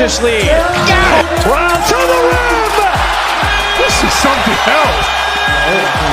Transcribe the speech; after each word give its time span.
has 0.00 0.16
its 0.16 0.22
largest 0.22 0.22
lead. 0.24 0.48
Brown 1.44 1.76
to 1.84 1.98
the 2.08 2.20
rim. 2.24 2.72
This 3.76 3.96
is 4.04 4.12
something 4.16 4.56
else. 4.64 5.06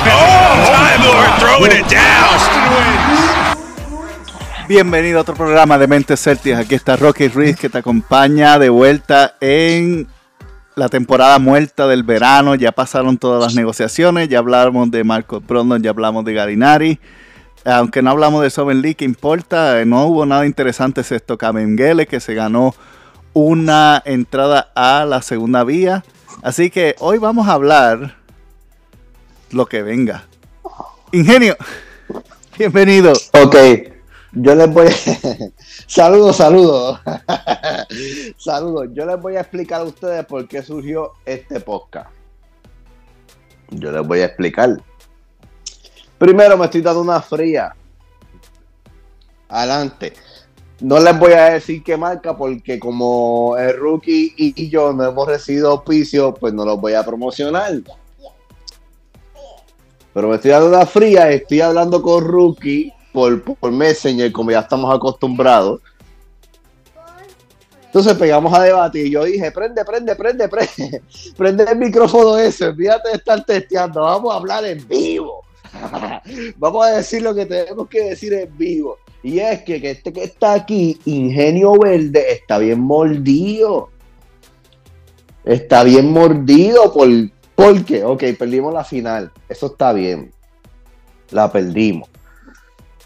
Oh, 0.04 0.68
Time 0.68 1.02
Lord 1.08 1.30
throwing 1.40 1.72
it 1.72 1.88
down. 1.88 2.28
Bienvenido 4.68 5.18
a 5.18 5.22
otro 5.22 5.34
programa 5.34 5.78
de 5.78 5.86
Mentes 5.86 6.20
Celtics. 6.20 6.58
Aquí 6.58 6.74
está 6.74 6.96
Rocky 6.96 7.28
Ruiz 7.28 7.56
que 7.56 7.70
te 7.70 7.78
acompaña 7.78 8.58
de 8.58 8.68
vuelta 8.68 9.36
en 9.40 10.06
la 10.74 10.90
temporada 10.90 11.38
muerta 11.38 11.88
del 11.88 12.02
verano. 12.02 12.54
Ya 12.54 12.72
pasaron 12.72 13.16
todas 13.16 13.42
las 13.42 13.54
negociaciones. 13.54 14.28
Ya 14.28 14.40
hablamos 14.40 14.90
de 14.90 15.02
Marco 15.04 15.40
Brondon, 15.40 15.82
ya 15.82 15.90
hablamos 15.90 16.26
de 16.26 16.34
Garinari. 16.34 17.00
Aunque 17.64 18.02
no 18.02 18.10
hablamos 18.10 18.42
de 18.42 18.50
Soben 18.50 18.82
Lee, 18.82 18.94
que 18.94 19.06
importa, 19.06 19.82
no 19.86 20.04
hubo 20.04 20.26
nada 20.26 20.44
interesante 20.44 21.00
excepto 21.00 21.38
Kamengele 21.38 22.06
que 22.06 22.20
se 22.20 22.34
ganó 22.34 22.74
una 23.32 24.02
entrada 24.04 24.70
a 24.74 25.04
la 25.04 25.22
segunda 25.22 25.64
vía. 25.64 26.04
Así 26.42 26.70
que 26.70 26.94
hoy 26.98 27.18
vamos 27.18 27.48
a 27.48 27.52
hablar 27.52 28.16
lo 29.50 29.66
que 29.66 29.82
venga. 29.82 30.26
Ingenio, 31.12 31.56
bienvenido. 32.58 33.12
Ok, 33.32 33.56
yo 34.32 34.54
les 34.54 34.70
voy. 34.70 34.88
saludos, 35.86 36.36
saludos. 36.36 37.00
saludos. 38.36 38.88
Yo 38.92 39.06
les 39.06 39.20
voy 39.20 39.36
a 39.36 39.40
explicar 39.40 39.80
a 39.80 39.84
ustedes 39.84 40.24
por 40.26 40.46
qué 40.46 40.62
surgió 40.62 41.12
este 41.24 41.60
podcast. 41.60 42.10
Yo 43.70 43.90
les 43.92 44.06
voy 44.06 44.20
a 44.20 44.26
explicar. 44.26 44.82
Primero 46.18 46.56
me 46.56 46.64
estoy 46.66 46.82
dando 46.82 47.00
una 47.00 47.20
fría. 47.20 47.74
Adelante. 49.48 50.12
No 50.80 51.00
les 51.00 51.18
voy 51.18 51.32
a 51.32 51.50
decir 51.50 51.82
qué 51.82 51.96
marca 51.96 52.36
porque 52.36 52.78
como 52.78 53.56
el 53.58 53.76
rookie 53.76 54.32
y 54.36 54.68
yo 54.68 54.92
no 54.92 55.04
hemos 55.04 55.26
recibido 55.26 55.70
auspicio, 55.70 56.34
pues 56.34 56.54
no 56.54 56.64
los 56.64 56.80
voy 56.80 56.94
a 56.94 57.04
promocionar. 57.04 57.72
Pero 60.14 60.28
me 60.28 60.36
estoy 60.36 60.50
dando 60.50 60.68
una 60.68 60.86
fría, 60.86 61.30
estoy 61.30 61.60
hablando 61.60 62.02
con 62.02 62.24
rookie 62.24 62.92
por, 63.12 63.42
por 63.42 63.70
Messenger, 63.70 64.32
como 64.32 64.50
ya 64.50 64.60
estamos 64.60 64.94
acostumbrados. 64.94 65.80
Entonces 67.86 68.14
pegamos 68.14 68.52
a 68.52 68.62
debatir 68.62 69.06
y 69.06 69.10
yo 69.10 69.24
dije, 69.24 69.50
prende, 69.50 69.84
prende, 69.84 70.14
prende, 70.14 70.48
prende, 70.48 71.02
prende 71.36 71.64
el 71.64 71.78
micrófono 71.78 72.36
ese, 72.36 72.66
olvídate 72.66 73.08
de 73.08 73.14
estar 73.16 73.44
testeando, 73.44 74.02
vamos 74.02 74.32
a 74.32 74.36
hablar 74.36 74.64
en 74.64 74.86
vivo. 74.86 75.42
vamos 76.56 76.86
a 76.86 76.90
decir 76.90 77.22
lo 77.22 77.34
que 77.34 77.46
tenemos 77.46 77.88
que 77.88 78.10
decir 78.10 78.32
en 78.34 78.56
vivo. 78.58 78.98
Y 79.28 79.40
es 79.40 79.62
que, 79.62 79.78
que 79.78 79.90
este 79.90 80.10
que 80.10 80.24
está 80.24 80.54
aquí, 80.54 80.98
Ingenio 81.04 81.78
Verde, 81.78 82.32
está 82.32 82.56
bien 82.56 82.80
mordido. 82.80 83.90
Está 85.44 85.84
bien 85.84 86.10
mordido 86.10 86.90
por... 86.94 87.10
¿Por 87.54 87.84
qué? 87.84 88.04
Ok, 88.04 88.24
perdimos 88.38 88.72
la 88.72 88.84
final. 88.84 89.30
Eso 89.46 89.66
está 89.66 89.92
bien. 89.92 90.32
La 91.30 91.52
perdimos. 91.52 92.08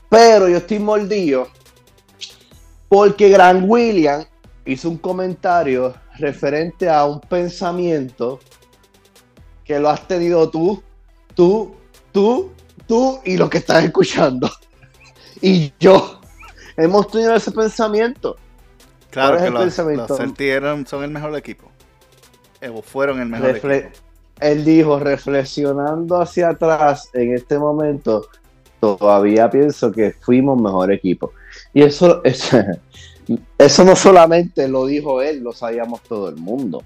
Pero 0.08 0.48
yo 0.48 0.58
estoy 0.58 0.78
mordido 0.78 1.48
porque 2.88 3.28
Grant 3.28 3.64
William 3.66 4.24
hizo 4.64 4.90
un 4.90 4.98
comentario 4.98 5.92
referente 6.18 6.88
a 6.88 7.04
un 7.04 7.18
pensamiento 7.18 8.38
que 9.64 9.80
lo 9.80 9.88
has 9.88 10.06
tenido 10.06 10.48
tú, 10.48 10.80
tú, 11.34 11.74
tú, 12.12 12.52
tú 12.86 13.18
y 13.24 13.36
lo 13.36 13.50
que 13.50 13.58
estás 13.58 13.82
escuchando. 13.82 14.48
Y 15.42 15.72
yo 15.78 16.20
hemos 16.76 17.08
tenido 17.08 17.34
ese 17.34 17.50
pensamiento. 17.52 18.36
Claro 19.10 19.32
¿Cuál 19.32 19.36
es 19.36 19.42
que 19.42 19.48
el 19.48 19.54
los, 19.54 19.62
pensamiento? 19.64 20.06
los 20.08 20.18
Celtics 20.18 20.50
eran- 20.50 20.86
son 20.86 21.04
el 21.04 21.10
mejor 21.10 21.36
equipo. 21.36 21.68
O 22.72 22.80
fueron 22.80 23.20
el 23.20 23.28
mejor 23.28 23.50
Refle- 23.60 23.76
equipo. 23.86 23.98
Él 24.40 24.64
dijo, 24.64 24.98
reflexionando 24.98 26.20
hacia 26.20 26.48
atrás 26.50 27.10
en 27.12 27.34
este 27.34 27.58
momento, 27.58 28.26
todavía 28.80 29.50
pienso 29.50 29.92
que 29.92 30.12
fuimos 30.12 30.60
mejor 30.60 30.90
equipo. 30.92 31.32
Y 31.74 31.82
eso, 31.82 32.22
eso, 32.24 32.58
eso 33.58 33.84
no 33.84 33.94
solamente 33.94 34.66
lo 34.68 34.86
dijo 34.86 35.20
él, 35.22 35.40
lo 35.40 35.52
sabíamos 35.52 36.00
todo 36.02 36.28
el 36.28 36.36
mundo. 36.36 36.82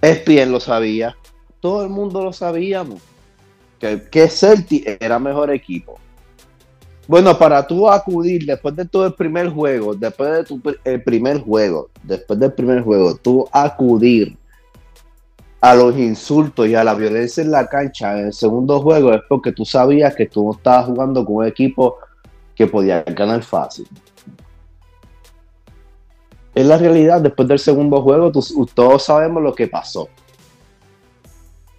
ESPN 0.00 0.52
lo 0.52 0.60
sabía, 0.60 1.16
todo 1.60 1.82
el 1.82 1.90
mundo 1.90 2.22
lo 2.22 2.32
sabíamos, 2.32 3.00
que, 3.78 4.02
que 4.10 4.28
Celtic 4.28 4.98
era 5.00 5.18
mejor 5.18 5.50
equipo. 5.50 5.98
Bueno, 7.06 7.38
para 7.38 7.66
tú 7.66 7.88
acudir 7.88 8.44
después 8.44 8.76
de 8.76 8.84
todo 8.84 9.06
el 9.06 9.14
primer 9.14 9.48
juego, 9.48 9.94
después 9.94 10.30
de 10.30 10.44
tu 10.44 10.60
el 10.84 11.02
primer 11.02 11.40
juego, 11.40 11.88
después 12.02 12.38
del 12.38 12.52
primer 12.52 12.82
juego, 12.82 13.16
tú 13.16 13.48
acudir 13.50 14.36
a 15.60 15.74
los 15.74 15.96
insultos 15.96 16.68
y 16.68 16.74
a 16.74 16.84
la 16.84 16.94
violencia 16.94 17.42
en 17.42 17.50
la 17.50 17.66
cancha 17.66 18.18
en 18.18 18.26
el 18.26 18.32
segundo 18.32 18.80
juego 18.80 19.12
es 19.12 19.22
porque 19.28 19.52
tú 19.52 19.64
sabías 19.64 20.14
que 20.14 20.26
tú 20.26 20.44
no 20.44 20.52
estabas 20.52 20.86
jugando 20.86 21.24
con 21.24 21.36
un 21.36 21.46
equipo 21.46 21.96
que 22.54 22.66
podía 22.66 23.02
ganar 23.02 23.42
fácil. 23.42 23.88
Es 26.54 26.66
la 26.66 26.76
realidad, 26.76 27.20
después 27.20 27.48
del 27.48 27.58
segundo 27.58 28.02
juego, 28.02 28.32
todos 28.74 29.02
sabemos 29.02 29.42
lo 29.42 29.54
que 29.54 29.68
pasó. 29.68 30.08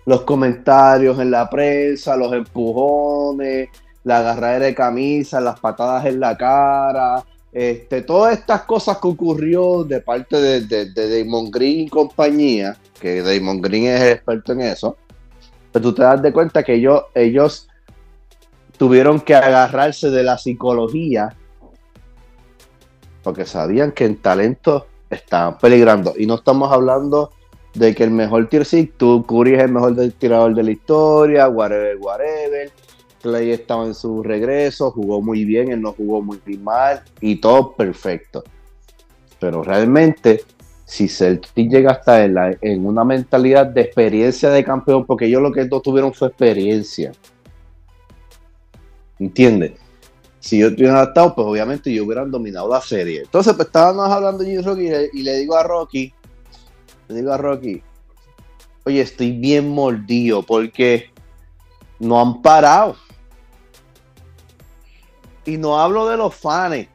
Los 0.09 0.21
comentarios 0.21 1.19
en 1.19 1.29
la 1.29 1.47
prensa, 1.47 2.17
los 2.17 2.33
empujones, 2.33 3.69
la 4.03 4.17
agarradera 4.17 4.65
de 4.65 4.73
camisa, 4.73 5.39
las 5.39 5.59
patadas 5.59 6.07
en 6.07 6.19
la 6.19 6.35
cara, 6.35 7.23
este, 7.51 8.01
todas 8.01 8.33
estas 8.33 8.63
cosas 8.63 8.97
que 8.97 9.07
ocurrió 9.07 9.83
de 9.83 10.01
parte 10.01 10.41
de, 10.41 10.61
de, 10.61 10.91
de 10.93 11.19
Damon 11.19 11.51
Green 11.51 11.81
y 11.81 11.89
compañía, 11.89 12.75
que 12.99 13.21
Damon 13.21 13.61
Green 13.61 13.85
es 13.85 14.01
experto 14.01 14.53
en 14.53 14.61
eso, 14.61 14.97
pero 15.71 15.83
tú 15.83 15.93
te 15.93 16.01
das 16.01 16.19
de 16.23 16.33
cuenta 16.33 16.63
que 16.63 16.73
ellos, 16.73 17.03
ellos 17.13 17.67
tuvieron 18.79 19.19
que 19.21 19.35
agarrarse 19.35 20.09
de 20.09 20.23
la 20.23 20.39
psicología 20.39 21.35
porque 23.21 23.45
sabían 23.45 23.91
que 23.91 24.05
en 24.05 24.17
talento 24.17 24.87
estaban 25.07 25.59
peligrando. 25.59 26.15
Y 26.17 26.25
no 26.25 26.33
estamos 26.33 26.71
hablando 26.71 27.29
de 27.73 27.95
que 27.95 28.03
el 28.03 28.11
mejor 28.11 28.47
tier 28.49 28.65
sí, 28.65 28.91
tú 28.97 29.25
Curry 29.25 29.55
es 29.55 29.63
el 29.63 29.71
mejor 29.71 29.95
tirador 30.17 30.55
de 30.55 30.63
la 30.63 30.71
historia, 30.71 31.47
whatever, 31.49 31.97
whatever. 31.97 32.71
Clay 33.21 33.51
estaba 33.51 33.85
en 33.85 33.93
su 33.93 34.23
regreso, 34.23 34.91
jugó 34.91 35.21
muy 35.21 35.43
bien, 35.43 35.71
él 35.71 35.81
no 35.81 35.91
jugó 35.93 36.21
muy 36.21 36.39
mal 36.57 37.03
y 37.19 37.35
todo 37.35 37.73
perfecto. 37.73 38.43
Pero 39.39 39.61
realmente, 39.61 40.43
si 40.85 41.07
Celtic 41.07 41.69
llega 41.69 41.91
hasta 41.91 42.23
en, 42.23 42.37
en 42.61 42.85
una 42.85 43.03
mentalidad 43.03 43.67
de 43.67 43.81
experiencia 43.81 44.49
de 44.49 44.63
campeón, 44.63 45.05
porque 45.05 45.25
ellos 45.25 45.41
lo 45.41 45.51
que 45.51 45.65
no 45.65 45.81
tuvieron 45.81 46.13
fue 46.13 46.29
experiencia. 46.29 47.11
¿Entiendes? 49.19 49.73
Si 50.39 50.57
yo 50.57 50.67
estuviera 50.67 50.95
adaptado, 50.95 51.35
pues 51.35 51.45
obviamente 51.45 51.93
yo 51.93 52.05
hubieran 52.05 52.31
dominado 52.31 52.69
la 52.69 52.79
serie. 52.79 53.21
Entonces, 53.21 53.53
pues 53.53 53.67
estábamos 53.67 54.09
hablando 54.09 54.45
Rocky 54.63 54.83
y 54.83 54.89
le, 54.89 55.09
y 55.11 55.23
le 55.23 55.39
digo 55.39 55.57
a 55.57 55.63
Rocky, 55.63 56.13
le 57.09 57.15
digo 57.15 57.33
a 57.33 57.37
Rocky, 57.37 57.81
oye, 58.85 59.01
estoy 59.01 59.31
bien 59.31 59.69
mordido 59.69 60.43
porque 60.43 61.11
no 61.97 62.21
han 62.21 62.41
parado. 62.41 62.95
Y 65.43 65.57
no 65.57 65.79
hablo 65.79 66.07
de 66.07 66.17
los 66.17 66.35
fans. 66.35 66.87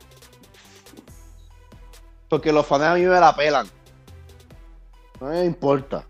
Porque 2.29 2.53
los 2.53 2.65
fans 2.65 2.85
a 2.85 2.95
mí 2.95 3.03
me 3.03 3.19
la 3.19 3.35
pelan. 3.35 3.67
No 5.21 5.29
me 5.29 5.45
importa. 5.45 6.07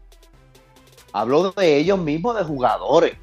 Hablo 1.12 1.52
de 1.52 1.76
ellos 1.78 1.98
mismos, 1.98 2.36
de 2.36 2.44
jugadores. 2.44 3.16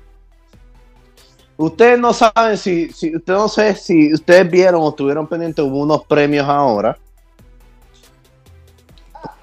Ustedes 1.58 2.00
no 2.00 2.12
saben 2.12 2.58
si, 2.58 2.92
si 2.92 3.16
ustedes 3.16 3.40
no 3.40 3.48
sé 3.48 3.76
si 3.76 4.12
ustedes 4.12 4.50
vieron 4.50 4.82
o 4.82 4.90
estuvieron 4.90 5.28
pendientes, 5.28 5.64
hubo 5.64 5.82
unos 5.82 6.06
premios 6.06 6.48
ahora. 6.48 6.98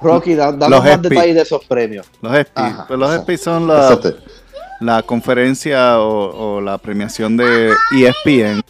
Rocky, 0.01 0.35
da- 0.35 0.53
danos 0.53 0.71
Los 0.71 0.85
más 0.85 1.03
detalles 1.03 1.35
de 1.35 1.43
esos 1.43 1.65
premios. 1.65 2.07
Los 2.23 2.35
ESPY. 2.35 2.53
Ajá, 2.55 2.85
Pues 2.87 2.99
los. 3.01 3.15
ESPY 3.15 3.37
son 3.37 3.67
la, 4.81 5.03
conferencia 5.03 6.01
o, 6.01 6.57
o 6.57 6.61
la 6.61 6.79
premiación 6.79 7.37
de 7.37 7.73
ESPN 7.97 8.63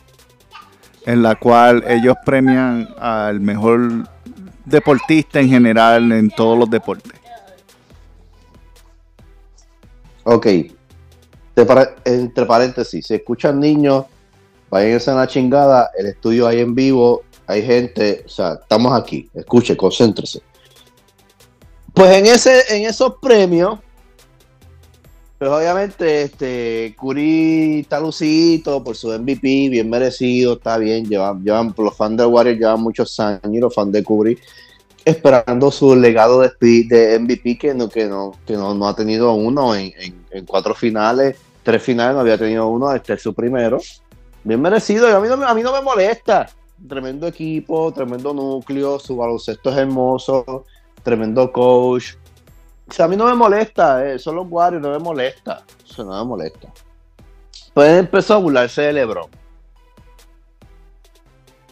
en 1.05 1.23
la 1.23 1.35
cual 1.37 1.85
ellos 1.87 2.17
premian 2.25 2.89
al 2.99 3.41
mejor 3.41 4.09
deportista 4.65 5.41
en 5.41 5.49
general 5.49 6.13
en 6.13 6.31
todos 6.31 6.59
los 6.59 6.69
deportes. 6.71 7.13
Ok. 10.25 10.47
Entre 12.05 12.47
paréntesis, 12.47 13.07
si 13.07 13.15
escuchan 13.15 13.59
niños, 13.59 14.05
váyanse 14.71 15.11
a 15.11 15.15
la 15.15 15.27
chingada, 15.27 15.91
el 15.99 16.07
estudio 16.07 16.47
ahí 16.47 16.61
en 16.61 16.75
vivo, 16.75 17.23
hay 17.47 17.63
gente, 17.63 18.23
o 18.27 18.29
sea, 18.29 18.53
estamos 18.63 18.93
aquí, 18.93 19.29
escuche, 19.35 19.77
concéntrese. 19.77 20.43
Pues 21.99 22.17
en 22.17 22.27
ese, 22.27 22.77
en 22.77 22.85
esos 22.89 23.15
premios, 23.21 23.81
Pues 25.37 25.51
obviamente, 25.51 26.23
este, 26.23 26.95
Curry 26.97 27.81
está 27.81 27.99
lucidito 27.99 28.85
por 28.85 28.95
su 28.95 29.09
MVP, 29.09 29.69
bien 29.69 29.91
merecido, 29.91 30.53
está 30.53 30.79
bien. 30.79 31.07
Llevan, 31.07 31.43
llevan, 31.43 31.75
los 31.77 31.97
fans 31.97 32.19
de 32.19 32.25
Warriors 32.25 32.61
llevan 32.61 32.83
muchos 32.83 33.19
años 33.19 33.41
los 33.43 33.75
fans 33.75 33.91
de 33.91 34.05
Curry 34.05 34.39
esperando 35.05 35.73
su 35.73 35.97
legado 35.97 36.41
de, 36.41 37.19
MVP 37.19 37.59
que 37.59 37.75
no, 37.75 37.89
que 37.89 38.07
no, 38.07 38.33
que 38.47 38.53
no 38.53 38.87
ha 38.87 38.95
tenido 38.95 39.33
uno 39.33 39.75
en, 39.75 39.93
en, 40.31 40.47
cuatro 40.47 40.77
finales, 40.77 41.37
tres 41.65 41.83
finales, 41.83 42.15
no 42.15 42.21
había 42.21 42.39
tenido 42.39 42.69
uno, 42.69 42.95
este 42.95 43.15
es 43.15 43.23
su 43.23 43.35
primero. 43.35 43.81
Bien 44.45 44.61
merecido, 44.63 45.11
y 45.11 45.13
a 45.13 45.19
mí 45.19 45.27
no, 45.27 45.35
a 45.45 45.53
mí 45.53 45.63
no 45.63 45.73
me 45.73 45.83
molesta. 45.83 46.49
Tremendo 46.89 47.27
equipo, 47.27 47.91
tremendo 47.93 48.33
núcleo, 48.33 49.01
su 49.01 49.17
baloncesto 49.17 49.71
es 49.71 49.79
hermoso, 49.79 50.65
tremendo 51.09 51.51
coach, 51.51 52.17
o 52.89 52.93
sea, 52.93 53.05
a 53.05 53.09
mí 53.09 53.17
no 53.17 53.27
me 53.27 53.35
molesta, 53.35 54.07
eh, 54.07 54.19
son 54.19 54.37
los 54.37 54.47
Warriors, 54.49 54.83
no 54.83 54.91
me 54.91 54.99
molesta. 54.99 55.63
Eso 55.89 56.05
no 56.05 56.19
me 56.19 56.25
molesta. 56.25 56.69
Pues 57.75 57.99
empezó 57.99 58.35
a 58.35 58.39
burlarse 58.39 58.83
de 58.83 58.93
LeBron. 58.95 59.31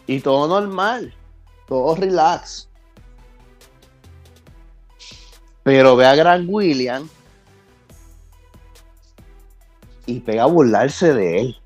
Y 0.07 0.21
todo 0.21 0.47
normal, 0.47 1.13
todo 1.67 1.97
relax. 1.97 2.69
Pero 5.63 5.97
ve 5.97 6.07
a 6.07 6.15
Grant 6.15 6.49
William 6.49 7.09
y 10.05 10.21
pega 10.21 10.45
a 10.45 10.47
burlarse 10.47 11.13
de 11.13 11.41
él. 11.41 11.61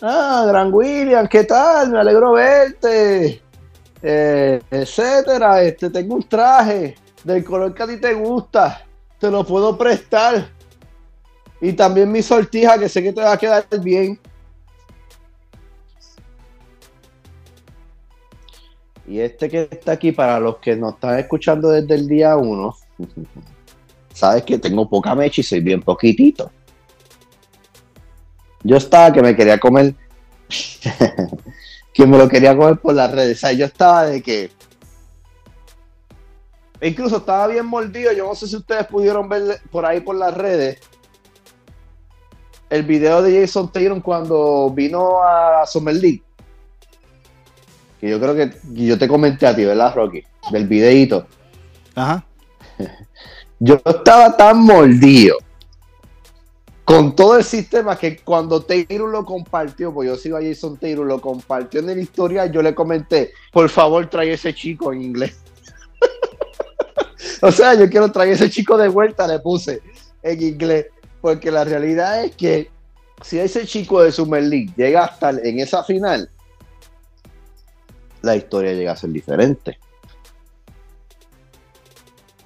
Ah, 0.00 0.44
Grant 0.46 0.72
William, 0.72 1.26
¿qué 1.26 1.44
tal? 1.44 1.90
Me 1.90 1.98
alegro 1.98 2.32
verte. 2.32 3.43
Eh, 4.06 4.60
etcétera. 4.70 5.62
Este, 5.62 5.88
tengo 5.88 6.16
un 6.16 6.22
traje 6.24 6.94
del 7.24 7.42
color 7.42 7.74
que 7.74 7.82
a 7.82 7.86
ti 7.86 7.96
te 7.96 8.12
gusta, 8.12 8.84
te 9.18 9.30
lo 9.30 9.44
puedo 9.44 9.78
prestar. 9.78 10.46
Y 11.58 11.72
también 11.72 12.12
mi 12.12 12.20
sortija, 12.20 12.78
que 12.78 12.90
sé 12.90 13.02
que 13.02 13.14
te 13.14 13.22
va 13.22 13.32
a 13.32 13.38
quedar 13.38 13.66
bien. 13.80 14.20
Y 19.06 19.20
este 19.20 19.48
que 19.48 19.68
está 19.70 19.92
aquí, 19.92 20.12
para 20.12 20.38
los 20.38 20.58
que 20.58 20.76
nos 20.76 20.94
están 20.94 21.18
escuchando 21.18 21.70
desde 21.70 21.94
el 21.94 22.06
día 22.06 22.36
1, 22.36 22.76
sabes 24.12 24.42
que 24.42 24.58
tengo 24.58 24.86
poca 24.86 25.14
mecha 25.14 25.40
y 25.40 25.44
soy 25.44 25.60
bien 25.60 25.80
poquitito. 25.80 26.50
Yo 28.62 28.76
estaba 28.76 29.12
que 29.12 29.22
me 29.22 29.34
quería 29.34 29.58
comer 29.58 29.94
que 31.94 32.06
me 32.06 32.18
lo 32.18 32.28
quería 32.28 32.56
comer 32.56 32.76
por 32.76 32.94
las 32.94 33.10
redes. 33.10 33.38
O 33.38 33.40
sea, 33.40 33.52
yo 33.52 33.64
estaba 33.64 34.04
de 34.06 34.20
que. 34.20 34.50
Incluso 36.82 37.18
estaba 37.18 37.46
bien 37.46 37.64
mordido. 37.64 38.12
Yo 38.12 38.26
no 38.26 38.34
sé 38.34 38.48
si 38.48 38.56
ustedes 38.56 38.86
pudieron 38.86 39.28
ver 39.28 39.60
por 39.70 39.86
ahí 39.86 40.00
por 40.00 40.16
las 40.16 40.34
redes 40.34 40.80
el 42.68 42.82
video 42.82 43.22
de 43.22 43.40
Jason 43.40 43.70
Taylor 43.70 44.02
cuando 44.02 44.68
vino 44.74 45.22
a 45.22 45.64
Summer 45.66 45.94
League. 45.94 46.22
Que 48.00 48.10
yo 48.10 48.18
creo 48.20 48.34
que 48.34 48.52
yo 48.72 48.98
te 48.98 49.06
comenté 49.06 49.46
a 49.46 49.54
ti, 49.54 49.64
¿verdad, 49.64 49.94
Rocky? 49.94 50.24
Del 50.50 50.66
videito. 50.66 51.26
Ajá. 51.94 52.26
Yo 53.60 53.80
estaba 53.84 54.36
tan 54.36 54.58
mordido 54.58 55.36
con 56.84 57.16
todo 57.16 57.38
el 57.38 57.44
sistema 57.44 57.96
que 57.96 58.18
cuando 58.18 58.62
Taylor 58.62 59.08
lo 59.08 59.24
compartió, 59.24 59.92
pues 59.92 60.08
yo 60.08 60.16
sigo 60.16 60.36
a 60.36 60.42
Jason 60.42 60.76
Taylor, 60.76 61.06
lo 61.06 61.20
compartió 61.20 61.80
en 61.80 61.88
el 61.88 61.98
historial, 61.98 62.52
yo 62.52 62.62
le 62.62 62.74
comenté, 62.74 63.32
por 63.52 63.68
favor 63.70 64.08
trae 64.10 64.32
ese 64.32 64.54
chico 64.54 64.92
en 64.92 65.00
inglés. 65.00 65.38
o 67.42 67.50
sea, 67.50 67.74
yo 67.74 67.88
quiero 67.88 68.12
traer 68.12 68.32
ese 68.32 68.50
chico 68.50 68.76
de 68.76 68.88
vuelta, 68.88 69.26
le 69.26 69.38
puse 69.38 69.80
en 70.22 70.42
inglés, 70.42 70.86
porque 71.22 71.50
la 71.50 71.64
realidad 71.64 72.22
es 72.22 72.36
que 72.36 72.70
si 73.22 73.38
ese 73.38 73.64
chico 73.66 74.02
de 74.02 74.12
Summer 74.12 74.42
League 74.42 74.72
llega 74.76 75.04
hasta 75.04 75.30
en 75.30 75.60
esa 75.60 75.82
final, 75.84 76.28
la 78.20 78.36
historia 78.36 78.74
llega 78.74 78.92
a 78.92 78.96
ser 78.96 79.10
diferente. 79.10 79.78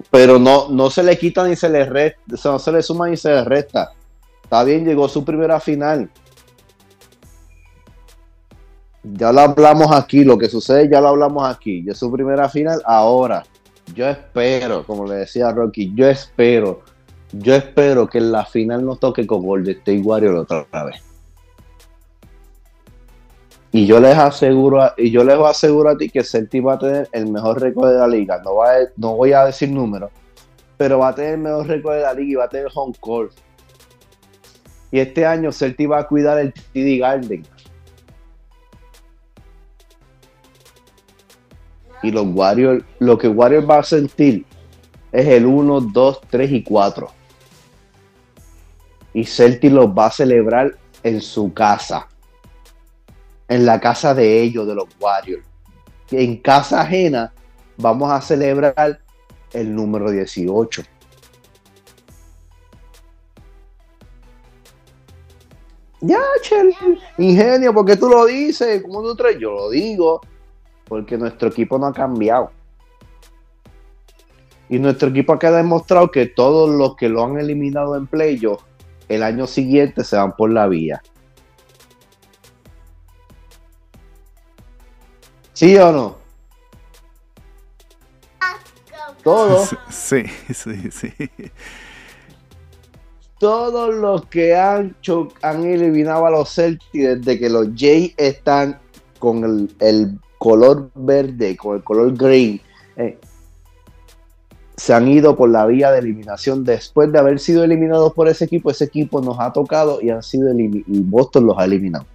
Pero 0.09 0.39
no, 0.39 0.69
no 0.69 0.89
se 0.89 1.03
le 1.03 1.17
quita 1.17 1.45
ni 1.45 1.57
se 1.57 1.67
le 1.67 1.85
resta, 1.85 2.21
no 2.45 2.57
se 2.57 2.71
le 2.71 2.81
suma 2.81 3.09
ni 3.09 3.17
se 3.17 3.29
le 3.29 3.43
resta 3.43 3.91
Está 4.49 4.63
bien, 4.63 4.83
llegó 4.83 5.07
su 5.07 5.23
primera 5.23 5.59
final. 5.59 6.09
Ya 9.03 9.31
lo 9.31 9.41
hablamos 9.41 9.91
aquí, 9.91 10.23
lo 10.23 10.39
que 10.39 10.49
sucede 10.49 10.89
ya 10.89 10.99
lo 10.99 11.09
hablamos 11.09 11.47
aquí. 11.47 11.83
Ya 11.85 11.93
su 11.93 12.11
primera 12.11 12.49
final. 12.49 12.81
Ahora, 12.83 13.43
yo 13.93 14.09
espero, 14.09 14.83
como 14.87 15.05
le 15.05 15.17
decía 15.17 15.51
Rocky, 15.51 15.93
yo 15.93 16.09
espero, 16.09 16.81
yo 17.31 17.53
espero 17.53 18.09
que 18.09 18.17
en 18.17 18.31
la 18.31 18.43
final 18.43 18.83
no 18.83 18.95
toque 18.95 19.27
con 19.27 19.45
Golden 19.45 19.77
State 19.77 20.01
Warriors 20.01 20.47
otra 20.49 20.83
vez. 20.85 20.95
Y 23.71 23.85
yo 23.85 23.99
les 23.99 24.17
aseguro, 24.17 24.93
y 24.97 25.11
yo 25.11 25.23
les 25.23 25.37
aseguro 25.37 25.89
a 25.89 25.95
ti 25.95 26.09
que 26.09 26.23
Celtic 26.23 26.65
va 26.65 26.73
a 26.73 26.79
tener 26.79 27.07
el 27.11 27.27
mejor 27.27 27.61
récord 27.61 27.91
de 27.91 27.99
la 27.99 28.07
liga. 28.07 28.41
No 28.97 29.15
voy 29.15 29.31
a 29.31 29.45
decir 29.45 29.69
números, 29.69 30.09
pero 30.75 30.97
va 30.97 31.09
a 31.09 31.13
tener 31.13 31.33
el 31.33 31.41
mejor 31.41 31.67
récord 31.67 31.93
de 31.97 32.01
la 32.01 32.15
liga 32.15 32.31
y 32.31 32.35
va 32.35 32.45
a 32.45 32.49
tener 32.49 32.67
home 32.73 32.95
court. 32.99 33.31
Y 34.91 34.99
este 34.99 35.25
año 35.25 35.51
Celtic 35.51 35.91
va 35.91 35.99
a 35.99 36.07
cuidar 36.07 36.39
el 36.39 36.53
TD 36.53 36.99
Garden. 36.99 37.43
Y 42.01 42.11
los 42.11 42.27
Warriors, 42.27 42.83
lo 42.99 43.17
que 43.17 43.27
Warriors 43.27 43.69
va 43.69 43.79
a 43.79 43.83
sentir 43.83 44.45
es 45.11 45.27
el 45.27 45.45
1, 45.45 45.81
2, 45.81 46.21
3 46.29 46.51
y 46.51 46.63
4. 46.63 47.07
Y 49.13 49.25
Celtic 49.25 49.71
los 49.71 49.87
va 49.87 50.07
a 50.07 50.11
celebrar 50.11 50.77
en 51.03 51.21
su 51.21 51.53
casa. 51.53 52.07
En 53.47 53.65
la 53.65 53.79
casa 53.79 54.13
de 54.13 54.41
ellos, 54.41 54.67
de 54.67 54.75
los 54.75 54.87
Warriors. 54.99 55.45
En 56.11 56.37
casa 56.37 56.81
ajena 56.81 57.33
vamos 57.77 58.11
a 58.11 58.21
celebrar 58.21 59.01
el 59.53 59.75
número 59.75 60.11
18. 60.11 60.83
Ya, 66.01 66.21
Chel, 66.41 66.73
ingenio, 67.17 67.73
porque 67.73 67.97
tú 67.97 68.09
lo 68.09 68.25
dices? 68.25 68.81
¿Cómo 68.83 69.01
tú 69.01 69.15
traes? 69.15 69.37
Yo 69.37 69.51
lo 69.51 69.69
digo, 69.69 70.21
porque 70.85 71.17
nuestro 71.17 71.49
equipo 71.49 71.77
no 71.77 71.87
ha 71.87 71.93
cambiado. 71.93 72.51
Y 74.69 74.79
nuestro 74.79 75.09
equipo 75.09 75.37
ha 75.41 75.51
demostrado 75.51 76.09
que 76.09 76.27
todos 76.27 76.69
los 76.69 76.95
que 76.95 77.09
lo 77.09 77.23
han 77.25 77.37
eliminado 77.37 77.95
en 77.95 78.07
playoff, 78.07 78.63
el 79.09 79.23
año 79.23 79.45
siguiente 79.45 80.03
se 80.03 80.15
van 80.15 80.35
por 80.35 80.51
la 80.51 80.67
vía. 80.67 81.01
¿Sí 85.53 85.75
o 85.77 85.91
no? 85.91 86.17
Todo. 89.21 89.65
Sí, 89.89 90.23
sí, 90.53 90.91
sí 90.91 91.11
todos 93.39 93.95
los 93.95 94.25
que 94.25 94.55
han, 94.55 94.95
han 95.41 95.63
eliminado 95.63 96.25
a 96.25 96.31
los 96.31 96.53
Celtics 96.53 96.91
desde 96.93 97.39
que 97.39 97.49
los 97.49 97.69
Jays 97.75 98.13
están 98.17 98.77
con 99.17 99.69
el, 99.79 100.19
color 100.37 100.89
verde, 100.95 101.57
con 101.57 101.75
el 101.77 101.83
color 101.83 102.15
green, 102.15 102.61
eh, 102.95 103.17
se 104.77 104.93
han 104.93 105.09
ido 105.09 105.35
por 105.35 105.49
la 105.49 105.65
vía 105.65 105.91
de 105.91 105.99
eliminación. 105.99 106.63
Después 106.63 107.11
de 107.11 107.19
haber 107.19 107.39
sido 107.39 107.65
eliminados 107.65 108.13
por 108.13 108.29
ese 108.29 108.45
equipo, 108.45 108.71
ese 108.71 108.85
equipo 108.85 109.19
nos 109.21 109.37
ha 109.39 109.51
tocado 109.51 109.99
y 110.01 110.09
han 110.09 110.23
sido 110.23 110.57
y 110.57 110.83
Boston 110.85 111.47
los 111.47 111.57
ha 111.57 111.65
eliminado. 111.65 112.05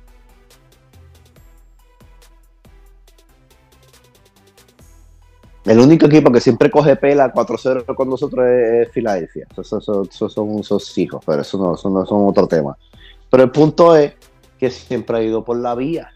El 5.65 5.79
único 5.79 6.07
equipo 6.07 6.31
que 6.31 6.41
siempre 6.41 6.71
coge 6.71 6.95
pela 6.97 7.33
4-0 7.33 7.95
con 7.95 8.11
nosotros 8.11 8.47
es, 8.47 8.93
Filadelfia. 8.93 9.47
Esos, 9.57 9.85
son 9.85 10.63
sus 10.63 10.99
hijos, 10.99 11.23
pero 11.25 11.41
eso 11.41 11.57
no, 11.57 11.77
son 11.77 12.29
otro 12.29 12.47
tema. 12.47 12.77
Pero 13.31 13.45
el 13.45 13.51
punto 13.51 13.97
es 13.97 14.13
que 14.59 14.71
siempre 14.71 15.17
ha 15.17 15.23
ido 15.23 15.43
por 15.43 15.57
la 15.57 15.75
vía. 15.75 16.11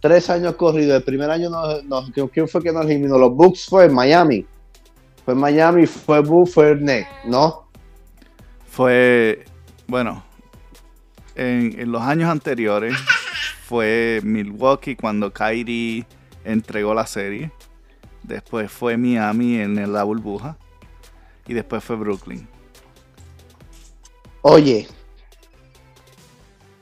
Tres 0.00 0.28
años 0.28 0.56
corridos. 0.56 0.96
El 0.96 1.04
primer 1.04 1.30
año, 1.30 1.48
no, 1.48 2.06
¿quién 2.32 2.48
fue 2.48 2.60
que 2.60 2.72
nos 2.72 2.84
eliminó? 2.86 3.18
Los 3.18 3.34
Bucks 3.34 3.66
fue 3.66 3.88
Miami. 3.88 4.44
Fue 5.24 5.34
Miami, 5.34 5.86
fue 5.86 6.20
Bucks, 6.20 6.54
fue 6.54 6.74
Net, 6.74 7.06
¿no? 7.24 7.68
Fue, 8.66 9.44
bueno, 9.86 10.24
en, 11.36 11.78
en 11.78 11.92
los 11.92 12.02
años 12.02 12.28
anteriores 12.28 12.94
fue 13.64 14.20
Milwaukee 14.24 14.96
cuando 14.96 15.32
Kyrie 15.32 16.04
entregó 16.44 16.94
la 16.94 17.06
serie. 17.06 17.50
Después 18.22 18.70
fue 18.70 18.96
Miami 18.96 19.56
en 19.56 19.92
la 19.92 20.04
burbuja. 20.04 20.56
Y 21.46 21.54
después 21.54 21.84
fue 21.84 21.96
Brooklyn. 21.96 22.48
Oye, 24.42 24.86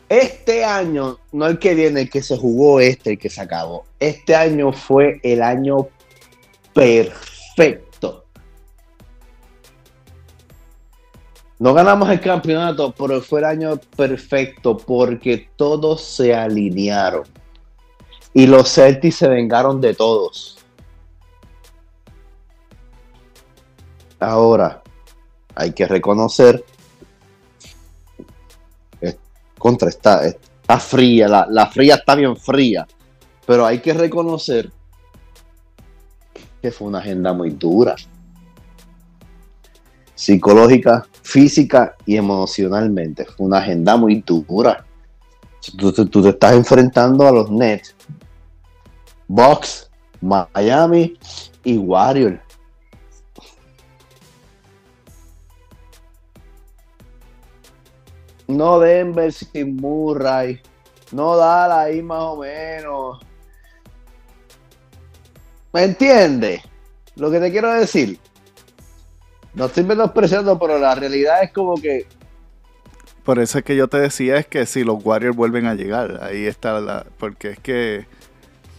este 0.09 0.65
año, 0.65 1.19
no 1.33 1.47
el 1.47 1.59
que 1.59 1.75
viene, 1.75 2.03
el 2.03 2.11
que 2.11 2.23
se 2.23 2.37
jugó 2.37 2.81
este, 2.81 3.13
el 3.13 3.19
que 3.19 3.31
se 3.31 3.41
acabó. 3.41 3.87
Este 3.99 4.35
año 4.35 4.73
fue 4.73 5.21
el 5.23 5.43
año 5.43 5.89
perfecto 6.75 7.33
No 11.63 11.75
ganamos 11.75 12.11
el 12.11 12.21
campeonato, 12.21 12.93
pero 12.99 13.21
fue 13.21 13.39
el 13.39 13.45
año 13.45 13.77
perfecto 13.97 14.77
porque 14.77 15.49
todos 15.55 16.03
se 16.03 16.35
alinearon. 16.35 17.23
Y 18.35 18.47
los 18.47 18.73
Celtics 18.73 19.17
se 19.17 19.29
vengaron 19.29 19.81
de 19.81 19.95
todos. 19.95 20.59
Ahora, 24.19 24.83
hay 25.55 25.73
que 25.73 25.87
reconocer. 25.87 26.65
eh, 29.01 29.17
Contra 29.59 29.89
está, 29.89 30.27
está 30.27 30.79
fría, 30.79 31.29
la, 31.29 31.47
la 31.51 31.67
fría 31.67 31.97
está 31.97 32.15
bien 32.15 32.37
fría. 32.37 32.87
Pero 33.47 33.67
hay 33.67 33.81
que 33.81 33.93
reconocer 33.93 34.73
que 36.63 36.71
fue 36.71 36.89
una 36.89 37.01
agenda 37.01 37.33
muy 37.33 37.51
dura. 37.51 37.97
Psicológica, 40.15 41.05
física 41.23 41.97
y 42.07 42.17
emocionalmente. 42.17 43.25
Fue 43.25 43.47
una 43.47 43.59
agenda 43.59 43.97
muy 43.97 44.23
dura. 44.25 44.87
Tú, 45.77 45.93
te 45.93 46.29
estás 46.29 46.53
enfrentando 46.55 47.27
a 47.27 47.33
los 47.33 47.51
Nets, 47.51 47.95
Bucks, 49.35 49.91
Miami 50.21 51.19
y 51.65 51.79
Warriors. 51.79 52.39
No 58.47 58.79
Denver 58.79 59.33
sin 59.33 59.77
Murray. 59.77 60.61
No 61.13 61.35
Dallas 61.39 61.79
ahí 61.79 62.03
más 62.03 62.21
o 62.21 62.37
menos. 62.37 63.21
¿Me 65.73 65.85
entiendes? 65.85 66.61
Lo 67.17 67.31
que 67.31 67.41
te 67.41 67.51
quiero 67.51 67.73
decir. 67.73 68.19
No 69.55 69.65
estoy 69.65 69.85
menospreciando, 69.85 70.59
pero 70.59 70.79
la 70.79 70.95
realidad 70.95 71.43
es 71.43 71.53
como 71.53 71.81
que 71.81 72.07
Por 73.25 73.39
eso 73.39 73.59
es 73.59 73.65
que 73.65 73.77
yo 73.77 73.89
te 73.89 73.97
decía 73.97 74.37
es 74.37 74.47
que 74.47 74.67
si 74.67 74.85
los 74.85 75.03
Warriors 75.03 75.35
vuelven 75.35 75.65
a 75.65 75.75
llegar, 75.75 76.23
ahí 76.23 76.45
está 76.45 76.79
la... 76.83 77.07
Porque 77.17 77.53
es 77.53 77.59
que 77.61 78.07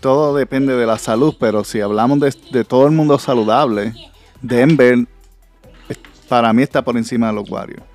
todo 0.03 0.36
depende 0.36 0.75
de 0.75 0.86
la 0.86 0.98
salud, 0.98 1.33
pero 1.39 1.63
si 1.63 1.79
hablamos 1.79 2.19
de, 2.19 2.65
todo 2.65 2.86
el 2.88 2.91
mundo 2.91 3.17
saludable, 3.17 3.93
Denver 4.41 5.07
para 6.27 6.51
mí 6.51 6.62
está 6.62 6.83
por 6.83 6.98
encima 6.98 7.27
de 7.27 7.33
los 7.33 7.50
Warriors. 7.50 7.86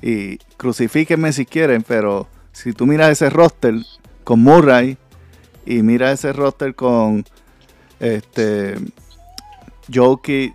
Y 0.00 0.36
crucifíquenme 0.56 1.32
si 1.32 1.44
quieren, 1.44 1.82
pero 1.82 2.28
si 2.52 2.72
tú 2.72 2.86
miras 2.86 3.10
ese 3.10 3.28
roster 3.28 3.74
con 4.22 4.40
Murray 4.40 4.98
y 5.66 5.82
miras 5.82 6.20
ese 6.20 6.32
roster 6.32 6.76
con 6.76 7.24
este 7.98 8.76
Jokic 9.92 10.54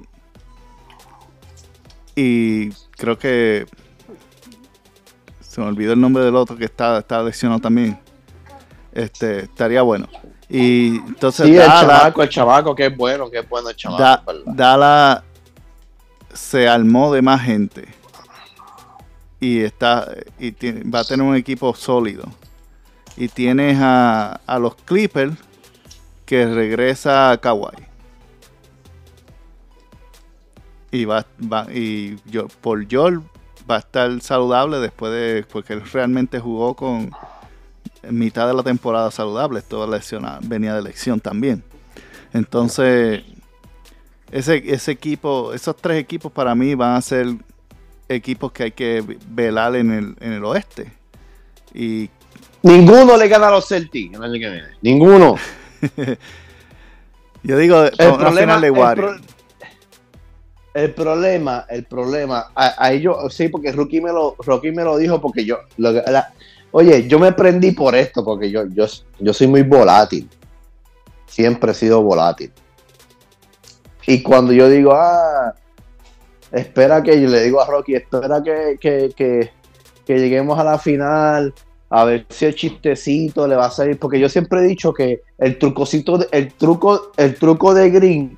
y 2.15 2.69
creo 2.91 3.19
que 3.19 3.65
se 5.41 5.59
me 5.59 5.67
olvidó 5.67 5.91
el 5.91 5.99
nombre 5.99 6.23
del 6.23 6.37
otro 6.37 6.55
que 6.55 6.63
está, 6.63 6.99
está 6.99 7.21
lesionado 7.21 7.59
también. 7.59 7.99
Este, 8.93 9.39
estaría 9.39 9.81
bueno. 9.81 10.07
Y 10.55 10.97
entonces 10.97 11.47
sí, 11.47 11.55
el 11.57 11.65
chavaco, 11.65 12.21
el 12.21 12.29
chavaco, 12.29 12.75
que 12.75 12.85
es 12.85 12.95
bueno, 12.95 13.29
que 13.29 13.39
es 13.39 13.49
bueno 13.49 13.69
el 13.69 13.75
chavaco, 13.75 14.03
Da- 14.03 14.23
¿verdad? 14.25 14.43
Dallas 14.45 15.23
se 16.33 16.67
armó 16.69 17.11
de 17.11 17.21
más 17.23 17.41
gente. 17.41 17.87
Y 19.39 19.61
está 19.61 20.07
y 20.39 20.51
tiene- 20.51 20.89
va 20.89 20.99
a 20.99 21.03
tener 21.03 21.25
un 21.25 21.35
equipo 21.35 21.73
sólido. 21.73 22.25
Y 23.17 23.27
tienes 23.29 23.77
a, 23.81 24.39
a 24.45 24.59
los 24.59 24.75
Clippers 24.75 25.35
que 26.25 26.45
regresa 26.45 27.31
a 27.31 27.37
Kawhi. 27.37 27.71
Y 30.91 31.05
va, 31.05 31.25
va- 31.51 31.67
y 31.73 32.17
yo, 32.25 32.47
por 32.61 32.87
George 32.87 33.19
va 33.69 33.77
a 33.77 33.79
estar 33.79 34.21
saludable 34.21 34.79
después 34.79 35.11
de 35.11 35.45
porque 35.51 35.73
él 35.73 35.81
realmente 35.91 36.39
jugó 36.39 36.75
con 36.75 37.09
mitad 38.11 38.47
de 38.47 38.53
la 38.53 38.63
temporada 38.63 39.09
saludable 39.11 39.59
estuvo 39.59 39.85
lesionado 39.87 40.39
venía 40.43 40.75
de 40.75 40.81
lesión 40.81 41.19
también 41.19 41.63
entonces 42.33 43.23
ese, 44.31 44.63
ese 44.65 44.91
equipo, 44.91 45.53
esos 45.53 45.75
tres 45.77 45.99
equipos 45.99 46.31
para 46.31 46.55
mí 46.55 46.73
van 46.73 46.95
a 46.95 47.01
ser 47.01 47.27
equipos 48.09 48.51
que 48.51 48.63
hay 48.63 48.71
que 48.71 49.03
velar 49.27 49.75
en 49.75 49.91
el, 49.91 50.15
en 50.19 50.33
el 50.33 50.43
oeste. 50.43 50.91
Y 51.71 52.09
Ninguno 52.63 53.15
le 53.15 53.27
gana 53.27 53.49
a 53.49 53.51
los 53.51 53.67
Celtics 53.67 54.15
el 54.15 54.23
año 54.23 54.33
que 54.33 54.49
viene. 54.49 54.67
Ninguno. 54.81 55.35
yo 57.43 57.57
digo, 57.57 57.83
El 57.83 57.91
problema, 58.15 58.31
final 58.55 58.61
de 58.61 58.67
el, 58.67 58.73
pro- 58.73 59.15
el 60.73 60.91
problema, 60.93 61.65
el 61.69 61.83
problema, 61.83 62.47
a, 62.55 62.85
a 62.85 62.91
ellos, 62.91 63.15
sí, 63.31 63.49
porque 63.49 63.71
Rookie 63.71 64.01
me 64.01 64.11
lo, 64.11 64.35
Rocky 64.39 64.71
me 64.71 64.83
lo 64.83 64.97
dijo 64.97 65.21
porque 65.21 65.45
yo, 65.45 65.59
lo 65.77 65.91
la- 65.91 66.33
oye, 66.73 67.07
yo 67.07 67.19
me 67.19 67.31
prendí 67.31 67.71
por 67.71 67.95
esto 67.95 68.25
porque 68.25 68.51
yo, 68.51 68.65
yo, 68.67 68.85
yo 69.19 69.33
soy 69.33 69.47
muy 69.47 69.61
volátil. 69.61 70.27
Siempre 71.27 71.71
he 71.71 71.75
sido 71.75 72.01
volátil. 72.01 72.51
Y 74.05 74.21
cuando 74.21 74.51
yo 74.51 74.67
digo, 74.67 74.91
ah, 74.93 75.53
espera 76.51 77.01
que, 77.01 77.21
yo 77.21 77.29
le 77.29 77.43
digo 77.43 77.61
a 77.61 77.67
Rocky, 77.67 77.95
espera 77.95 78.41
que, 78.43 78.77
que, 78.79 79.13
que, 79.15 80.19
lleguemos 80.19 80.59
a 80.59 80.63
la 80.63 80.77
final, 80.77 81.53
a 81.89 82.05
ver 82.05 82.25
si 82.29 82.45
el 82.45 82.55
chistecito 82.55 83.47
le 83.47 83.55
va 83.55 83.67
a 83.67 83.71
salir, 83.71 83.97
porque 83.97 84.19
yo 84.19 84.27
siempre 84.27 84.59
he 84.59 84.63
dicho 84.63 84.93
que 84.93 85.21
el 85.37 85.57
trucocito, 85.57 86.27
el 86.31 86.53
truco, 86.53 87.11
el 87.17 87.35
truco 87.35 87.73
de 87.73 87.89
Green 87.91 88.37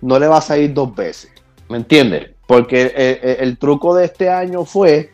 no 0.00 0.18
le 0.18 0.28
va 0.28 0.38
a 0.38 0.42
salir 0.42 0.72
dos 0.72 0.94
veces, 0.94 1.30
¿me 1.68 1.76
entiendes? 1.76 2.30
Porque 2.46 2.92
el 3.40 3.58
truco 3.58 3.94
de 3.94 4.04
este 4.04 4.30
año 4.30 4.64
fue 4.64 5.13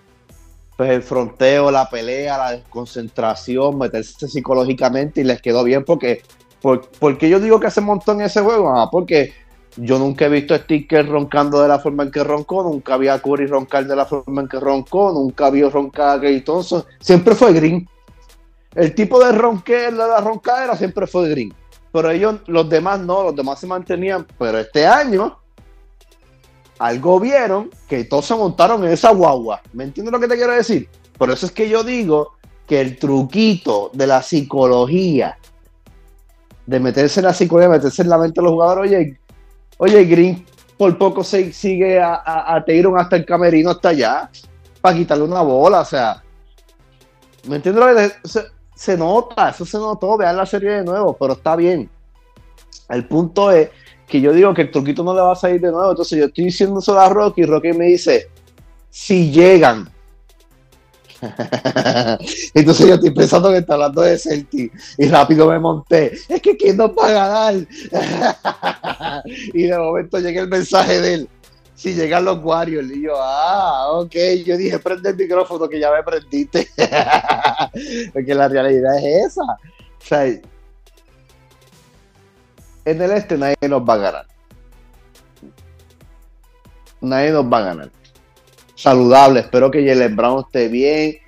pues 0.81 0.93
el 0.93 1.03
fronteo, 1.03 1.71
la 1.71 1.91
pelea, 1.91 2.39
la 2.39 2.53
desconcentración, 2.53 3.77
meterse 3.77 4.27
psicológicamente 4.27 5.21
y 5.21 5.25
les 5.25 5.43
quedó 5.43 5.63
bien 5.63 5.85
porque, 5.85 6.23
por, 6.63 6.89
porque 6.99 7.29
yo 7.29 7.39
digo 7.39 7.61
que 7.61 7.71
se 7.71 7.83
montó 7.83 8.13
en 8.13 8.23
ese 8.23 8.41
juego, 8.41 8.75
Ah, 8.75 8.89
porque 8.91 9.35
yo 9.77 9.99
nunca 9.99 10.25
he 10.25 10.31
visto 10.31 10.55
a 10.55 10.59
Sticker 10.61 11.07
roncando 11.07 11.61
de 11.61 11.69
la 11.69 11.81
forma 11.81 12.05
en 12.05 12.11
que 12.11 12.25
roncó, 12.25 12.63
nunca 12.63 12.97
vi 12.97 13.09
a 13.09 13.19
Curry 13.19 13.47
roncar 13.47 13.87
de 13.87 13.95
la 13.95 14.07
forma 14.07 14.41
en 14.41 14.49
que 14.49 14.59
roncó, 14.59 15.13
nunca 15.13 15.51
vi 15.51 15.63
roncar 15.65 16.17
a 16.17 16.21
Clay 16.21 16.41
Thompson, 16.41 16.83
siempre 16.99 17.35
fue 17.35 17.53
Green. 17.53 17.87
El 18.75 18.95
tipo 18.95 19.23
de 19.23 19.33
ronquer, 19.33 19.93
de 19.93 19.99
la 19.99 20.23
roncadera 20.23 20.79
siempre 20.79 21.07
fue 21.07 21.29
Green. 21.29 21.53
Pero 21.93 22.09
ellos, 22.09 22.37
los 22.47 22.67
demás 22.71 23.01
no, 23.01 23.23
los 23.23 23.37
demás 23.37 23.61
se 23.61 23.67
mantenían. 23.67 24.27
Pero 24.39 24.59
este 24.59 24.87
año, 24.87 25.40
algo 26.81 27.21
vieron 27.21 27.71
que 27.87 28.05
todos 28.05 28.25
se 28.25 28.35
montaron 28.35 28.83
en 28.85 28.93
esa 28.93 29.11
guagua. 29.11 29.61
¿Me 29.75 29.85
entiendes 29.85 30.13
lo 30.13 30.19
que 30.19 30.27
te 30.27 30.37
quiero 30.37 30.55
decir? 30.55 30.89
Por 31.19 31.31
eso 31.31 31.45
es 31.45 31.53
que 31.53 31.69
yo 31.69 31.85
digo 31.85 32.33
que 32.67 32.81
el 32.81 32.99
truquito 32.99 33.91
de 33.93 34.07
la 34.07 34.23
psicología, 34.23 35.37
de 36.65 36.81
meterse 36.81 37.21
en 37.21 37.27
la 37.27 37.35
psicología, 37.35 37.69
meterse 37.69 38.01
en 38.01 38.09
la 38.09 38.17
mente 38.17 38.41
de 38.41 38.45
los 38.45 38.53
jugadores, 38.53 38.91
oye, 38.91 39.21
oye, 39.77 40.05
Green 40.07 40.47
por 40.79 40.97
poco 40.97 41.23
se 41.23 41.53
sigue 41.53 42.01
a, 42.01 42.15
a, 42.15 42.57
a 42.57 42.65
hasta 42.97 43.17
el 43.17 43.27
camerino 43.27 43.71
hasta 43.71 43.91
allá 43.91 44.31
para 44.81 44.97
quitarle 44.97 45.25
una 45.25 45.43
bola, 45.43 45.81
o 45.81 45.85
sea, 45.85 46.23
¿me 47.47 47.57
entiendes 47.57 47.85
lo 47.85 47.95
que 47.95 48.29
se, 48.29 48.45
se 48.75 48.97
nota, 48.97 49.51
eso 49.51 49.67
se 49.67 49.77
notó, 49.77 50.17
vean 50.17 50.39
la 50.39 50.47
serie 50.47 50.71
de 50.71 50.85
nuevo, 50.85 51.15
pero 51.21 51.35
está 51.35 51.57
bien. 51.57 51.91
El 52.89 53.07
punto 53.07 53.51
es 53.51 53.69
que 54.11 54.21
yo 54.21 54.33
digo 54.33 54.53
que 54.53 54.63
el 54.63 54.71
truquito 54.71 55.05
no 55.05 55.15
le 55.15 55.21
va 55.21 55.33
a 55.33 55.37
salir 55.37 55.61
de 55.61 55.71
nuevo, 55.71 55.91
entonces 55.91 56.19
yo 56.19 56.27
estoy 56.27 56.47
diciendo 56.47 56.81
eso 56.81 56.99
a 56.99 57.09
Rocky 57.09 57.43
y 57.43 57.47
Rocky 57.47 57.73
me 57.73 57.87
dice, 57.87 58.29
si 58.91 59.31
llegan. 59.31 59.89
Entonces 62.55 62.87
yo 62.87 62.95
estoy 62.95 63.11
pensando 63.11 63.51
que 63.51 63.59
está 63.59 63.75
hablando 63.75 64.01
de 64.01 64.19
Celtic 64.19 64.73
y 64.97 65.07
rápido 65.07 65.49
me 65.49 65.59
monté. 65.59 66.19
Es 66.29 66.41
que 66.41 66.57
quién 66.57 66.79
nos 66.79 66.91
va 66.91 67.09
a 67.09 67.13
ganar. 67.13 67.67
y 69.27 69.65
de 69.65 69.79
momento 69.79 70.19
llega 70.19 70.43
el 70.43 70.49
mensaje 70.49 71.01
de 71.01 71.15
él. 71.15 71.29
Si 71.75 71.95
llegan 71.95 72.25
los 72.25 72.43
Warriors, 72.43 72.91
y 72.91 73.03
yo, 73.03 73.15
ah, 73.17 73.93
ok. 73.93 74.15
Yo 74.45 74.57
dije, 74.57 74.79
prende 74.79 75.11
el 75.11 75.17
micrófono 75.17 75.69
que 75.69 75.79
ya 75.79 75.93
me 75.93 76.03
prendiste. 76.03 76.69
Porque 78.13 78.35
la 78.35 78.49
realidad 78.49 78.99
es 78.99 79.27
esa. 79.27 79.43
O 79.43 80.05
sea, 80.05 80.27
en 82.85 83.03
el 83.03 83.11
este 83.13 83.37
nadie 83.37 83.57
nos 83.69 83.83
va 83.83 83.95
a 83.95 83.99
ganar. 83.99 84.27
Nadie 87.01 87.31
nos 87.31 87.45
va 87.45 87.59
a 87.59 87.63
ganar. 87.63 87.91
Saludable, 88.75 89.41
espero 89.41 89.71
que 89.71 89.87
Jalen 89.87 90.17
Brown 90.17 90.45
esté 90.47 90.69
bien, 90.69 91.19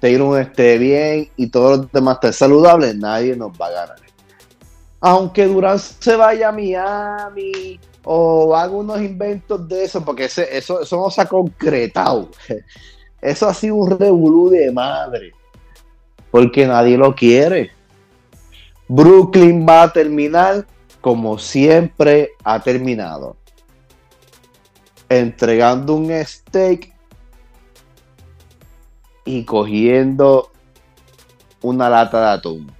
Taylor 0.00 0.40
esté 0.40 0.78
bien 0.78 1.30
y 1.36 1.48
todos 1.48 1.78
los 1.78 1.92
demás 1.92 2.14
estén 2.16 2.32
saludables. 2.32 2.96
Nadie 2.96 3.36
nos 3.36 3.52
va 3.52 3.66
a 3.66 3.70
ganar. 3.70 3.96
Aunque 5.00 5.46
Durán 5.46 5.78
se 5.78 6.16
vaya 6.16 6.48
a 6.48 6.52
Miami 6.52 7.78
o 8.04 8.54
haga 8.54 8.72
unos 8.72 9.00
inventos 9.00 9.68
de 9.68 9.84
eso, 9.84 10.04
porque 10.04 10.24
eso, 10.24 10.42
eso 10.42 10.96
no 10.96 11.10
se 11.10 11.20
ha 11.20 11.26
concretado. 11.26 12.30
Eso 13.20 13.48
ha 13.48 13.54
sido 13.54 13.76
un 13.76 13.96
revolú 13.96 14.50
de 14.50 14.72
madre. 14.72 15.30
Porque 16.32 16.66
nadie 16.66 16.98
lo 16.98 17.14
quiere. 17.14 17.70
Brooklyn 18.88 19.64
va 19.64 19.84
a 19.84 19.92
terminar 19.92 20.66
como 21.02 21.36
siempre 21.36 22.30
ha 22.44 22.60
terminado. 22.60 23.36
Entregando 25.10 25.96
un 25.96 26.10
steak 26.24 26.94
y 29.26 29.44
cogiendo 29.44 30.50
una 31.60 31.90
lata 31.90 32.20
de 32.20 32.26
atún. 32.28 32.72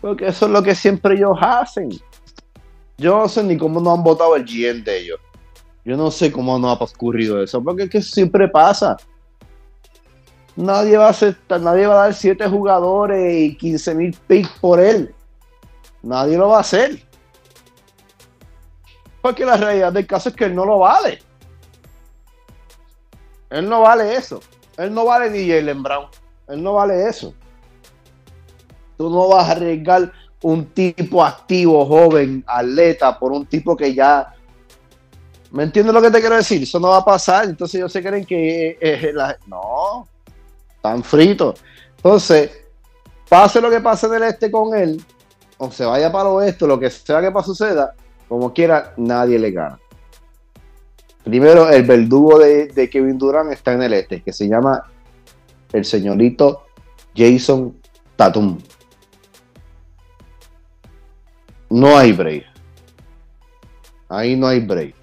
Porque 0.00 0.26
eso 0.26 0.46
es 0.46 0.52
lo 0.52 0.62
que 0.62 0.74
siempre 0.74 1.14
ellos 1.14 1.38
hacen. 1.40 1.90
Yo 2.98 3.18
no 3.18 3.28
sé 3.28 3.42
ni 3.44 3.56
cómo 3.56 3.80
no 3.80 3.92
han 3.92 4.02
votado 4.02 4.36
el 4.36 4.44
GM 4.44 4.82
de 4.82 4.98
ellos. 4.98 5.20
Yo 5.84 5.96
no 5.96 6.10
sé 6.10 6.30
cómo 6.30 6.58
no 6.58 6.68
ha 6.68 6.74
ocurrido 6.74 7.42
eso, 7.42 7.62
porque 7.62 7.84
es 7.84 7.90
que 7.90 8.02
siempre 8.02 8.48
pasa. 8.48 8.96
Nadie 10.56 10.96
va 10.96 11.06
a 11.06 11.10
aceptar, 11.10 11.60
nadie 11.60 11.86
va 11.86 11.94
a 11.94 12.04
dar 12.06 12.14
7 12.14 12.46
jugadores 12.48 13.34
y 13.34 13.56
15 13.56 13.94
mil 13.94 14.16
picks 14.26 14.50
por 14.60 14.80
él. 14.80 15.14
Nadie 16.02 16.36
lo 16.36 16.48
va 16.48 16.58
a 16.58 16.60
hacer. 16.60 17.02
Porque 19.20 19.44
la 19.44 19.56
realidad 19.56 19.92
del 19.92 20.06
caso 20.06 20.28
es 20.28 20.34
que 20.34 20.44
él 20.44 20.54
no 20.54 20.64
lo 20.64 20.80
vale. 20.80 21.20
Él 23.50 23.68
no 23.68 23.82
vale 23.82 24.16
eso. 24.16 24.40
Él 24.76 24.92
no 24.92 25.04
vale 25.04 25.30
ni 25.30 25.48
Jalen 25.48 25.82
Brown. 25.82 26.06
Él 26.48 26.62
no 26.62 26.74
vale 26.74 27.08
eso. 27.08 27.34
Tú 28.96 29.08
no 29.10 29.28
vas 29.28 29.48
a 29.48 29.52
arriesgar 29.52 30.12
un 30.42 30.66
tipo 30.66 31.24
activo, 31.24 31.86
joven, 31.86 32.42
atleta, 32.46 33.18
por 33.18 33.32
un 33.32 33.46
tipo 33.46 33.76
que 33.76 33.94
ya. 33.94 34.34
¿Me 35.52 35.64
entiendes 35.64 35.94
lo 35.94 36.02
que 36.02 36.10
te 36.10 36.20
quiero 36.20 36.36
decir? 36.36 36.62
Eso 36.62 36.80
no 36.80 36.88
va 36.88 36.98
a 36.98 37.04
pasar. 37.04 37.44
Entonces 37.44 37.76
ellos 37.76 37.92
se 37.92 38.02
creen 38.02 38.24
que. 38.24 38.70
Eh, 38.70 38.78
eh, 38.80 39.12
la... 39.12 39.36
No. 39.46 40.08
Están 40.74 41.04
fritos. 41.04 41.62
Entonces, 41.96 42.50
pase 43.28 43.60
lo 43.60 43.70
que 43.70 43.80
pase 43.80 44.06
en 44.06 44.14
el 44.14 44.22
este 44.24 44.50
con 44.50 44.76
él, 44.76 45.00
se 45.70 45.84
vaya 45.84 46.10
para 46.10 46.28
el 46.28 46.36
oeste, 46.36 46.66
lo 46.66 46.78
que 46.78 46.90
sea 46.90 47.20
que 47.20 47.42
suceda, 47.42 47.94
como 48.28 48.52
quiera, 48.52 48.94
nadie 48.96 49.38
le 49.38 49.50
gana. 49.50 49.78
Primero, 51.24 51.68
el 51.70 51.84
verdugo 51.84 52.38
de, 52.38 52.88
Kevin 52.90 53.18
Durant 53.18 53.52
está 53.52 53.72
en 53.72 53.82
el 53.82 53.92
este, 53.92 54.22
que 54.22 54.32
se 54.32 54.48
llama 54.48 54.90
el 55.72 55.84
señorito 55.84 56.66
Jason 57.16 57.76
Tatum. 58.16 58.58
No 61.70 61.96
hay 61.96 62.12
break. 62.12 62.44
Ahí 64.08 64.36
no 64.36 64.48
hay 64.48 64.60
break. 64.60 64.94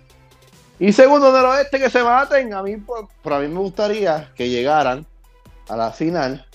Y 0.80 0.94
segundo 0.94 1.32
del 1.32 1.46
oeste 1.46 1.80
que 1.80 1.90
se 1.90 2.04
maten, 2.04 2.54
a 2.54 2.64
mí, 2.64 2.78
por, 2.78 3.08
a 3.34 3.40
mí 3.40 3.48
me 3.48 3.60
gustaría 3.60 4.32
que 4.36 4.50
llegaran 4.50 5.06
a 5.68 5.76
la 5.76 5.92
final 5.92 6.46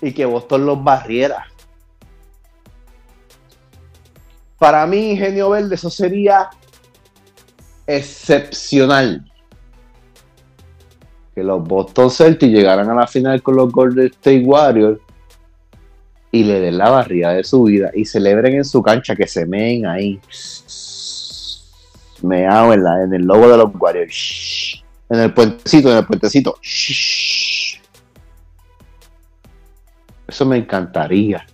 y 0.00 0.12
que 0.12 0.24
Boston 0.24 0.66
los 0.66 0.82
barriera. 0.82 1.46
Para 4.58 4.86
mí, 4.86 5.12
Ingenio 5.12 5.50
Verde, 5.50 5.76
eso 5.76 5.90
sería 5.90 6.50
excepcional. 7.86 9.24
Que 11.34 11.44
los 11.44 11.62
Boston 11.62 12.10
Celtics 12.10 12.52
llegaran 12.52 12.90
a 12.90 12.94
la 12.94 13.06
final 13.06 13.42
con 13.42 13.56
los 13.56 13.70
Golden 13.70 14.06
State 14.06 14.42
Warriors 14.44 15.00
y 16.32 16.44
le 16.44 16.60
den 16.60 16.76
la 16.76 16.90
barriga 16.90 17.32
de 17.32 17.44
su 17.44 17.62
vida 17.62 17.90
y 17.94 18.04
celebren 18.04 18.56
en 18.56 18.64
su 18.64 18.82
cancha 18.82 19.14
que 19.14 19.26
se 19.26 19.46
meen 19.46 19.86
ahí. 19.86 20.20
Me 22.22 22.46
hago 22.46 22.74
en, 22.74 22.84
en 22.84 23.14
el 23.14 23.22
logo 23.22 23.48
de 23.48 23.56
los 23.56 23.70
Warriors. 23.78 24.82
En 25.08 25.20
el 25.20 25.32
puentecito, 25.32 25.90
en 25.90 25.98
el 25.98 26.06
puentecito. 26.06 26.58
Eso 30.26 30.44
me 30.44 30.58
encantaría. 30.58 31.46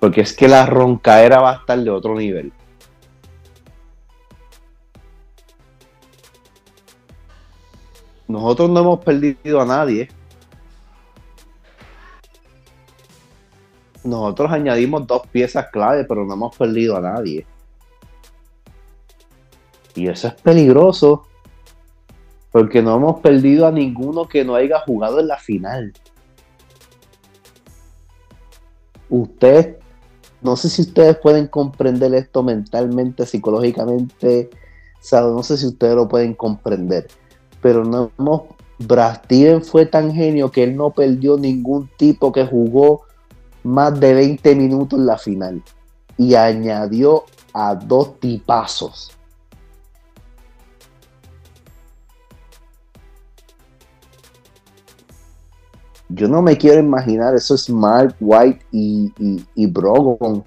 Porque 0.00 0.22
es 0.22 0.32
que 0.32 0.48
la 0.48 0.66
roncaera 0.66 1.40
va 1.40 1.52
a 1.52 1.56
estar 1.56 1.78
de 1.78 1.90
otro 1.90 2.16
nivel. 2.16 2.52
Nosotros 8.26 8.70
no 8.70 8.80
hemos 8.80 9.04
perdido 9.04 9.60
a 9.60 9.66
nadie. 9.66 10.08
Nosotros 14.04 14.50
añadimos 14.52 15.06
dos 15.06 15.26
piezas 15.26 15.66
clave, 15.70 16.04
pero 16.04 16.24
no 16.24 16.34
hemos 16.34 16.56
perdido 16.56 16.96
a 16.96 17.00
nadie. 17.00 17.46
Y 19.94 20.08
eso 20.08 20.28
es 20.28 20.34
peligroso. 20.34 21.26
Porque 22.50 22.80
no 22.80 22.96
hemos 22.96 23.20
perdido 23.20 23.66
a 23.66 23.72
ninguno 23.72 24.26
que 24.26 24.44
no 24.44 24.54
haya 24.54 24.80
jugado 24.80 25.20
en 25.20 25.28
la 25.28 25.36
final. 25.36 25.92
Usted, 29.08 29.76
no 30.42 30.56
sé 30.56 30.68
si 30.68 30.82
ustedes 30.82 31.16
pueden 31.18 31.46
comprender 31.46 32.14
esto 32.14 32.42
mentalmente, 32.42 33.26
psicológicamente, 33.26 34.50
no 35.12 35.42
sé 35.42 35.56
si 35.56 35.66
ustedes 35.66 35.94
lo 35.94 36.08
pueden 36.08 36.34
comprender, 36.34 37.08
pero 37.60 37.84
no 37.84 38.10
hemos, 38.18 38.42
Brad 38.78 39.24
Steven 39.24 39.62
fue 39.62 39.86
tan 39.86 40.12
genio 40.12 40.50
que 40.50 40.62
él 40.62 40.76
no 40.76 40.90
perdió 40.90 41.36
ningún 41.36 41.88
tipo 41.96 42.32
que 42.32 42.46
jugó 42.46 43.02
más 43.62 43.98
de 44.00 44.14
20 44.14 44.54
minutos 44.54 44.98
en 44.98 45.06
la 45.06 45.18
final 45.18 45.62
y 46.16 46.34
añadió 46.34 47.24
a 47.52 47.74
dos 47.74 48.18
tipazos 48.20 49.12
yo 56.12 56.28
no 56.28 56.42
me 56.42 56.56
quiero 56.56 56.80
imaginar 56.80 57.34
eso 57.34 57.54
es 57.54 57.70
Mark 57.70 58.16
White 58.20 58.66
y, 58.72 59.12
y, 59.54 59.66
Brogon. 59.66 60.38
O 60.38 60.44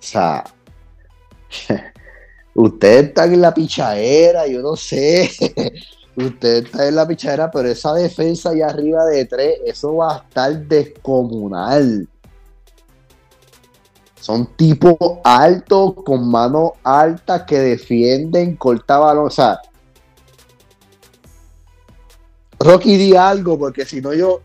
sea, 0.00 0.44
usted 2.54 3.04
está 3.06 3.24
en 3.24 3.40
la 3.40 3.54
pichadera, 3.54 4.46
yo 4.46 4.60
no 4.60 4.76
sé. 4.76 5.30
usted 6.16 6.64
está 6.64 6.88
en 6.88 6.96
la 6.96 7.06
pichadera, 7.06 7.50
pero 7.50 7.68
esa 7.68 7.94
defensa 7.94 8.50
allá 8.50 8.68
arriba 8.68 9.04
de 9.06 9.24
tres, 9.24 9.58
eso 9.64 9.96
va 9.96 10.16
a 10.16 10.18
estar 10.18 10.66
descomunal. 10.66 12.08
Son 14.20 14.46
tipos 14.56 14.96
altos, 15.24 15.94
con 16.04 16.28
manos 16.28 16.72
altas, 16.84 17.42
que 17.42 17.58
defienden, 17.58 18.56
corta 18.56 18.98
balón. 18.98 19.26
O 19.26 19.30
sea, 19.30 19.60
Rocky 22.60 22.96
di 22.96 23.16
algo, 23.16 23.58
porque 23.58 23.84
si 23.84 24.00
no 24.00 24.14
yo, 24.14 24.40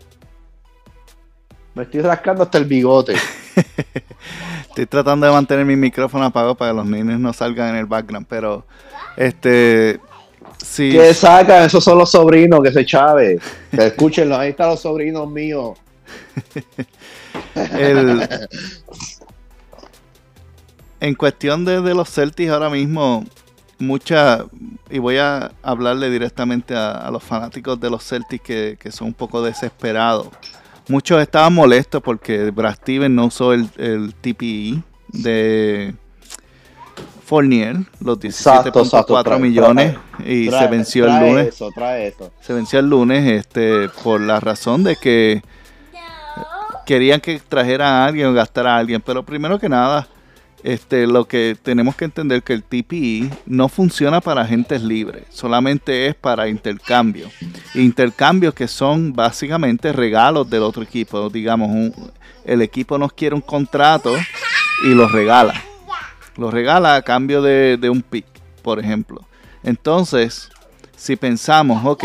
me 1.77 1.83
estoy 1.83 2.01
rascando 2.01 2.43
hasta 2.43 2.57
el 2.57 2.65
bigote. 2.65 3.13
estoy 4.67 4.87
tratando 4.87 5.27
de 5.27 5.31
mantener 5.31 5.63
mi 5.63 5.75
micrófono 5.75 6.25
apagado 6.25 6.55
para 6.55 6.71
que 6.71 6.77
los 6.77 6.87
niños 6.87 7.19
no 7.19 7.31
salgan 7.33 7.69
en 7.69 7.75
el 7.75 7.85
background, 7.85 8.25
pero 8.27 8.65
este 9.15 9.99
sí. 10.57 10.89
¿Qué 10.91 11.13
sacan? 11.13 11.65
Esos 11.65 11.83
son 11.83 11.99
los 11.99 12.09
sobrinos 12.09 12.61
que 12.63 12.71
se 12.71 12.83
chave. 12.83 13.39
escúchenlo, 13.71 14.35
ahí 14.37 14.49
están 14.49 14.69
los 14.69 14.79
sobrinos 14.81 15.29
míos. 15.29 15.77
en 20.99 21.13
cuestión 21.13 21.63
de, 21.63 21.93
los 21.93 22.09
Celtics 22.09 22.49
ahora 22.49 22.71
mismo, 22.71 23.23
mucha, 23.77 24.45
y 24.89 24.97
voy 24.97 25.17
a 25.17 25.51
hablarle 25.61 26.09
directamente 26.09 26.75
a, 26.75 27.07
los 27.11 27.23
fanáticos 27.23 27.79
de 27.79 27.91
los 27.91 28.03
Celtics 28.03 28.43
que, 28.43 28.77
que 28.79 28.91
son 28.91 29.09
un 29.09 29.13
poco 29.13 29.43
desesperados 29.43 30.29
Muchos 30.87 31.21
estaban 31.21 31.53
molestos 31.53 32.01
porque 32.01 32.51
Brad 32.51 32.75
Steven 32.75 33.13
no 33.13 33.25
usó 33.25 33.53
el, 33.53 33.69
el 33.77 34.13
TPE 34.15 34.81
de 35.09 35.95
Fournier, 37.25 37.75
los 37.99 38.19
17.4 38.19 39.39
millones, 39.39 39.97
y 40.25 40.49
se 40.49 40.67
venció 40.67 41.05
el 41.07 41.19
lunes. 41.19 41.61
Se 42.39 42.53
venció 42.53 42.79
el 42.79 42.89
lunes 42.89 43.29
este, 43.29 43.89
por 44.01 44.21
la 44.21 44.39
razón 44.39 44.85
de 44.85 44.95
que 44.95 45.41
querían 46.85 47.19
que 47.19 47.39
trajera 47.39 47.89
a 47.89 48.05
alguien 48.05 48.27
o 48.27 48.33
gastara 48.33 48.75
a 48.75 48.77
alguien. 48.79 49.01
Pero 49.01 49.23
primero 49.23 49.59
que 49.59 49.67
nada, 49.67 50.07
este, 50.67 51.07
lo 51.07 51.23
que 51.23 51.55
tenemos 51.63 51.95
que 51.95 52.03
entender 52.03 52.43
que 52.43 52.51
el 52.51 52.61
TPE 52.61 53.29
no 53.45 53.69
funciona 53.69 54.19
para 54.19 54.41
agentes 54.41 54.81
libres, 54.81 55.23
solamente 55.29 56.07
es 56.07 56.15
para 56.15 56.49
intercambio. 56.49 57.29
Intercambios 57.73 58.53
que 58.53 58.67
son 58.67 59.13
básicamente 59.13 59.93
regalos 59.93 60.49
del 60.49 60.63
otro 60.63 60.83
equipo. 60.83 61.29
Digamos, 61.29 61.93
el 62.43 62.61
equipo 62.61 62.97
nos 62.97 63.13
quiere 63.13 63.33
un 63.33 63.39
contrato 63.39 64.13
y 64.83 64.89
lo 64.89 65.07
regala. 65.07 65.53
Lo 66.35 66.51
regala 66.51 66.95
a 66.95 67.01
cambio 67.01 67.41
de, 67.41 67.77
de 67.77 67.89
un 67.89 68.01
pick, 68.01 68.25
por 68.61 68.77
ejemplo. 68.77 69.25
Entonces, 69.63 70.49
si 70.97 71.15
pensamos, 71.15 71.85
ok, 71.85 72.03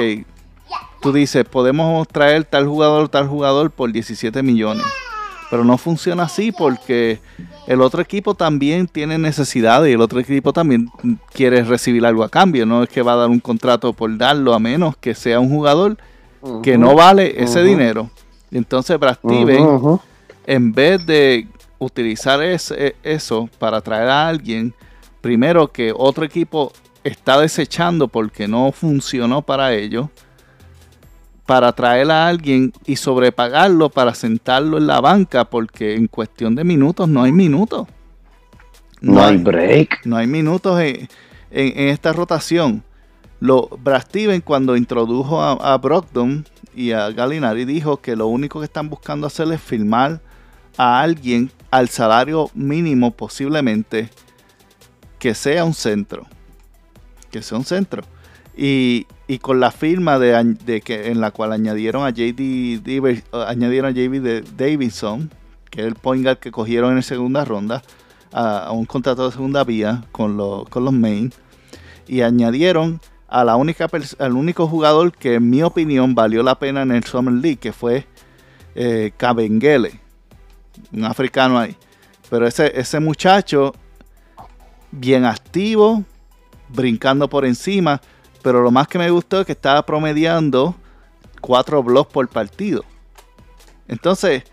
tú 1.01 1.12
dices, 1.12 1.44
podemos 1.46 2.07
traer 2.07 2.44
tal 2.44 2.68
jugador, 2.68 3.09
tal 3.09 3.27
jugador 3.27 3.72
por 3.72 3.90
17 3.90 4.40
millones. 4.44 4.87
Pero 5.53 5.65
no 5.65 5.77
funciona 5.77 6.23
así 6.23 6.51
porque 6.51 7.21
el 7.67 7.83
otro 7.83 8.01
equipo 8.01 8.35
también 8.35 8.87
tiene 8.87 9.19
necesidades 9.19 9.91
y 9.91 9.93
el 9.93 10.01
otro 10.01 10.19
equipo 10.19 10.51
también 10.51 10.88
quiere 11.31 11.62
recibir 11.62 12.07
algo 12.07 12.25
a 12.25 12.31
cambio. 12.31 12.65
No 12.65 12.83
es 12.83 12.88
que 12.88 13.03
va 13.03 13.12
a 13.12 13.17
dar 13.17 13.29
un 13.29 13.38
contrato 13.38 13.93
por 13.93 14.17
darlo 14.17 14.55
a 14.55 14.59
menos 14.59 14.97
que 14.97 15.15
sea 15.15 15.41
un 15.41 15.51
jugador 15.51 15.99
que 16.62 16.79
no 16.79 16.95
vale 16.95 17.35
ese 17.37 17.62
dinero. 17.62 18.09
Entonces 18.51 18.99
Brad 18.99 19.17
Steven, 19.17 20.01
en 20.47 20.73
vez 20.73 21.05
de 21.05 21.47
utilizar 21.79 22.43
ese, 22.43 22.97
eso 23.03 23.51
para 23.59 23.83
traer 23.83 24.09
a 24.09 24.29
alguien, 24.29 24.73
primero 25.21 25.71
que 25.71 25.93
otro 25.95 26.25
equipo 26.25 26.73
está 27.05 27.38
desechando 27.38 28.09
porque 28.09 28.49
no 28.49 28.73
funcionó 28.73 29.43
para 29.43 29.75
ellos, 29.75 30.07
para 31.53 31.71
traer 31.75 32.11
a 32.11 32.29
alguien 32.29 32.73
y 32.87 32.97
sobrepagarlo 32.97 33.91
para 33.91 34.15
sentarlo 34.15 34.79
en 34.79 34.87
la 34.87 35.03
banca, 35.03 35.45
porque 35.45 35.97
en 35.97 36.07
cuestión 36.07 36.55
de 36.55 36.65
minutos 36.65 37.07
no 37.11 37.23
hay 37.23 37.31
minutos. 37.31 37.87
No, 39.03 39.23
hay 39.23 39.37
break. 39.37 40.07
No 40.07 40.17
hay 40.17 40.27
minutos 40.27 40.81
en, 40.81 41.11
en- 41.51 41.79
en 41.79 41.88
esta 41.88 42.15
rotación. 42.15 42.83
Lo, 43.38 43.69
Brad 43.69 44.01
Steven 44.01 44.41
cuando 44.41 44.79
introdujo 44.79 45.43
a, 45.43 45.53
a 45.75 45.77
Brogdon 45.77 46.47
y 46.75 46.93
a 46.93 47.11
Gallinari 47.11 47.67
dijo 47.67 47.99
que 47.99 48.17
lo 48.17 48.29
único 48.29 48.61
que 48.61 48.65
están 48.65 48.88
buscando 48.88 49.27
hacer 49.27 49.53
es 49.53 49.61
firmar 49.61 50.23
a 50.79 51.03
alguien 51.03 51.51
al 51.71 51.91
salario 51.91 52.49
mínimo 52.55 53.11
posiblemente 53.11 54.09
que 55.19 55.35
sea 55.35 55.67
un 55.67 55.75
centro. 55.75 56.25
Que 57.31 57.43
sea 57.43 57.59
un 57.59 57.65
centro. 57.67 58.05
Y, 58.57 59.07
con 59.41 59.61
la 59.61 59.71
firma 59.71 60.19
de, 60.19 60.83
que 60.85 61.09
en 61.11 61.21
la 61.21 61.31
cual 61.31 61.53
añadieron 61.53 62.05
a 62.05 62.11
JD 62.11 62.83
Diver- 62.83 63.25
eh, 63.33 63.45
añadieron 63.47 63.91
a 63.91 63.95
JD 63.95 64.45
Davidson, 64.57 65.31
que 65.71 65.81
es 65.81 65.87
el 65.87 65.95
point 65.95 66.23
guard 66.23 66.38
que 66.38 66.51
cogieron 66.51 66.91
en 66.91 66.97
la 66.97 67.03
segunda 67.03 67.45
ronda, 67.45 67.83
a, 68.31 68.71
un 68.73 68.85
contrato 68.85 69.27
de 69.27 69.33
segunda 69.33 69.65
vía 69.65 70.05
con, 70.12 70.37
los 70.37 70.69
con 70.69 70.85
los 70.85 70.93
main. 70.93 71.33
Y 72.07 72.21
añadieron 72.21 73.01
a 73.29 73.45
la 73.45 73.57
única 73.57 73.88
al 74.19 74.33
único 74.33 74.67
jugador 74.67 75.12
que 75.12 75.35
en 75.35 75.49
mi 75.49 75.62
opinión 75.62 76.15
valió 76.15 76.43
la 76.43 76.59
pena 76.59 76.83
en 76.83 76.93
el 76.93 77.05
Summer 77.05 77.33
League, 77.33 77.57
que 77.57 77.73
fue 77.73 78.07
eh, 78.75 79.12
un 80.93 81.05
africano 81.05 81.59
ahí. 81.59 81.75
Pero 82.29 82.47
ese, 82.47 82.79
ese 82.79 83.01
muchacho, 83.01 83.75
bien 84.91 85.25
activo, 85.25 86.05
brincando 86.69 87.29
por 87.29 87.45
encima, 87.45 88.01
pero 88.43 88.63
lo 88.63 88.71
más 88.71 88.89
que 88.89 88.99
me 88.99 89.11
gustó 89.11 89.41
es 89.41 89.47
que 89.47 89.53
estaba 89.53 89.85
promediando 89.85 90.75
cuatro 91.41 91.83
blocks 91.83 92.13
por 92.13 92.29
partido. 92.29 92.85
Entonces, 93.89 94.45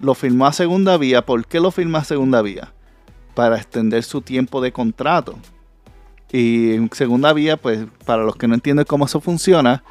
lo 0.00 0.14
firmó 0.14 0.46
a 0.46 0.52
segunda 0.52 0.96
vía. 0.96 1.24
¿Por 1.24 1.46
qué 1.46 1.60
lo 1.60 1.70
firmó 1.70 1.98
a 1.98 2.04
segunda 2.04 2.42
vía? 2.42 2.72
Para 3.34 3.56
extender 3.56 4.02
su 4.02 4.20
tiempo 4.20 4.60
de 4.60 4.72
contrato. 4.72 5.36
Y 6.32 6.74
en 6.74 6.90
segunda 6.92 7.32
vía, 7.32 7.56
pues 7.56 7.86
para 8.04 8.22
los 8.22 8.36
que 8.36 8.46
no 8.46 8.54
entienden 8.54 8.84
cómo 8.84 9.06
eso 9.06 9.20
funciona, 9.20 9.82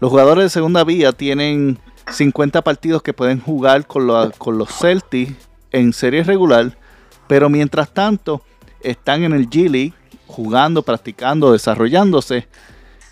los 0.00 0.10
jugadores 0.10 0.44
de 0.44 0.50
segunda 0.50 0.84
vía 0.84 1.12
tienen 1.12 1.78
50 2.12 2.62
partidos 2.62 3.02
que 3.02 3.12
pueden 3.12 3.40
jugar 3.40 3.86
con, 3.86 4.30
con 4.38 4.58
los 4.58 4.70
Celtics 4.70 5.48
en 5.72 5.92
serie 5.92 6.22
regular, 6.22 6.78
pero 7.26 7.50
mientras 7.50 7.92
tanto 7.92 8.42
están 8.80 9.24
en 9.24 9.32
el 9.32 9.50
G 9.50 9.68
League 9.68 9.94
jugando, 10.26 10.82
practicando, 10.82 11.52
desarrollándose. 11.52 12.46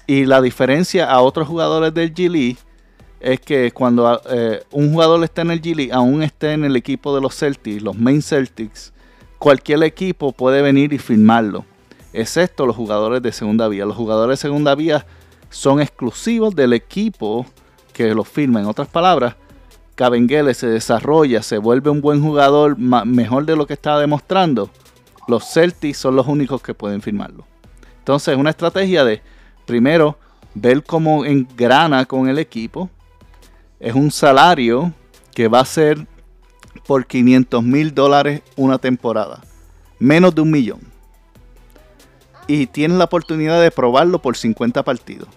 Y 0.06 0.24
la 0.24 0.40
diferencia 0.40 1.10
a 1.10 1.20
otros 1.20 1.48
jugadores 1.48 1.92
del 1.92 2.14
G 2.14 2.30
League 2.30 2.58
es 3.20 3.40
que 3.40 3.72
cuando 3.72 4.20
eh, 4.30 4.62
un 4.70 4.92
jugador 4.92 5.24
está 5.24 5.42
en 5.42 5.50
el 5.50 5.60
G 5.60 5.74
League, 5.74 5.92
aún 5.92 6.22
esté 6.22 6.52
en 6.52 6.64
el 6.64 6.76
equipo 6.76 7.14
de 7.14 7.20
los 7.20 7.36
Celtics, 7.36 7.82
los 7.82 7.96
main 7.96 8.22
Celtics, 8.22 8.92
cualquier 9.38 9.82
equipo 9.82 10.32
puede 10.32 10.62
venir 10.62 10.92
y 10.92 10.98
firmarlo, 10.98 11.64
excepto 12.12 12.66
los 12.66 12.76
jugadores 12.76 13.22
de 13.22 13.32
segunda 13.32 13.68
vía. 13.68 13.84
Los 13.84 13.96
jugadores 13.96 14.38
de 14.38 14.42
segunda 14.42 14.74
vía 14.74 15.06
son 15.50 15.80
exclusivos 15.80 16.54
del 16.54 16.72
equipo 16.72 17.46
que 17.92 18.14
los 18.14 18.28
firma. 18.28 18.60
En 18.60 18.66
otras 18.66 18.88
palabras, 18.88 19.34
Cabengele 19.96 20.54
se 20.54 20.68
desarrolla, 20.68 21.42
se 21.42 21.58
vuelve 21.58 21.90
un 21.90 22.00
buen 22.00 22.22
jugador, 22.22 22.78
mejor 22.78 23.46
de 23.46 23.56
lo 23.56 23.66
que 23.66 23.72
estaba 23.72 23.98
demostrando. 23.98 24.70
Los 25.26 25.52
Celtics 25.52 25.98
son 25.98 26.14
los 26.14 26.26
únicos 26.26 26.62
que 26.62 26.74
pueden 26.74 27.02
firmarlo. 27.02 27.44
Entonces, 27.98 28.36
una 28.36 28.50
estrategia 28.50 29.04
de, 29.04 29.22
primero, 29.66 30.16
ver 30.54 30.82
cómo 30.82 31.24
engrana 31.24 32.06
con 32.06 32.28
el 32.28 32.38
equipo. 32.38 32.88
Es 33.78 33.94
un 33.94 34.10
salario 34.10 34.92
que 35.34 35.48
va 35.48 35.60
a 35.60 35.64
ser 35.66 36.06
por 36.86 37.06
500 37.06 37.62
mil 37.62 37.94
dólares 37.94 38.42
una 38.56 38.78
temporada. 38.78 39.42
Menos 39.98 40.34
de 40.34 40.40
un 40.40 40.50
millón. 40.50 40.80
Y 42.46 42.66
tienes 42.68 42.96
la 42.96 43.04
oportunidad 43.04 43.60
de 43.60 43.70
probarlo 43.70 44.22
por 44.22 44.36
50 44.36 44.82
partidos. 44.82 45.28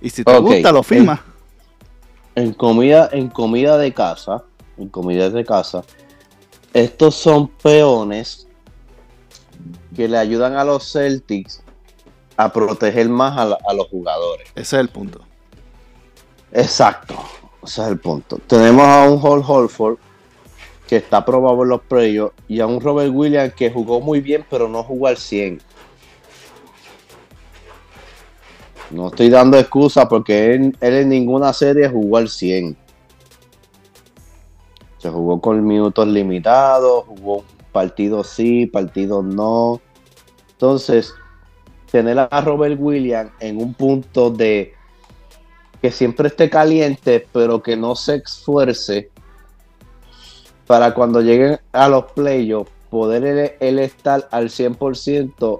Y 0.00 0.10
si 0.10 0.24
te 0.24 0.38
gusta, 0.38 0.72
lo 0.72 0.82
firmas. 0.82 1.20
En 2.34 2.52
comida, 2.52 3.08
en 3.12 3.28
comida 3.28 3.76
de 3.76 3.92
casa, 3.92 4.44
en 4.76 4.88
comida 4.88 5.30
de 5.30 5.44
casa, 5.44 5.82
estos 6.72 7.14
son 7.14 7.48
peones 7.48 8.46
que 9.94 10.06
le 10.06 10.18
ayudan 10.18 10.54
a 10.54 10.64
los 10.64 10.92
Celtics 10.92 11.62
a 12.36 12.52
proteger 12.52 13.08
más 13.08 13.36
a, 13.38 13.44
la- 13.44 13.58
a 13.68 13.72
los 13.74 13.88
jugadores. 13.88 14.48
Ese 14.54 14.76
es 14.76 14.80
el 14.80 14.88
punto. 14.88 15.20
Exacto, 16.52 17.14
ese 17.62 17.82
es 17.82 17.88
el 17.88 17.98
punto. 17.98 18.38
Tenemos 18.46 18.86
a 18.86 19.08
un 19.08 19.20
Hall 19.22 19.42
Holford 19.46 19.98
que 20.86 20.96
está 20.96 21.24
probado 21.24 21.62
en 21.64 21.68
los 21.70 21.80
playoffs 21.82 22.34
y 22.48 22.60
a 22.60 22.66
un 22.66 22.80
Robert 22.80 23.10
Williams 23.12 23.54
que 23.54 23.70
jugó 23.70 24.00
muy 24.00 24.20
bien 24.20 24.44
pero 24.48 24.68
no 24.68 24.82
jugó 24.84 25.08
al 25.08 25.16
100. 25.16 25.60
No 28.90 29.08
estoy 29.08 29.28
dando 29.30 29.58
excusa 29.58 30.08
porque 30.08 30.54
él, 30.54 30.76
él 30.80 30.94
en 30.94 31.08
ninguna 31.08 31.52
serie 31.52 31.88
jugó 31.88 32.18
al 32.18 32.28
100. 32.28 32.76
Se 34.98 35.10
jugó 35.10 35.40
con 35.40 35.64
minutos 35.66 36.06
limitados, 36.06 37.04
jugó 37.06 37.44
partidos 37.72 38.28
sí, 38.28 38.66
partidos 38.66 39.24
no. 39.24 39.80
Entonces, 40.52 41.12
tener 41.90 42.18
a 42.18 42.40
Robert 42.40 42.76
Williams 42.78 43.32
en 43.40 43.58
un 43.58 43.74
punto 43.74 44.30
de 44.30 44.74
que 45.80 45.90
siempre 45.90 46.28
esté 46.28 46.48
caliente, 46.50 47.26
pero 47.32 47.62
que 47.62 47.76
no 47.76 47.94
se 47.94 48.16
esfuerce 48.16 49.10
para 50.66 50.94
cuando 50.94 51.20
lleguen 51.20 51.58
a 51.72 51.88
los 51.88 52.04
playoffs 52.12 52.70
poder 52.90 53.24
él, 53.24 53.52
él 53.60 53.78
estar 53.78 54.28
al 54.30 54.48
100% 54.48 55.58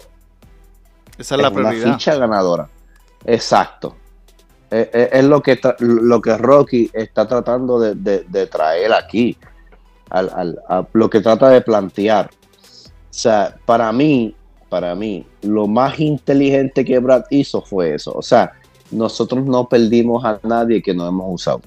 Esa 1.19 1.35
es 1.35 1.41
la 1.41 1.49
en 1.49 1.55
una 1.57 1.69
prioridad. 1.71 1.93
ficha 1.93 2.17
ganadora. 2.17 2.69
Exacto. 3.25 3.97
Eh, 4.71 4.91
eh, 4.93 5.09
Es, 5.13 5.25
lo, 5.25 5.43
que 5.43 5.61
tra- 5.61 5.77
lo 5.79 6.21
que 6.21 6.37
Rocky 6.37 6.91
está 6.93 7.27
tratando 7.29 7.79
de, 7.79 7.95
de- 7.95 8.25
de 8.29 8.47
traer 8.47 8.93
aquí, 8.93 9.37
al, 10.11 10.31
al- 10.35 10.59
a 10.69 10.85
lo 10.93 11.09
que 11.11 11.21
trata 11.21 11.51
de 11.51 11.61
plantear. 11.61 12.31
O 12.31 13.19
sea, 13.19 13.57
para 13.65 13.93
mí, 13.93 14.35
para 14.69 14.95
mí, 14.95 15.25
lo 15.47 15.67
más 15.67 15.99
inteligente 16.01 16.85
que 16.85 16.99
Brad 16.99 17.25
hizo 17.31 17.63
fue 17.63 17.95
eso. 17.95 18.13
O 18.15 18.23
sea, 18.23 18.53
nosotros 18.91 19.45
no 19.45 19.69
perdimos 19.69 20.25
a 20.25 20.39
nadie 20.43 20.83
que 20.83 20.95
no 20.95 21.07
hemos 21.07 21.27
usado. 21.35 21.61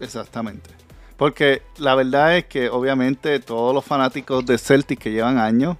Exactamente. 0.00 0.70
Porque 1.16 1.62
la 1.78 1.94
verdad 1.94 2.36
es 2.36 2.46
que 2.46 2.68
obviamente 2.68 3.38
todos 3.40 3.74
los 3.74 3.84
fanáticos 3.84 4.44
de 4.44 4.58
Celtic 4.58 4.98
que 4.98 5.12
llevan 5.12 5.38
años, 5.38 5.76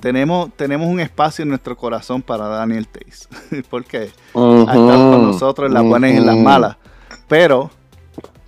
tenemos, 0.00 0.50
tenemos 0.56 0.88
un 0.88 1.00
espacio 1.00 1.42
en 1.42 1.50
nuestro 1.50 1.76
corazón 1.76 2.22
para 2.22 2.48
Daniel 2.48 2.86
Tays. 2.88 3.28
Porque 3.70 3.98
ha 3.98 4.00
estado 4.00 5.10
con 5.12 5.26
nosotros 5.26 5.68
en 5.68 5.74
las 5.74 5.84
buenas 5.84 6.12
y 6.12 6.16
en 6.16 6.26
las 6.26 6.36
malas. 6.36 6.76
Pero, 7.28 7.70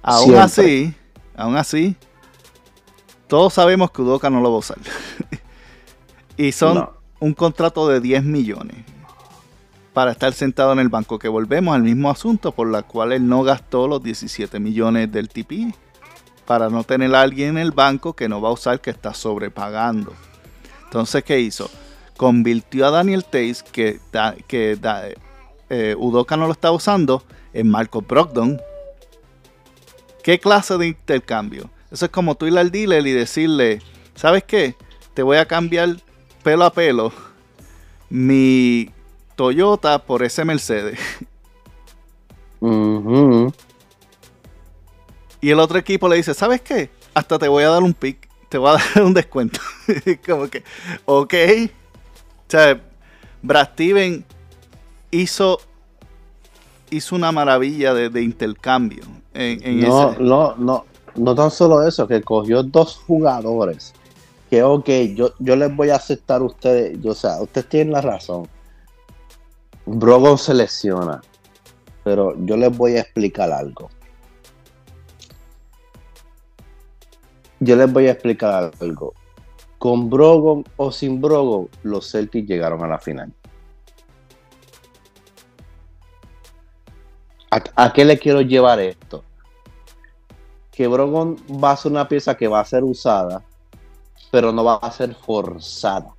aún 0.03 0.25
Siempre. 0.25 0.43
así, 0.43 0.95
aún 1.37 1.57
así, 1.57 1.97
todos 3.27 3.53
sabemos 3.55 3.91
que 3.91 4.03
Udoka 4.03 4.31
no 4.31 4.41
lo 4.41 4.51
va 4.51 4.57
a 4.57 4.61
usar. 4.61 4.79
y 6.37 6.53
son 6.53 6.75
No. 6.77 6.98
Un 7.21 7.35
contrato 7.35 7.89
de 7.89 8.01
10 8.01 8.25
millones 8.25 8.77
para 9.93 10.13
estar 10.13 10.33
sentado 10.33 10.73
en 10.73 10.79
el 10.79 10.89
banco. 10.89 11.19
Que 11.19 11.29
volvemos 11.29 11.75
al 11.75 11.83
mismo 11.83 12.11
asunto 12.11 12.53
por 12.53 12.71
la 12.71 12.83
cual 12.83 13.13
él 13.13 13.27
no 13.29 13.43
gastó 13.43 13.89
los 13.89 14.03
17 14.03 14.61
millones 14.61 15.11
del 15.11 15.29
TP. 15.29 15.75
Para 16.47 16.71
no 16.71 16.83
tener 16.85 17.15
a 17.15 17.21
alguien 17.23 17.51
en 17.51 17.59
el 17.59 17.73
banco 17.73 18.15
que 18.15 18.29
no 18.29 18.41
va 18.41 18.49
a 18.49 18.53
usar, 18.53 18.81
que 18.81 18.91
está 18.91 19.13
sobrepagando. 19.13 20.15
Entonces, 20.85 21.23
¿qué 21.23 21.41
hizo? 21.41 21.69
Convirtió 22.17 22.87
a 22.87 22.91
Daniel 22.91 23.25
Tays, 23.25 23.63
que, 23.63 24.01
da- 24.11 24.35
eh, 25.69 25.95
Udoka 25.99 26.37
no 26.39 26.47
lo 26.47 26.53
está 26.53 26.71
usando, 26.73 27.23
en 27.53 27.69
Marco 27.69 28.01
Brogdon. 28.01 28.59
¿Qué 30.23 30.39
clase 30.39 30.79
de 30.79 30.89
intercambio? 30.89 31.71
Eso 31.91 32.07
es 32.07 32.11
como 32.11 32.35
tú 32.35 32.47
ir 32.47 32.57
al 32.59 32.71
dealer 32.71 33.07
y 33.07 33.13
decirle, 33.13 33.81
¿sabes 34.15 34.45
qué? 34.45 34.75
Te 35.15 35.23
voy 35.23 35.37
a 35.37 35.47
cambiar 35.47 35.97
pelo 36.43 36.65
a 36.65 36.73
pelo 36.73 37.13
mi 38.11 38.91
Toyota 39.37 39.99
por 40.05 40.23
ese 40.23 40.45
Mercedes. 40.45 40.99
Ujú. 42.61 43.53
Y 45.41 45.51
el 45.51 45.61
otro 45.61 45.79
equipo 45.79 46.09
le 46.09 46.17
dice, 46.17 46.35
¿sabes 46.35 46.61
qué? 46.61 46.91
Hasta 47.15 47.39
te 47.39 47.49
voy 47.49 47.63
a 47.65 47.69
dar 47.69 47.83
un 47.83 47.95
pick, 47.95 48.29
te 48.49 48.59
voy 48.59 48.71
a 48.71 48.73
dar 48.95 49.05
un 49.05 49.15
descuento. 49.15 49.61
como 50.27 50.49
que, 50.49 50.65
ok. 51.05 51.35
O 51.35 52.51
sea, 52.51 52.81
Brad 53.43 53.69
Steven 53.75 54.25
hizo, 55.11 55.61
hizo 56.91 57.15
una 57.15 57.31
maravilla 57.31 57.95
de, 57.95 58.09
de 58.11 58.23
intercambio 58.23 59.05
en, 59.35 59.63
en 59.65 59.81
No, 59.81 60.11
ese. 60.13 60.23
no, 60.23 60.55
no, 60.57 60.87
no 61.15 61.35
tan 61.35 61.51
solo 61.51 61.87
eso, 61.87 62.09
que 62.09 62.21
cogió 62.23 62.63
dos 62.63 62.97
jugadores 63.07 63.93
que, 64.49 64.63
ok, 64.63 64.89
yo, 65.15 65.35
yo 65.39 65.57
les 65.57 65.75
voy 65.75 65.91
a 65.91 65.97
aceptar 65.97 66.41
a 66.41 66.45
ustedes, 66.45 67.01
yo, 67.01 67.13
o 67.13 67.15
sea, 67.15 67.41
ustedes 67.43 67.69
tienen 67.69 67.93
la 67.93 68.01
razón, 68.01 68.49
Brogon 69.85 70.39
se 70.39 70.55
lesiona, 70.55 71.21
pero 72.05 72.35
yo 72.45 72.57
les 72.57 72.77
voy 72.77 72.97
a 72.97 73.01
explicar 73.01 73.51
algo. 73.51 73.91
Yo 77.61 77.75
les 77.75 77.93
voy 77.93 78.07
a 78.07 78.13
explicar 78.13 78.71
algo. 78.81 79.15
Con 79.79 80.09
Brogon 80.11 80.65
o 80.77 80.93
sin 80.93 81.21
Brogon, 81.21 81.69
los 81.83 82.11
Celtics 82.11 82.49
llegaron 82.49 82.83
a 82.85 82.89
la 82.89 82.99
final. 82.99 83.33
¿A, 87.51 87.85
a 87.85 87.93
qué 87.93 88.05
le 88.05 88.19
quiero 88.19 88.43
llevar 88.43 88.81
esto? 88.81 89.25
Que 90.71 90.87
Brogon 90.87 91.37
va 91.63 91.73
a 91.73 91.77
ser 91.77 91.93
una 91.93 92.07
pieza 92.07 92.37
que 92.37 92.47
va 92.47 92.61
a 92.61 92.65
ser 92.65 92.85
usada, 92.85 93.43
pero 94.31 94.53
no 94.53 94.65
va 94.65 94.77
a 94.77 94.91
ser 94.91 95.15
forzada. 95.15 96.15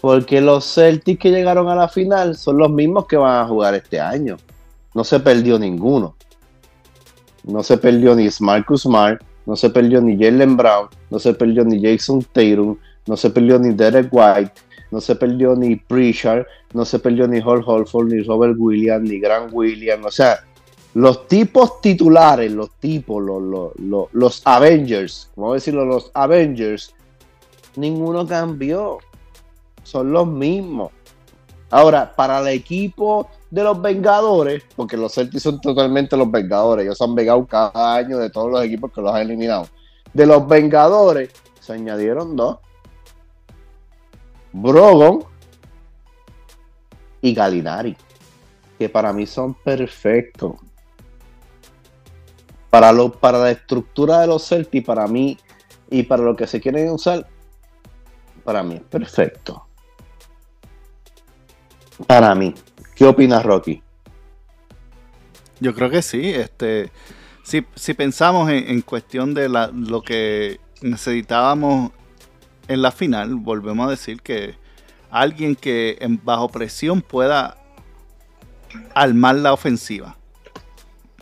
Porque 0.00 0.40
los 0.40 0.64
Celtics 0.74 1.18
que 1.18 1.30
llegaron 1.30 1.68
a 1.68 1.74
la 1.74 1.88
final 1.88 2.36
son 2.36 2.58
los 2.58 2.70
mismos 2.70 3.06
que 3.06 3.16
van 3.16 3.44
a 3.44 3.48
jugar 3.48 3.74
este 3.74 4.00
año. 4.00 4.36
No 4.92 5.02
se 5.02 5.18
perdió 5.20 5.58
ninguno. 5.58 6.14
No 7.44 7.62
se 7.62 7.76
perdió 7.76 8.14
ni 8.14 8.28
Marcus 8.40 8.82
Smart, 8.82 9.22
no 9.46 9.56
se 9.56 9.70
perdió 9.70 10.00
ni 10.00 10.16
Jalen 10.16 10.56
Brown, 10.56 10.88
no 11.10 11.18
se 11.18 11.34
perdió 11.34 11.64
ni 11.64 11.82
Jason 11.82 12.22
Tatum, 12.32 12.76
no 13.06 13.16
se 13.16 13.30
perdió 13.30 13.58
ni 13.58 13.74
Derek 13.74 14.08
White, 14.10 14.52
no 14.90 15.00
se 15.00 15.14
perdió 15.14 15.54
ni 15.54 15.76
Pritchard, 15.76 16.46
no 16.72 16.84
se 16.84 16.98
perdió 16.98 17.26
ni 17.28 17.40
Hall 17.40 17.62
Holford, 17.64 18.12
ni 18.12 18.22
Robert 18.22 18.56
Williams, 18.58 19.08
ni 19.08 19.20
Grant 19.20 19.50
Williams. 19.52 20.06
O 20.06 20.10
sea, 20.10 20.38
los 20.94 21.26
tipos 21.26 21.80
titulares, 21.80 22.52
los 22.52 22.70
tipos, 22.76 23.22
los, 23.22 23.72
los, 23.78 24.08
los 24.12 24.42
Avengers, 24.44 25.30
vamos 25.34 25.52
a 25.52 25.54
decirlo, 25.54 25.84
los 25.84 26.10
Avengers, 26.14 26.94
ninguno 27.76 28.26
cambió. 28.26 28.98
Son 29.82 30.12
los 30.12 30.26
mismos. 30.26 30.92
Ahora, 31.70 32.14
para 32.14 32.38
el 32.40 32.48
equipo 32.48 33.28
de 33.50 33.64
los 33.64 33.82
Vengadores, 33.82 34.62
porque 34.76 34.96
los 34.96 35.12
Celtics 35.12 35.42
son 35.42 35.60
totalmente 35.60 36.16
los 36.16 36.30
Vengadores, 36.30 36.86
ellos 36.86 37.00
han 37.02 37.14
vengado 37.14 37.44
cada 37.44 37.96
año 37.96 38.18
de 38.18 38.30
todos 38.30 38.50
los 38.50 38.64
equipos 38.64 38.92
que 38.92 39.00
los 39.02 39.12
han 39.12 39.22
eliminado. 39.22 39.66
De 40.12 40.26
los 40.26 40.46
Vengadores 40.46 41.30
se 41.60 41.72
añadieron 41.72 42.36
dos. 42.36 42.58
Brogon 44.52 45.24
y 47.20 47.34
Galinari, 47.34 47.96
que 48.78 48.88
para 48.88 49.12
mí 49.12 49.26
son 49.26 49.54
perfectos. 49.54 50.52
Para, 52.74 52.90
lo, 52.90 53.12
para 53.12 53.38
la 53.38 53.52
estructura 53.52 54.18
de 54.18 54.26
los 54.26 54.48
Celtics, 54.48 54.84
para 54.84 55.06
mí, 55.06 55.38
y 55.88 56.02
para 56.02 56.24
lo 56.24 56.34
que 56.34 56.48
se 56.48 56.60
quieren 56.60 56.90
usar, 56.90 57.24
para 58.42 58.64
mí 58.64 58.74
es 58.74 58.82
perfecto. 58.82 59.64
Para 62.08 62.34
mí. 62.34 62.52
¿Qué 62.96 63.04
opinas, 63.04 63.44
Rocky? 63.44 63.80
Yo 65.60 65.72
creo 65.72 65.88
que 65.88 66.02
sí. 66.02 66.30
Este, 66.30 66.90
si, 67.44 67.64
si 67.76 67.94
pensamos 67.94 68.50
en, 68.50 68.68
en 68.68 68.82
cuestión 68.82 69.34
de 69.34 69.48
la, 69.48 69.68
lo 69.68 70.02
que 70.02 70.58
necesitábamos 70.82 71.92
en 72.66 72.82
la 72.82 72.90
final, 72.90 73.36
volvemos 73.36 73.86
a 73.86 73.90
decir 73.90 74.20
que 74.20 74.56
alguien 75.12 75.54
que 75.54 75.96
en, 76.00 76.20
bajo 76.24 76.48
presión 76.48 77.02
pueda 77.02 77.56
armar 78.96 79.36
la 79.36 79.52
ofensiva. 79.52 80.16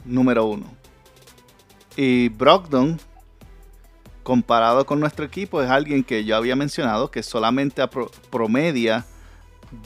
Número 0.06 0.46
uno. 0.46 0.81
Y 1.96 2.28
Brogdon, 2.30 2.98
comparado 4.22 4.86
con 4.86 5.00
nuestro 5.00 5.24
equipo, 5.24 5.62
es 5.62 5.70
alguien 5.70 6.04
que 6.04 6.24
yo 6.24 6.36
había 6.36 6.56
mencionado 6.56 7.10
que 7.10 7.22
solamente 7.22 7.86
pro, 7.88 8.10
promedia 8.30 9.04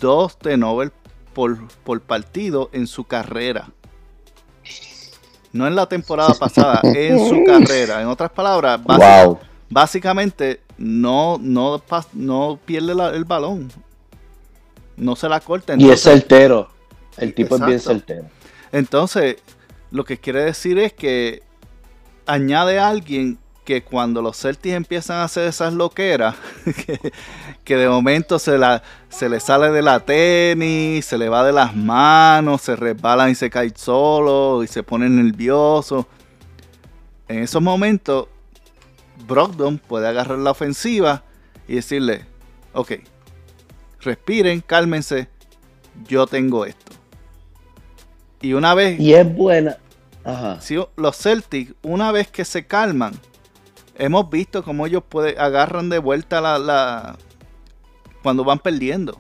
dos 0.01 0.39
turnovers 0.39 0.93
por, 1.33 1.69
por 1.85 2.01
partido 2.01 2.71
en 2.73 2.87
su 2.87 3.05
carrera. 3.05 3.69
No 5.53 5.67
en 5.67 5.75
la 5.75 5.87
temporada 5.87 6.35
pasada, 6.35 6.81
en 6.83 7.19
su 7.29 7.45
carrera. 7.47 8.03
En 8.03 8.09
otras 8.09 8.31
palabras, 8.31 8.81
wow. 8.85 9.39
básicamente 9.71 10.61
no, 10.79 11.39
no, 11.41 11.83
no 12.13 12.59
pierde 12.65 12.95
la, 12.95 13.11
el 13.11 13.25
balón. 13.25 13.71
No 14.97 15.17
se 15.17 15.29
la 15.29 15.41
corta. 15.41 15.75
Entonces, 15.75 15.91
y 15.91 15.95
es 15.95 16.03
certero. 16.03 16.69
El 17.17 17.35
tipo 17.35 17.57
exacto. 17.57 17.65
es 17.65 17.87
bien 17.87 17.99
certero. 17.99 18.29
Entonces, 18.73 19.37
lo 19.91 20.05
que 20.05 20.19
quiere 20.19 20.43
decir 20.45 20.79
es 20.79 20.93
que 20.93 21.43
añade 22.27 22.79
a 22.79 22.89
alguien 22.89 23.39
que 23.65 23.83
cuando 23.83 24.23
los 24.23 24.41
Celtics 24.41 24.75
empiezan 24.77 25.19
a 25.19 25.25
hacer 25.25 25.49
esas 25.49 25.73
loqueras, 25.73 26.37
que, 27.65 27.77
de 27.77 27.89
momento 27.89 28.39
se, 28.39 28.59
la, 28.59 28.83
se 29.09 29.29
le 29.29 29.41
sale 29.41 29.71
de 29.73 29.83
la 29.83 30.01
tenis, 30.01 31.05
se 31.05 31.19
le 31.19 31.29
va 31.29 31.45
de 31.45 31.53
las 31.53 31.75
manos, 31.75 32.63
se 32.63 32.77
resbalan 32.77 33.31
y 33.31 33.35
se 33.35 33.51
cae 33.51 33.73
solo 33.75 34.63
y 34.63 34.69
se 34.69 34.85
pone 34.85 35.09
nervioso. 35.09 36.07
En 37.27 37.43
esos 37.43 37.61
momentos, 37.61 38.29
Brogdon 39.27 39.79
puede 39.79 40.07
agarrar 40.07 40.39
la 40.39 40.53
ofensiva 40.53 41.25
y 41.67 41.75
decirle, 41.75 42.25
ok, 42.73 42.93
respiren, 44.01 44.61
cálmense, 44.61 45.29
yo 46.07 46.29
tengo 46.29 46.65
esto. 46.65 46.93
Y 48.41 48.53
una 48.53 48.75
vez... 48.75 49.01
Y 49.01 49.15
es 49.15 49.35
buena. 49.35 49.77
Ajá. 50.27 50.61
Si 50.61 50.77
los 50.97 51.17
Celtics, 51.17 51.75
una 51.83 52.11
vez 52.11 52.29
que 52.29 52.45
se 52.45 52.67
calman, 52.67 53.15
hemos 53.95 54.29
visto 54.29 54.65
cómo 54.65 54.87
ellos 54.87 55.05
puede, 55.09 55.39
agarran 55.39 55.89
de 55.89 55.99
vuelta 55.99 56.41
la, 56.41 56.59
la, 56.59 57.17
cuando 58.25 58.43
van 58.43 58.59
perdiendo. 58.59 59.19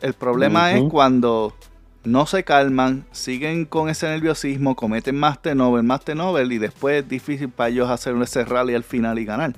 El 0.00 0.14
problema 0.14 0.70
uh 0.70 0.72
-huh. 0.72 0.86
es 0.86 0.90
cuando 0.90 1.54
no 2.02 2.26
se 2.26 2.42
calman, 2.42 3.06
siguen 3.12 3.64
con 3.64 3.88
ese 3.88 4.08
nerviosismo, 4.08 4.74
cometen 4.74 5.16
más 5.16 5.40
tenovel, 5.40 5.84
más 5.84 6.04
tenovel 6.04 6.52
y 6.52 6.58
después 6.58 7.02
es 7.02 7.08
difícil 7.08 7.48
para 7.48 7.68
ellos 7.68 7.88
hacer 7.88 8.16
ese 8.20 8.44
rally 8.44 8.74
al 8.74 8.84
final 8.84 9.18
y 9.18 9.24
ganar. 9.24 9.54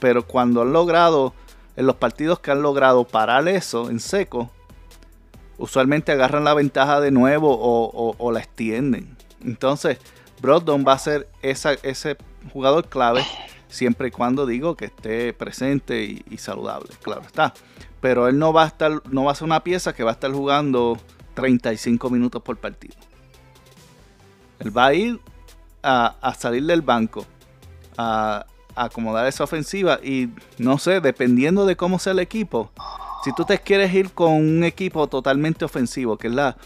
Pero 0.00 0.26
cuando 0.26 0.62
han 0.62 0.72
logrado, 0.72 1.34
en 1.76 1.86
los 1.86 1.96
partidos 1.96 2.38
que 2.40 2.50
han 2.50 2.62
logrado 2.62 3.04
parar 3.04 3.46
eso 3.48 3.90
en 3.90 4.00
seco, 4.00 4.50
usualmente 5.58 6.12
agarran 6.12 6.44
la 6.44 6.54
ventaja 6.54 7.00
de 7.00 7.10
nuevo 7.10 7.52
o, 7.52 7.90
o, 7.92 8.14
o 8.18 8.32
la 8.32 8.40
extienden. 8.40 9.15
Entonces, 9.46 9.98
Brogdon 10.42 10.84
va 10.86 10.92
a 10.92 10.98
ser 10.98 11.28
ese 11.40 12.16
jugador 12.52 12.88
clave 12.88 13.24
siempre 13.68 14.08
y 14.08 14.10
cuando 14.10 14.46
digo 14.46 14.76
que 14.76 14.86
esté 14.86 15.32
presente 15.32 16.04
y, 16.04 16.38
saludable, 16.38 16.90
claro 17.02 17.22
está. 17.22 17.54
Pero 18.00 18.28
él 18.28 18.38
no 18.38 18.52
va 18.52 18.64
a 18.64 18.66
estar, 18.66 19.02
no 19.10 19.24
va 19.24 19.32
a 19.32 19.34
ser 19.34 19.44
una 19.44 19.64
pieza 19.64 19.94
que 19.94 20.04
va 20.04 20.10
a 20.10 20.14
estar 20.14 20.30
jugando 20.32 20.98
35 21.34 22.10
minutos 22.10 22.42
por 22.42 22.56
partido. 22.58 22.94
Él 24.58 24.76
va 24.76 24.86
a 24.86 24.94
ir 24.94 25.20
a, 25.82 26.16
a 26.20 26.34
salir 26.34 26.64
del 26.64 26.82
banco, 26.82 27.24
a, 27.96 28.46
a, 28.74 28.84
acomodar 28.84 29.26
esa 29.26 29.44
ofensiva 29.44 29.98
y 30.02 30.30
no 30.58 30.78
sé, 30.78 31.00
dependiendo 31.00 31.66
de 31.66 31.76
cómo 31.76 31.98
sea 31.98 32.12
el 32.12 32.18
equipo, 32.18 32.70
si 33.24 33.32
tú 33.34 33.44
te 33.44 33.58
quieres 33.58 33.92
ir 33.92 34.12
con 34.12 34.32
un 34.32 34.64
equipo 34.64 35.08
totalmente 35.08 35.64
ofensivo, 35.64 36.16
que 36.16 36.28
es 36.28 36.34
la, 36.34 36.56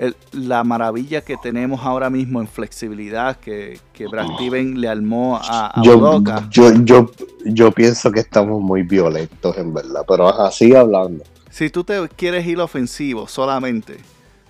el, 0.00 0.16
la 0.32 0.64
maravilla 0.64 1.20
que 1.20 1.36
tenemos 1.36 1.82
ahora 1.84 2.08
mismo 2.08 2.40
en 2.40 2.48
flexibilidad 2.48 3.36
que, 3.36 3.78
que 3.92 4.06
Brad 4.06 4.28
Steven 4.36 4.80
le 4.80 4.88
armó 4.88 5.36
a, 5.36 5.78
a 5.78 5.82
yo, 5.82 5.98
Udoka. 5.98 6.48
Yo, 6.48 6.72
yo, 6.84 7.10
yo 7.44 7.70
pienso 7.70 8.10
que 8.10 8.20
estamos 8.20 8.62
muy 8.62 8.82
violentos 8.82 9.58
en 9.58 9.74
verdad, 9.74 10.02
pero 10.08 10.28
así 10.40 10.74
hablando. 10.74 11.22
Si 11.50 11.68
tú 11.68 11.84
te 11.84 12.08
quieres 12.16 12.46
ir 12.46 12.58
ofensivo 12.60 13.28
solamente, 13.28 13.98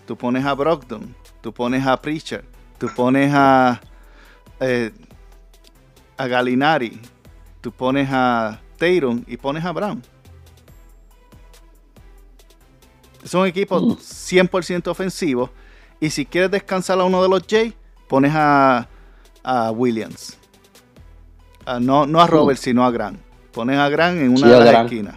tú 0.06 0.16
pones 0.16 0.44
a 0.44 0.54
Brogdon, 0.54 1.16
tú 1.40 1.52
pones 1.52 1.84
a 1.84 2.00
Pritchard, 2.00 2.44
tú 2.78 2.86
pones 2.94 3.32
a, 3.34 3.80
eh, 4.60 4.92
a 6.16 6.26
Galinari, 6.28 7.00
tú 7.60 7.72
pones 7.72 8.08
a 8.12 8.60
Tatum 8.78 9.24
y 9.26 9.36
pones 9.36 9.64
a 9.64 9.72
Brown. 9.72 10.00
Es 13.22 13.34
un 13.34 13.46
equipo 13.46 13.80
100% 13.80 14.88
ofensivo. 14.88 15.50
Y 16.00 16.10
si 16.10 16.24
quieres 16.24 16.50
descansar 16.50 16.98
a 17.00 17.04
uno 17.04 17.22
de 17.22 17.28
los 17.28 17.42
Jay, 17.48 17.74
pones 18.08 18.32
a, 18.34 18.88
a 19.42 19.70
Williams. 19.70 20.38
A, 21.66 21.78
no, 21.78 22.06
no 22.06 22.20
a 22.20 22.26
Robert, 22.26 22.58
uh. 22.58 22.62
sino 22.62 22.84
a 22.84 22.90
Grant. 22.90 23.20
Pones 23.52 23.78
a 23.78 23.88
Grant 23.88 24.18
en 24.18 24.30
una 24.30 24.38
sí, 24.38 24.48
de 24.48 24.60
las 24.60 24.84
esquinas. 24.84 25.16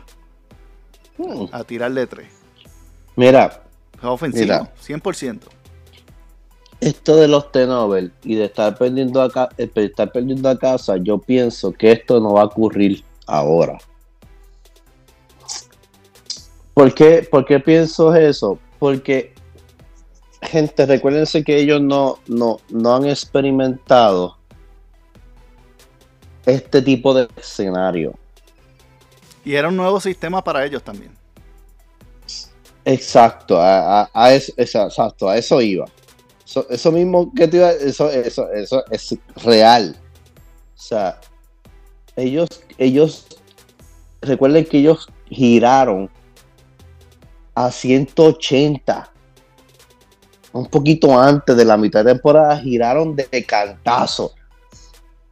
Uh. 1.17 1.47
A 1.51 1.63
tirarle 1.63 2.05
tres. 2.07 2.27
Mira. 3.15 3.63
Ofensivo, 4.01 4.45
mira. 4.45 4.73
100%. 4.85 5.39
Esto 6.81 7.15
de 7.15 7.29
los 7.29 7.49
T-Nobel 7.53 8.11
y 8.23 8.35
de 8.35 8.45
estar 8.45 8.77
perdiendo, 8.77 9.21
acá, 9.21 9.47
de 9.55 9.71
estar 9.85 10.11
perdiendo 10.11 10.49
a 10.49 10.59
casa, 10.59 10.97
yo 10.97 11.17
pienso 11.17 11.71
que 11.71 11.93
esto 11.93 12.19
no 12.19 12.33
va 12.33 12.41
a 12.41 12.45
ocurrir 12.45 13.05
ahora. 13.25 13.77
¿Por 16.73 16.93
qué, 16.93 17.27
¿Por 17.29 17.45
qué 17.45 17.59
pienso 17.59 18.13
eso? 18.15 18.59
Porque, 18.79 19.33
gente, 20.41 20.85
recuérdense 20.85 21.43
que 21.43 21.57
ellos 21.57 21.81
no, 21.81 22.19
no, 22.27 22.57
no 22.69 22.95
han 22.95 23.05
experimentado 23.05 24.37
este 26.45 26.81
tipo 26.81 27.13
de 27.13 27.27
escenario. 27.37 28.13
Y 29.45 29.55
era 29.55 29.67
un 29.69 29.77
nuevo 29.77 29.99
sistema 29.99 30.43
para 30.43 30.65
ellos 30.65 30.83
también. 30.83 31.11
Exacto, 32.85 33.57
a, 33.59 34.01
a- 34.03 34.09
a 34.13 34.33
eso, 34.33 34.51
exacto, 34.57 35.29
a 35.29 35.37
eso 35.37 35.61
iba. 35.61 35.85
Eso, 36.45 36.65
eso 36.69 36.91
mismo 36.91 37.31
que 37.33 37.47
te 37.47 37.57
iba, 37.57 37.71
eso, 37.71 38.09
eso, 38.09 38.49
eso 38.51 38.83
es 38.91 39.15
real. 39.43 39.95
O 40.75 40.81
sea, 40.81 41.19
ellos, 42.15 42.49
ellos, 42.77 43.27
recuerden 44.21 44.65
que 44.65 44.79
ellos 44.79 45.07
giraron 45.29 46.09
a 47.55 47.71
180. 47.71 49.11
Un 50.53 50.67
poquito 50.67 51.19
antes 51.19 51.55
de 51.55 51.65
la 51.65 51.77
mitad 51.77 52.05
de 52.05 52.13
temporada 52.13 52.57
giraron 52.57 53.15
de 53.15 53.45
cantazo. 53.45 54.33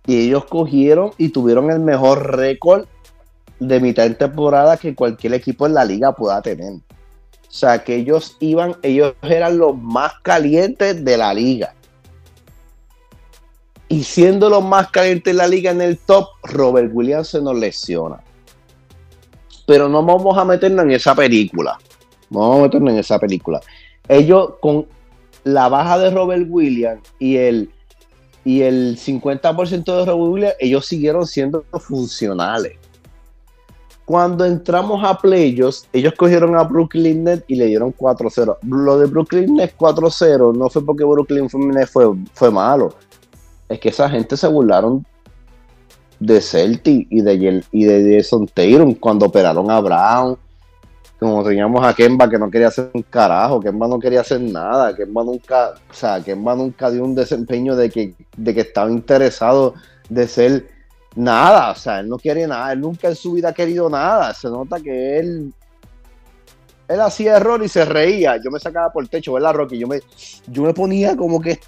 Y 0.05 0.27
ellos 0.27 0.45
cogieron 0.45 1.11
y 1.17 1.29
tuvieron 1.29 1.69
el 1.69 1.79
mejor 1.79 2.35
récord 2.35 2.85
de 3.59 3.79
mitad 3.79 4.03
de 4.03 4.15
temporada 4.15 4.77
que 4.77 4.95
cualquier 4.95 5.35
equipo 5.35 5.67
en 5.67 5.75
la 5.75 5.85
liga 5.85 6.15
pueda 6.15 6.41
tener. 6.41 6.73
O 6.73 7.53
sea, 7.53 7.83
que 7.83 7.97
ellos 7.97 8.37
iban, 8.39 8.75
ellos 8.81 9.13
eran 9.21 9.57
los 9.57 9.77
más 9.77 10.13
calientes 10.23 11.03
de 11.05 11.17
la 11.17 11.33
liga. 11.33 11.75
Y 13.87 14.03
siendo 14.03 14.49
los 14.49 14.63
más 14.63 14.89
calientes 14.89 15.33
de 15.33 15.37
la 15.37 15.47
liga 15.47 15.69
en 15.69 15.81
el 15.81 15.97
top, 15.97 16.29
Robert 16.43 16.89
Williams 16.93 17.27
se 17.27 17.41
nos 17.41 17.55
lesiona. 17.55 18.23
Pero 19.67 19.89
no 19.89 20.03
vamos 20.03 20.37
a 20.37 20.45
meternos 20.45 20.85
en 20.85 20.91
esa 20.91 21.13
película. 21.13 21.77
Vamos 22.31 22.59
a 22.59 22.61
meternos 22.63 22.93
en 22.93 22.99
esa 22.99 23.19
película. 23.19 23.61
Ellos 24.07 24.53
con 24.61 24.87
la 25.43 25.69
baja 25.69 25.99
de 25.99 26.09
Robert 26.09 26.45
Williams 26.49 27.01
y 27.19 27.37
el, 27.37 27.69
y 28.45 28.61
el 28.61 28.97
50% 28.97 29.83
de 29.83 30.05
Robert 30.05 30.31
Williams, 30.33 30.55
ellos 30.59 30.85
siguieron 30.85 31.27
siendo 31.27 31.63
funcionales. 31.79 32.77
Cuando 34.05 34.45
entramos 34.45 35.03
a 35.03 35.17
playoffs, 35.17 35.87
ellos 35.93 36.13
cogieron 36.17 36.55
a 36.57 36.63
Brooklyn 36.63 37.23
Nets 37.23 37.43
y 37.47 37.55
le 37.55 37.67
dieron 37.67 37.93
4-0. 37.93 38.57
Lo 38.63 38.97
de 38.97 39.05
Brooklyn 39.05 39.55
Nets 39.55 39.75
4-0 39.77 40.55
no 40.57 40.69
fue 40.69 40.85
porque 40.85 41.03
Brooklyn 41.03 41.47
Nets 41.69 41.91
fue, 41.91 42.05
fue 42.33 42.49
malo. 42.49 42.93
Es 43.69 43.79
que 43.79 43.89
esa 43.89 44.09
gente 44.09 44.35
se 44.35 44.47
burlaron 44.47 45.05
de 46.19 46.39
Celtic 46.39 47.07
y 47.09 47.21
de, 47.21 47.63
y 47.71 47.83
de 47.83 48.17
Jason 48.17 48.49
cuando 48.99 49.25
operaron 49.25 49.69
a 49.69 49.79
Brown. 49.79 50.37
Como 51.21 51.43
teníamos 51.43 51.85
a 51.85 51.93
Kemba 51.93 52.27
que 52.27 52.39
no 52.39 52.49
quería 52.49 52.69
hacer 52.69 52.89
un 52.93 53.03
carajo, 53.03 53.59
Kemba 53.59 53.87
no 53.87 53.99
quería 53.99 54.21
hacer 54.21 54.41
nada, 54.41 54.95
Kemba 54.95 55.23
nunca, 55.23 55.75
o 55.87 55.93
sea, 55.93 56.19
Kemba 56.19 56.55
nunca 56.55 56.89
dio 56.89 57.03
un 57.03 57.13
desempeño 57.13 57.75
de 57.75 57.91
que, 57.91 58.15
de 58.35 58.55
que 58.55 58.61
estaba 58.61 58.89
interesado 58.89 59.75
de 60.09 60.27
ser 60.27 60.67
nada, 61.15 61.69
o 61.69 61.75
sea, 61.75 61.99
él 61.99 62.09
no 62.09 62.17
quiere 62.17 62.47
nada, 62.47 62.73
él 62.73 62.81
nunca 62.81 63.07
en 63.07 63.15
su 63.15 63.33
vida 63.33 63.49
ha 63.49 63.53
querido 63.53 63.87
nada, 63.87 64.33
se 64.33 64.49
nota 64.49 64.79
que 64.79 65.19
él 65.19 65.53
él 66.87 67.01
hacía 67.01 67.37
error 67.37 67.63
y 67.63 67.69
se 67.69 67.85
reía, 67.85 68.37
yo 68.43 68.49
me 68.49 68.59
sacaba 68.59 68.91
por 68.91 69.03
el 69.03 69.09
techo, 69.11 69.33
¿verdad, 69.33 69.53
Rocky? 69.53 69.77
Yo 69.77 69.87
me, 69.87 69.99
yo 70.47 70.63
me 70.63 70.73
ponía 70.73 71.15
como 71.15 71.39
que 71.39 71.59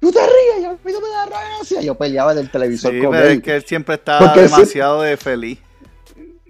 tú 0.00 0.10
te 0.10 0.20
ríes, 0.20 0.64
yo, 0.64 0.70
a 0.70 0.72
mí 0.72 0.92
no 0.92 1.00
me 1.02 1.08
da 1.10 1.26
gracia, 1.26 1.82
yo 1.82 1.94
peleaba 1.94 2.32
en 2.32 2.38
el 2.38 2.50
televisor 2.50 2.92
Sí, 2.92 3.00
con 3.02 3.10
pero 3.10 3.26
él. 3.26 3.36
es 3.36 3.42
que 3.42 3.56
él 3.56 3.64
siempre 3.64 3.98
Porque 3.98 4.40
él 4.40 4.50
demasiado 4.50 5.02
de 5.02 5.18
feliz. 5.18 5.58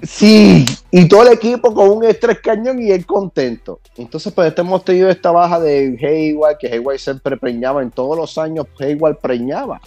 Sí, 0.03 0.65
y 0.91 1.09
todo 1.09 1.23
el 1.23 1.35
equipo 1.35 1.75
con 1.75 1.91
un 1.91 2.05
estrés 2.05 2.41
cañón 2.41 2.81
y 2.81 2.91
él 2.91 3.05
contento. 3.05 3.81
Entonces, 3.97 4.33
pues 4.33 4.49
este 4.49 4.63
hemos 4.63 4.83
tenido 4.83 5.11
esta 5.11 5.31
baja 5.31 5.61
de 5.61 5.99
Hayward, 6.01 6.57
que 6.59 6.69
Hayward 6.69 6.99
siempre 6.99 7.37
preñaba, 7.37 7.83
en 7.83 7.91
todos 7.91 8.17
los 8.17 8.39
años 8.39 8.67
Hayward 8.79 9.19
preñaba. 9.19 9.81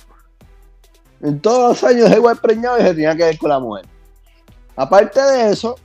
En 1.22 1.40
todos 1.40 1.82
los 1.82 1.92
años 1.92 2.12
Hayward 2.12 2.40
preñaba 2.40 2.80
y 2.80 2.84
se 2.84 2.94
tenía 2.94 3.16
que 3.16 3.24
ver 3.24 3.38
con 3.40 3.50
la 3.50 3.60
mujer. 3.60 3.86
Aparte 4.76 5.20
de 5.20 5.52
eso, 5.52 5.78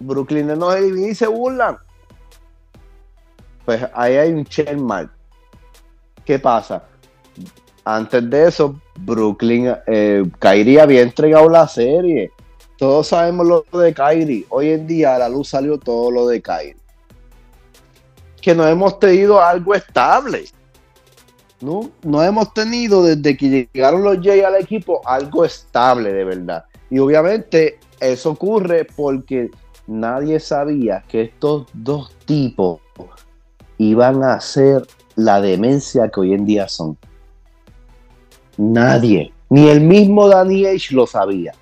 Brooklyn 0.00 0.46
no 0.58 0.74
divide 0.74 1.10
y 1.10 1.14
se 1.14 1.26
burlan. 1.26 1.78
Pues 3.64 3.86
ahí 3.94 4.16
hay 4.16 4.32
un 4.32 4.44
checkmark. 4.44 5.10
¿Qué 6.24 6.38
pasa? 6.38 6.84
Antes 7.90 8.28
de 8.28 8.48
eso, 8.48 8.78
Brooklyn, 8.98 9.74
eh, 9.86 10.22
Kyrie 10.40 10.78
había 10.78 11.00
entregado 11.00 11.48
la 11.48 11.66
serie. 11.66 12.30
Todos 12.76 13.06
sabemos 13.06 13.46
lo 13.46 13.80
de 13.80 13.94
Kyrie. 13.94 14.44
Hoy 14.50 14.72
en 14.72 14.86
día 14.86 15.14
a 15.14 15.18
la 15.18 15.30
luz 15.30 15.48
salió 15.48 15.78
todo 15.78 16.10
lo 16.10 16.28
de 16.28 16.42
Kyrie. 16.42 16.76
Que 18.42 18.54
no 18.54 18.66
hemos 18.66 18.98
tenido 18.98 19.40
algo 19.40 19.74
estable. 19.74 20.44
No, 21.62 21.90
no 22.02 22.22
hemos 22.22 22.52
tenido 22.52 23.02
desde 23.04 23.34
que 23.38 23.70
llegaron 23.72 24.02
los 24.02 24.18
Jay 24.22 24.42
al 24.42 24.56
equipo 24.56 25.00
algo 25.06 25.46
estable 25.46 26.12
de 26.12 26.24
verdad. 26.24 26.64
Y 26.90 26.98
obviamente 26.98 27.80
eso 28.00 28.32
ocurre 28.32 28.84
porque 28.84 29.50
nadie 29.86 30.40
sabía 30.40 31.02
que 31.08 31.22
estos 31.22 31.64
dos 31.72 32.14
tipos 32.26 32.82
iban 33.78 34.22
a 34.24 34.38
ser 34.42 34.86
la 35.16 35.40
demencia 35.40 36.10
que 36.10 36.20
hoy 36.20 36.34
en 36.34 36.44
día 36.44 36.68
son. 36.68 36.98
Nadie, 38.58 39.32
ni 39.48 39.68
el 39.68 39.80
mismo 39.80 40.28
Danny 40.28 40.66
H 40.66 40.94
lo 40.94 41.06
sabía. 41.06 41.54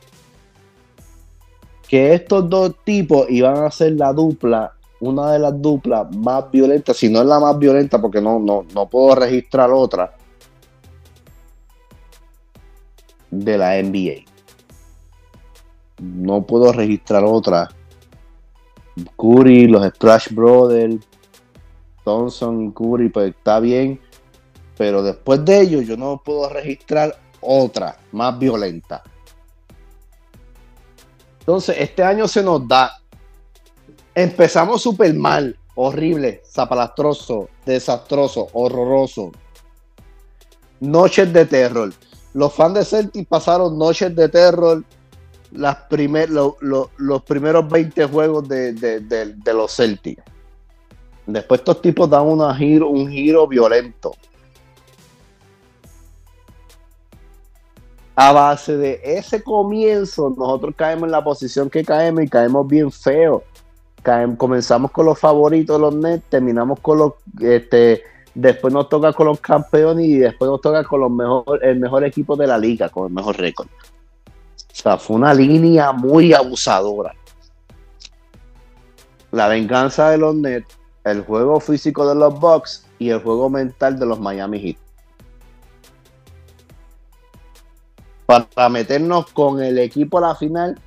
Que 1.87 2.15
estos 2.15 2.49
dos 2.49 2.75
tipos 2.85 3.27
iban 3.29 3.65
a 3.65 3.71
ser 3.71 3.93
la 3.93 4.13
dupla, 4.13 4.73
una 5.01 5.33
de 5.33 5.39
las 5.39 5.61
duplas 5.61 6.11
más 6.17 6.51
violentas, 6.51 6.97
si 6.97 7.09
no 7.11 7.21
es 7.21 7.27
la 7.27 7.39
más 7.39 7.59
violenta, 7.59 8.01
porque 8.01 8.21
no, 8.21 8.39
no, 8.39 8.65
no 8.75 8.89
puedo 8.89 9.15
registrar 9.15 9.71
otra, 9.71 10.17
de 13.31 13.59
la 13.59 13.83
NBA. 13.83 14.25
No 16.01 16.43
puedo 16.47 16.73
registrar 16.73 17.25
otra. 17.25 17.69
Curry, 19.17 19.67
los 19.67 19.87
Splash 19.87 20.33
Brothers, 20.33 21.07
Thompson 22.05 22.71
Curry, 22.73 23.11
pues 23.11 23.35
está 23.35 23.61
bien. 23.61 24.01
Pero 24.77 25.03
después 25.03 25.45
de 25.45 25.61
ello, 25.61 25.81
yo 25.81 25.97
no 25.97 26.21
puedo 26.25 26.49
registrar 26.49 27.19
otra 27.41 27.97
más 28.13 28.39
violenta. 28.39 29.03
Entonces, 31.41 31.77
este 31.79 32.03
año 32.03 32.27
se 32.29 32.43
nos 32.43 32.67
da. 32.67 32.91
Empezamos 34.15 34.83
súper 34.83 35.15
mal, 35.15 35.59
horrible, 35.75 36.43
zapalastroso, 36.45 37.49
desastroso, 37.65 38.49
horroroso. 38.53 39.31
Noches 40.81 41.33
de 41.33 41.47
terror. 41.47 41.93
Los 42.35 42.53
fans 42.53 42.75
de 42.75 42.85
Celtic 42.85 43.29
pasaron 43.29 43.79
noches 43.79 44.15
de 44.15 44.29
terror 44.29 44.85
las 45.53 45.77
primer, 45.89 46.29
lo- 46.31 46.57
lo- 46.61 46.91
los 46.99 47.23
primeros 47.23 47.69
20 47.69 48.05
juegos 48.07 48.47
de, 48.49 48.73
de- 48.73 49.01
de- 49.01 49.35
de 49.35 49.55
los 49.55 49.75
Celtics. 49.75 50.23
Después 51.27 51.61
estos 51.61 51.81
tipos 51.81 52.11
dan 52.11 52.23
una 52.27 52.55
giro, 52.55 52.89
un 52.89 53.09
giro 53.11 53.47
violento. 53.47 54.13
A 58.19 58.33
base 58.33 58.79
de 58.79 59.01
ese 59.05 59.43
comienzo, 59.43 60.35
nosotros 60.37 60.75
caemos 60.75 61.05
en 61.05 61.11
la 61.13 61.23
posición 61.23 61.69
que 61.69 61.85
caemos 61.85 62.25
y 62.25 62.29
caemos 62.29 62.67
bien 62.67 62.91
feo. 62.91 63.43
Caem- 64.03 64.37
comenzamos 64.39 64.91
con 64.91 65.05
los 65.05 65.19
favoritos, 65.19 65.79
los 65.79 65.95
Nets, 65.95 66.25
terminamos 66.31 66.81
con 66.81 66.97
los, 66.99 67.13
este, 67.41 68.03
después 68.35 68.73
nos 68.73 68.89
toca 68.89 69.13
con 69.13 69.27
los 69.27 69.41
campeones 69.41 70.07
y 70.07 70.19
después 70.19 70.51
nos 70.51 70.63
toca 70.63 70.83
con 70.85 71.01
los 71.01 71.11
mejor, 71.11 71.63
el 71.63 71.79
mejor 71.79 72.05
equipo 72.05 72.37
de 72.37 72.47
la 72.47 72.57
liga, 72.57 72.89
con 72.89 73.09
el 73.09 73.13
mejor 73.13 73.37
récord. 73.37 73.69
O 73.69 74.75
sea, 74.79 74.97
fue 74.97 75.17
una 75.17 75.35
línea 75.35 75.93
muy 75.93 76.33
abusadora. 76.33 77.15
La 79.31 79.49
venganza 79.49 80.09
de 80.11 80.19
los 80.19 80.35
Nets, 80.35 80.79
el 81.05 81.23
juego 81.23 81.61
físico 81.61 82.09
de 82.09 82.15
los 82.15 82.41
Bucks 82.41 82.87
y 82.99 83.11
el 83.11 83.21
juego 83.21 83.51
mental 83.51 83.99
de 83.99 84.07
los 84.07 84.19
Miami 84.21 84.59
Heat. 84.61 84.77
Para 88.27 88.69
meternos 88.69 89.27
con 89.33 89.63
el 89.63 89.79
equipo 89.79 90.19
a 90.19 90.23
la 90.23 90.35
final, 90.35 90.79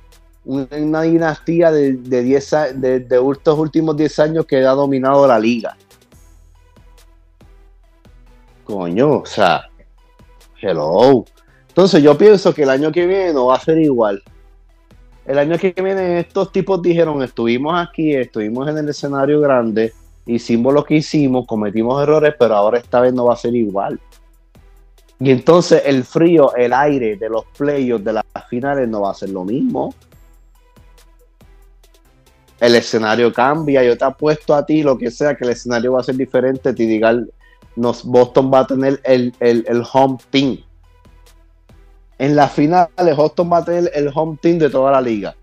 una 0.44 1.02
dinastía 1.02 1.70
de, 1.72 1.94
de, 1.94 2.22
10 2.22 2.52
a- 2.52 2.72
de, 2.72 3.00
de 3.00 3.30
estos 3.32 3.58
últimos 3.58 3.96
10 3.96 4.18
años 4.18 4.46
que 4.46 4.58
ha 4.64 4.72
dominado 4.72 5.26
la 5.26 5.38
liga. 5.38 5.76
Coño, 8.64 9.18
o 9.20 9.26
sea, 9.26 9.64
hello. 10.60 11.24
Entonces 11.68 12.02
yo 12.02 12.16
pienso 12.16 12.52
que 12.54 12.62
el 12.62 12.70
año 12.70 12.92
que 12.92 13.06
viene 13.06 13.32
no 13.32 13.46
va 13.46 13.56
a 13.56 13.60
ser 13.60 13.78
igual. 13.78 14.22
El 15.24 15.38
año 15.38 15.56
que 15.58 15.72
viene 15.72 16.20
estos 16.20 16.50
tipos 16.52 16.82
dijeron, 16.82 17.22
estuvimos 17.22 17.74
aquí, 17.78 18.14
estuvimos 18.14 18.68
en 18.68 18.78
el 18.78 18.88
escenario 18.88 19.40
grande, 19.40 19.92
hicimos 20.26 20.74
lo 20.74 20.84
que 20.84 20.96
hicimos, 20.96 21.46
cometimos 21.46 22.02
errores, 22.02 22.34
pero 22.38 22.56
ahora 22.56 22.78
esta 22.78 23.00
vez 23.00 23.12
no 23.12 23.26
va 23.26 23.34
a 23.34 23.36
ser 23.36 23.54
igual. 23.54 24.00
Y 25.20 25.30
entonces 25.30 25.82
el 25.84 26.04
frío, 26.04 26.54
el 26.56 26.72
aire 26.72 27.16
de 27.16 27.28
los 27.28 27.44
playoffs 27.56 28.04
de 28.04 28.14
las 28.14 28.24
finales 28.48 28.88
no 28.88 29.02
va 29.02 29.10
a 29.10 29.14
ser 29.14 29.30
lo 29.30 29.44
mismo. 29.44 29.94
El 32.58 32.74
escenario 32.74 33.32
cambia, 33.32 33.84
yo 33.84 33.96
te 33.96 34.04
apuesto 34.04 34.54
a 34.54 34.64
ti 34.64 34.82
lo 34.82 34.96
que 34.96 35.10
sea, 35.10 35.36
que 35.36 35.44
el 35.44 35.50
escenario 35.50 35.92
va 35.92 36.00
a 36.00 36.04
ser 36.04 36.16
diferente, 36.16 36.72
te 36.72 36.86
diga, 36.86 37.14
nos, 37.76 38.04
Boston 38.04 38.50
va 38.52 38.60
a 38.60 38.66
tener 38.66 39.00
el, 39.04 39.34
el, 39.40 39.64
el 39.68 39.82
home 39.92 40.18
team. 40.30 40.58
En 42.18 42.36
las 42.36 42.52
finales, 42.52 43.16
Boston 43.16 43.50
va 43.52 43.58
a 43.58 43.64
tener 43.64 43.90
el 43.94 44.10
home 44.14 44.38
team 44.40 44.58
de 44.58 44.70
toda 44.70 44.90
la 44.90 45.00
liga. 45.00 45.34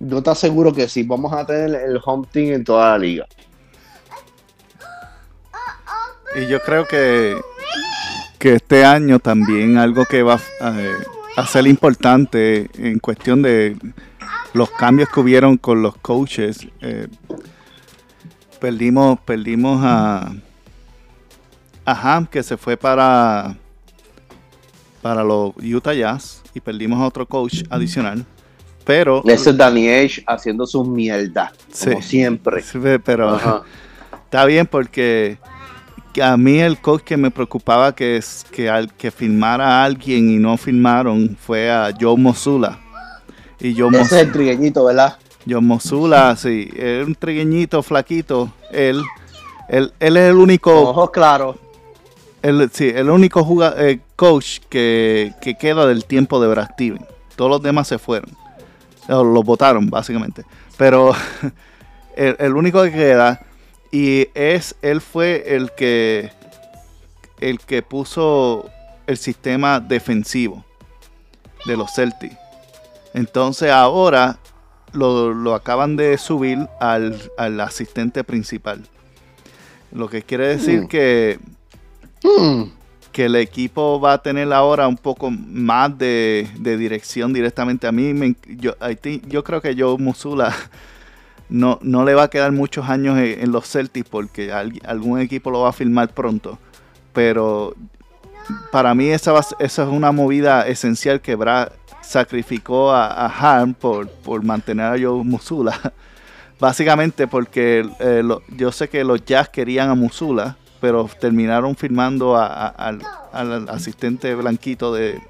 no 0.00 0.22
te 0.22 0.30
aseguro 0.30 0.72
que 0.72 0.88
sí, 0.88 1.02
vamos 1.02 1.32
a 1.32 1.46
tener 1.46 1.82
el 1.82 2.00
home 2.02 2.26
team 2.32 2.54
en 2.54 2.64
toda 2.64 2.92
la 2.92 2.98
liga. 2.98 3.26
Y 6.36 6.46
yo 6.46 6.60
creo 6.60 6.86
que, 6.86 7.40
que 8.38 8.54
este 8.54 8.84
año 8.84 9.18
también 9.18 9.78
algo 9.78 10.04
que 10.04 10.22
va 10.22 10.40
eh, 10.60 10.94
a 11.36 11.46
ser 11.46 11.66
importante 11.66 12.70
en 12.74 12.98
cuestión 12.98 13.42
de 13.42 13.76
los 14.52 14.70
cambios 14.70 15.08
que 15.08 15.20
hubieron 15.20 15.56
con 15.56 15.82
los 15.82 15.96
coaches. 15.96 16.68
eh, 16.80 17.08
perdimos, 18.60 19.18
perdimos 19.20 19.80
a, 19.82 20.32
a 21.84 21.92
Ham 22.16 22.26
que 22.26 22.42
se 22.42 22.56
fue 22.56 22.76
para, 22.76 23.56
para 25.02 25.24
los 25.24 25.54
Utah 25.56 25.94
Jazz 25.94 26.42
y 26.54 26.60
perdimos 26.60 27.00
a 27.00 27.06
otro 27.06 27.26
coach 27.26 27.62
adicional. 27.70 28.24
Pero, 28.84 29.22
Ese 29.26 29.50
es 29.50 29.56
Danny 29.56 29.88
haciendo 30.26 30.66
su 30.66 30.84
mierda, 30.84 31.52
como 31.84 32.02
siempre. 32.02 32.64
Pero 33.04 33.30
Ajá. 33.30 33.62
está 34.24 34.44
bien 34.44 34.66
porque 34.66 35.38
que 35.42 35.59
a 36.22 36.36
mí 36.36 36.58
el 36.58 36.80
coach 36.80 37.02
que 37.02 37.16
me 37.16 37.30
preocupaba 37.30 37.94
que 37.94 38.16
es 38.16 38.44
que 38.50 38.68
al 38.68 38.92
que 38.94 39.10
firmara 39.10 39.66
a 39.80 39.84
alguien 39.84 40.30
y 40.30 40.36
no 40.38 40.56
firmaron 40.56 41.36
fue 41.40 41.70
a 41.70 41.92
Joe 41.98 42.16
Mosula. 42.16 42.78
Y 43.60 43.74
Joe, 43.78 43.88
Ese 43.90 43.98
Mos- 43.98 44.12
es 44.12 44.22
el 44.26 44.32
trigueñito, 44.32 44.84
¿verdad? 44.84 45.16
Joe 45.48 45.60
Mosula, 45.60 46.34
sí, 46.36 46.68
es 46.74 47.06
un 47.06 47.14
trigueñito 47.14 47.82
flaquito. 47.82 48.52
Él, 48.72 49.02
él, 49.68 49.92
él 50.00 50.16
es 50.16 50.30
el 50.30 50.36
único, 50.36 50.72
Ojos 50.90 51.10
claros. 51.10 51.56
él, 52.42 52.70
sí, 52.72 52.90
el 52.94 53.08
único 53.10 53.46
eh, 53.76 54.00
coach 54.16 54.58
que, 54.68 55.32
que 55.40 55.54
queda 55.56 55.86
del 55.86 56.04
tiempo 56.06 56.40
de 56.40 56.48
Brad 56.48 56.70
Steven. 56.72 57.04
Todos 57.36 57.50
los 57.50 57.62
demás 57.62 57.88
se 57.88 57.98
fueron. 57.98 58.30
Los 59.08 59.44
votaron, 59.44 59.88
básicamente. 59.90 60.44
Pero 60.76 61.12
el, 62.16 62.36
el 62.38 62.54
único 62.56 62.82
que 62.82 62.92
queda. 62.92 63.40
Y 63.92 64.28
es, 64.34 64.76
él 64.82 65.00
fue 65.00 65.44
el 65.56 65.72
que 65.72 66.30
el 67.40 67.58
que 67.58 67.82
puso 67.82 68.68
el 69.06 69.16
sistema 69.16 69.80
defensivo 69.80 70.64
de 71.66 71.76
los 71.76 71.92
Celtics. 71.94 72.36
Entonces 73.14 73.70
ahora 73.70 74.38
lo, 74.92 75.32
lo 75.32 75.54
acaban 75.54 75.96
de 75.96 76.18
subir 76.18 76.58
al, 76.80 77.18
al 77.38 77.58
asistente 77.60 78.22
principal. 78.24 78.86
Lo 79.92 80.08
que 80.08 80.22
quiere 80.22 80.46
decir 80.48 80.82
Mm. 80.82 80.88
que 80.88 81.38
Hmm. 82.22 82.64
que 83.12 83.24
el 83.24 83.34
equipo 83.36 83.98
va 83.98 84.12
a 84.12 84.22
tener 84.22 84.52
ahora 84.52 84.86
un 84.86 84.96
poco 84.98 85.30
más 85.30 85.96
de, 85.98 86.46
de 86.58 86.76
dirección 86.76 87.32
directamente 87.32 87.86
a 87.86 87.92
mí. 87.92 88.12
me- 88.14 88.36
yo, 88.46 88.72
I 88.82 88.94
think- 88.94 89.26
yo 89.26 89.42
creo 89.42 89.60
que 89.62 89.74
Joe 89.76 89.96
Musula 89.98 90.54
no, 91.50 91.78
no 91.82 92.04
le 92.04 92.14
va 92.14 92.24
a 92.24 92.30
quedar 92.30 92.52
muchos 92.52 92.88
años 92.88 93.18
en, 93.18 93.50
los 93.52 93.68
Celtics 93.68 94.08
porque 94.08 94.52
al- 94.52 94.80
algún 94.86 95.20
equipo 95.20 95.50
lo 95.50 95.60
va 95.62 95.70
a 95.70 95.72
firmar 95.72 96.08
pronto. 96.14 96.58
Pero 97.12 97.74
para 98.72 98.94
mí 98.94 99.08
esa, 99.08 99.32
va 99.32 99.44
es 99.82 99.88
una 99.88 100.12
movida 100.12 100.66
esencial 100.66 101.20
que 101.20 101.34
Brad 101.34 101.68
sacrificó 102.02 102.92
a, 102.92 103.06
a 103.06 103.26
Harm 103.26 103.74
por, 103.74 104.08
mantener 104.44 104.86
a 104.86 104.98
Joe 104.98 105.24
Musula. 105.24 105.78
Básicamente 106.60 107.26
porque 107.26 107.88
eh, 108.00 108.22
yo 108.56 108.70
sé 108.72 108.88
que 108.88 109.02
los 109.04 109.24
Jazz 109.24 109.48
querían 109.48 109.90
a 109.90 109.94
Musula, 109.94 110.56
pero 110.80 111.08
terminaron 111.20 111.74
firmando 111.76 112.36
a- 112.36 112.68
al 113.32 113.68
asistente 113.68 114.34
blanquito 114.34 114.92
de, 114.94 115.20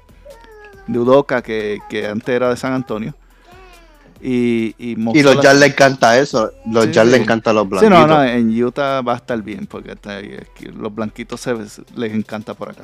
de 0.87 0.99
Udoca, 0.99 1.41
que, 1.41 1.79
que 1.89 2.07
antes 2.07 2.29
era 2.29 2.49
de 2.49 2.57
San 2.57 2.73
Antonio. 2.73 3.15
Y, 4.23 4.75
y, 4.77 4.91
Y 4.91 4.95
Musula- 4.97 5.33
los 5.33 5.41
Jazz 5.43 5.57
le 5.57 5.65
encanta 5.65 6.19
eso. 6.19 6.51
Los 6.67 6.85
Sí, 6.85 6.91
Jazz 6.91 7.05
sí. 7.05 7.11
le 7.11 7.17
encantan 7.17 7.55
los 7.55 7.63
Sí, 7.63 7.69
blanquitos. 7.69 7.99
no, 7.99 8.07
no, 8.07 8.23
en 8.23 8.63
Utah 8.63 9.01
va 9.01 9.13
a 9.13 9.17
estar 9.17 9.41
bien, 9.41 9.65
porque 9.65 9.93
está 9.93 10.17
ahí, 10.17 10.37
aquí 10.39 10.65
los 10.65 10.93
blanquitos 10.93 11.41
se, 11.41 11.55
les 11.95 12.13
encanta 12.13 12.53
por 12.53 12.69
acá. 12.69 12.83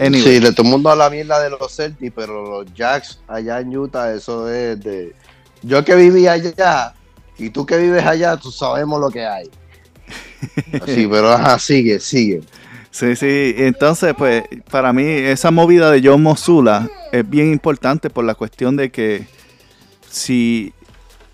Anyway. 0.00 0.22
Sí, 0.22 0.38
de 0.40 0.52
todo 0.52 0.64
el 0.66 0.70
mundo 0.72 0.90
a 0.90 0.96
la 0.96 1.10
mierda 1.10 1.40
de 1.42 1.50
los 1.50 1.74
Celtics, 1.76 2.12
pero 2.16 2.62
los 2.62 2.74
Jacks 2.74 3.20
allá 3.28 3.60
en 3.60 3.76
Utah, 3.76 4.12
eso 4.14 4.48
es 4.48 4.80
de. 4.80 5.14
Yo 5.62 5.84
que 5.84 5.94
viví 5.94 6.26
allá 6.26 6.94
y 7.38 7.50
tú 7.50 7.66
que 7.66 7.76
vives 7.76 8.04
allá, 8.06 8.36
tú 8.36 8.50
sabemos 8.50 9.00
lo 9.00 9.10
que 9.10 9.26
hay. 9.26 9.50
Sí, 10.86 11.06
pero 11.10 11.30
ajá, 11.32 11.58
sigue, 11.58 12.00
sigue. 12.00 12.42
Sí, 12.90 13.16
sí, 13.16 13.54
entonces 13.56 14.12
pues 14.18 14.42
para 14.70 14.92
mí 14.92 15.04
esa 15.06 15.50
movida 15.50 15.90
de 15.90 16.02
John 16.06 16.22
Mosula 16.22 16.90
es 17.10 17.28
bien 17.28 17.50
importante 17.52 18.10
por 18.10 18.24
la 18.24 18.34
cuestión 18.34 18.76
de 18.76 18.90
que 18.90 19.26
si 20.12 20.74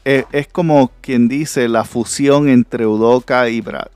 es, 0.04 0.24
es 0.32 0.46
como 0.46 0.90
quien 1.00 1.28
dice 1.28 1.68
la 1.68 1.84
fusión 1.84 2.48
entre 2.48 2.86
Udoka 2.86 3.48
y 3.48 3.60
Brad. 3.60 3.88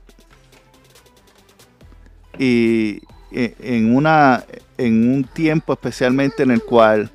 Y 2.37 3.01
e- 3.31 3.55
en 3.59 3.95
una 3.95 4.43
en 4.77 5.09
un 5.13 5.23
tiempo 5.23 5.73
especialmente 5.73 6.43
en 6.43 6.51
el 6.51 6.61
cual 6.61 7.09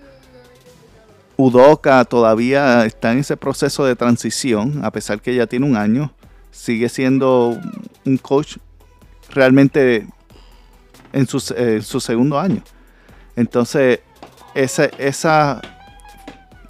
Udoka 1.36 2.04
todavía 2.04 2.84
está 2.86 3.12
en 3.12 3.18
ese 3.18 3.36
proceso 3.36 3.84
de 3.84 3.94
transición, 3.94 4.84
a 4.84 4.90
pesar 4.90 5.20
que 5.20 5.34
ya 5.34 5.46
tiene 5.46 5.66
un 5.66 5.76
año, 5.76 6.12
sigue 6.50 6.88
siendo 6.88 7.60
un 8.04 8.18
coach 8.18 8.56
realmente 9.30 10.06
en 11.12 11.26
su, 11.26 11.54
eh, 11.56 11.80
su 11.82 12.00
segundo 12.00 12.38
año. 12.38 12.62
Entonces, 13.36 14.00
esa, 14.54 14.86
esa, 14.98 15.60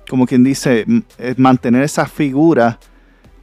como 0.09 0.27
quien 0.27 0.43
dice, 0.45 0.85
es 1.19 1.39
mantener 1.39 1.83
esa 1.83 2.07
figura 2.07 2.79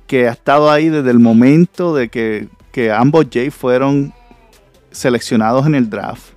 que 0.08 0.28
ha 0.28 0.32
estado 0.32 0.70
ahí 0.70 0.90
desde 0.90 1.12
el 1.12 1.20
momento 1.20 1.96
de 1.96 2.10
que, 2.10 2.48
que 2.72 2.92
ambos 2.92 3.28
Jay 3.32 3.50
fueron 3.50 4.14
seleccionados 4.92 5.66
en 5.66 5.76
el 5.76 5.90
draft. 5.90 6.34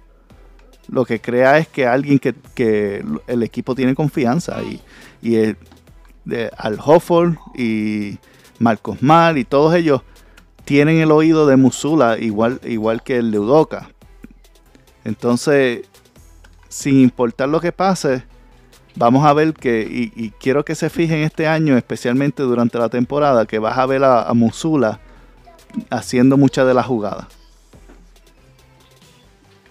Lo 0.89 1.05
que 1.05 1.21
crea 1.21 1.59
es 1.59 1.69
que 1.69 1.87
alguien 1.87 2.19
que, 2.19 2.35
que 2.55 3.05
el 3.27 3.43
equipo 3.43 3.75
tiene 3.75 3.95
confianza 3.95 4.63
y, 4.63 4.81
y 5.23 5.55
de- 6.25 6.51
Al 6.57 6.79
Hofford 6.83 7.35
y 7.55 8.19
Marcos 8.59 9.03
Mal 9.03 9.39
y 9.39 9.45
todos 9.45 9.75
ellos 9.75 10.03
tienen 10.65 10.99
el 10.99 11.11
oído 11.11 11.47
de 11.47 11.57
Musula 11.57 12.19
igual, 12.19 12.61
igual 12.65 13.03
que 13.03 13.17
el 13.17 13.31
de 13.31 13.39
Udoka. 13.39 13.91
Entonces, 15.05 15.87
sin 16.69 17.01
importar 17.01 17.49
lo 17.49 17.61
que 17.61 17.73
pase, 17.73 18.25
vamos 18.99 19.25
a 19.25 19.33
ver 19.33 19.55
que, 19.55 19.87
y, 19.89 20.31
quiero 20.33 20.65
que 20.65 20.75
se 20.75 20.91
fijen 20.91 21.21
este 21.21 21.47
año, 21.47 21.77
especialmente 21.77 22.43
durante 22.43 22.79
la 22.79 22.89
temporada, 22.89 23.47
que 23.47 23.59
vas 23.59 23.79
a 23.79 23.87
ver 23.87 24.05
a, 24.05 24.23
a 24.25 24.35
Musula 24.35 25.01
haciendo 25.89 26.37
muchas 26.37 26.67
de 26.67 26.75
las 26.75 26.87
jugadas. 26.87 27.27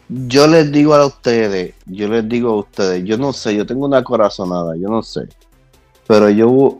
Yo 0.10 0.48
les 0.48 0.72
digo 0.72 0.96
a 0.96 1.06
ustedes, 1.06 1.76
yo 1.86 2.08
les 2.08 2.28
digo 2.30 2.52
a 2.52 2.56
ustedes, 2.60 3.04
yo 3.04 3.18
no 3.18 3.34
sé, 3.34 3.56
yo 3.56 3.66
tengo 3.66 3.86
una 3.86 4.04
corazonada, 4.04 4.78
yo 4.78 4.88
no 4.88 5.04
sé. 5.04 5.28
Pero 6.08 6.30
yo, 6.30 6.78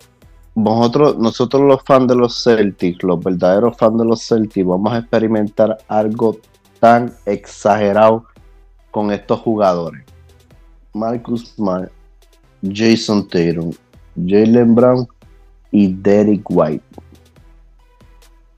vosotros, 0.56 1.18
nosotros 1.18 1.64
los 1.64 1.84
fans 1.84 2.08
de 2.08 2.16
los 2.16 2.42
Celtics, 2.42 3.04
los 3.04 3.22
verdaderos 3.22 3.76
fans 3.76 3.98
de 3.98 4.06
los 4.06 4.26
Celtics, 4.26 4.66
vamos 4.66 4.94
a 4.94 5.00
experimentar 5.00 5.78
algo 5.90 6.38
tan 6.80 7.14
exagerado 7.26 8.26
con 8.92 9.12
estos 9.12 9.42
jugadores. 9.42 10.06
Marcus 10.94 11.50
Smart, 11.56 11.92
Jason 12.62 13.28
Tatum, 13.28 13.72
Jalen 14.16 14.76
Brown 14.76 15.08
y 15.72 15.94
Derek 15.94 16.44
White. 16.50 16.84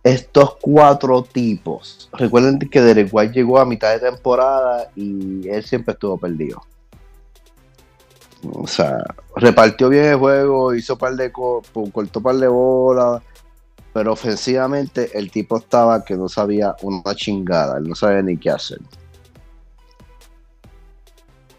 Estos 0.04 0.56
cuatro 0.62 1.24
tipos, 1.24 2.10
recuerden 2.14 2.58
que 2.58 2.82
Derek 2.82 3.10
White 3.12 3.34
llegó 3.34 3.60
a 3.60 3.66
mitad 3.66 3.92
de 3.92 4.00
temporada 4.00 4.90
y 4.96 5.48
él 5.48 5.64
siempre 5.64 5.94
estuvo 5.94 6.18
perdido. 6.18 6.62
O 8.54 8.66
sea, 8.66 9.04
repartió 9.36 9.90
bien 9.90 10.06
el 10.06 10.16
juego, 10.16 10.74
hizo 10.74 10.98
par 10.98 11.16
de 11.16 11.30
co- 11.32 11.62
cortó 11.92 12.22
par 12.22 12.36
de 12.38 12.48
bolas, 12.48 13.22
pero 13.92 14.14
ofensivamente 14.14 15.18
el 15.18 15.30
tipo 15.30 15.58
estaba 15.58 16.06
que 16.06 16.16
no 16.16 16.30
sabía 16.30 16.74
una 16.82 17.14
chingada, 17.14 17.78
él 17.80 17.90
no 17.90 17.96
sabía 17.96 18.22
ni 18.22 18.38
qué 18.38 18.52
hacer. 18.52 18.80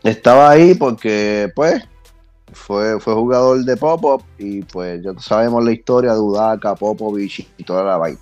Estaba 0.03 0.49
ahí 0.51 0.75
porque, 0.75 1.53
pues, 1.55 1.83
fue, 2.53 2.99
fue 3.01 3.15
jugador 3.15 3.65
de 3.65 3.77
Popov 3.77 4.23
y 4.39 4.63
pues 4.63 5.03
ya 5.03 5.13
sabemos 5.19 5.65
la 5.65 5.73
historia 5.73 6.15
de 6.15 6.21
Udaka, 6.21 6.75
Popovich 6.75 7.49
y 7.57 7.65
toda 7.65 7.85
la 7.85 7.97
vaina. 7.97 8.19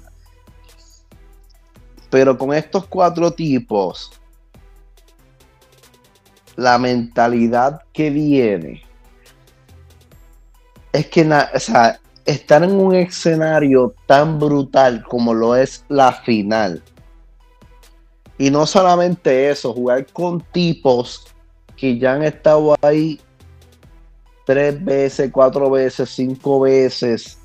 Pero 2.11 2.39
con 2.39 2.55
estos 2.55 2.87
cuatro 2.87 3.31
tipos, 3.31 4.11
la 6.57 6.79
mentalidad 6.79 7.83
que 7.93 8.11
viene 8.11 8.83
es 10.93 11.07
que 11.07 11.25
na- 11.25 11.51
o 11.55 11.61
sea, 11.61 12.01
estar 12.25 12.63
en 12.65 12.73
un 12.73 12.95
escenario 12.95 13.95
tan 14.07 14.39
brutal 14.39 15.05
como 15.05 15.35
lo 15.35 15.55
es 15.55 15.85
la 15.89 16.13
final. 16.13 16.83
Y 18.39 18.51
no 18.51 18.67
solamente 18.67 19.51
eso, 19.51 19.73
jugar 19.73 20.07
con 20.07 20.41
tipos 20.41 21.27
que 21.77 21.99
ya 21.99 22.15
han 22.15 22.23
estado 22.23 22.77
ahí 22.83 23.21
tres 24.49 24.83
veces, 24.83 25.31
cuatro 25.31 25.71
veces, 25.71 26.09
cinco 26.09 26.61
veces 26.61 27.37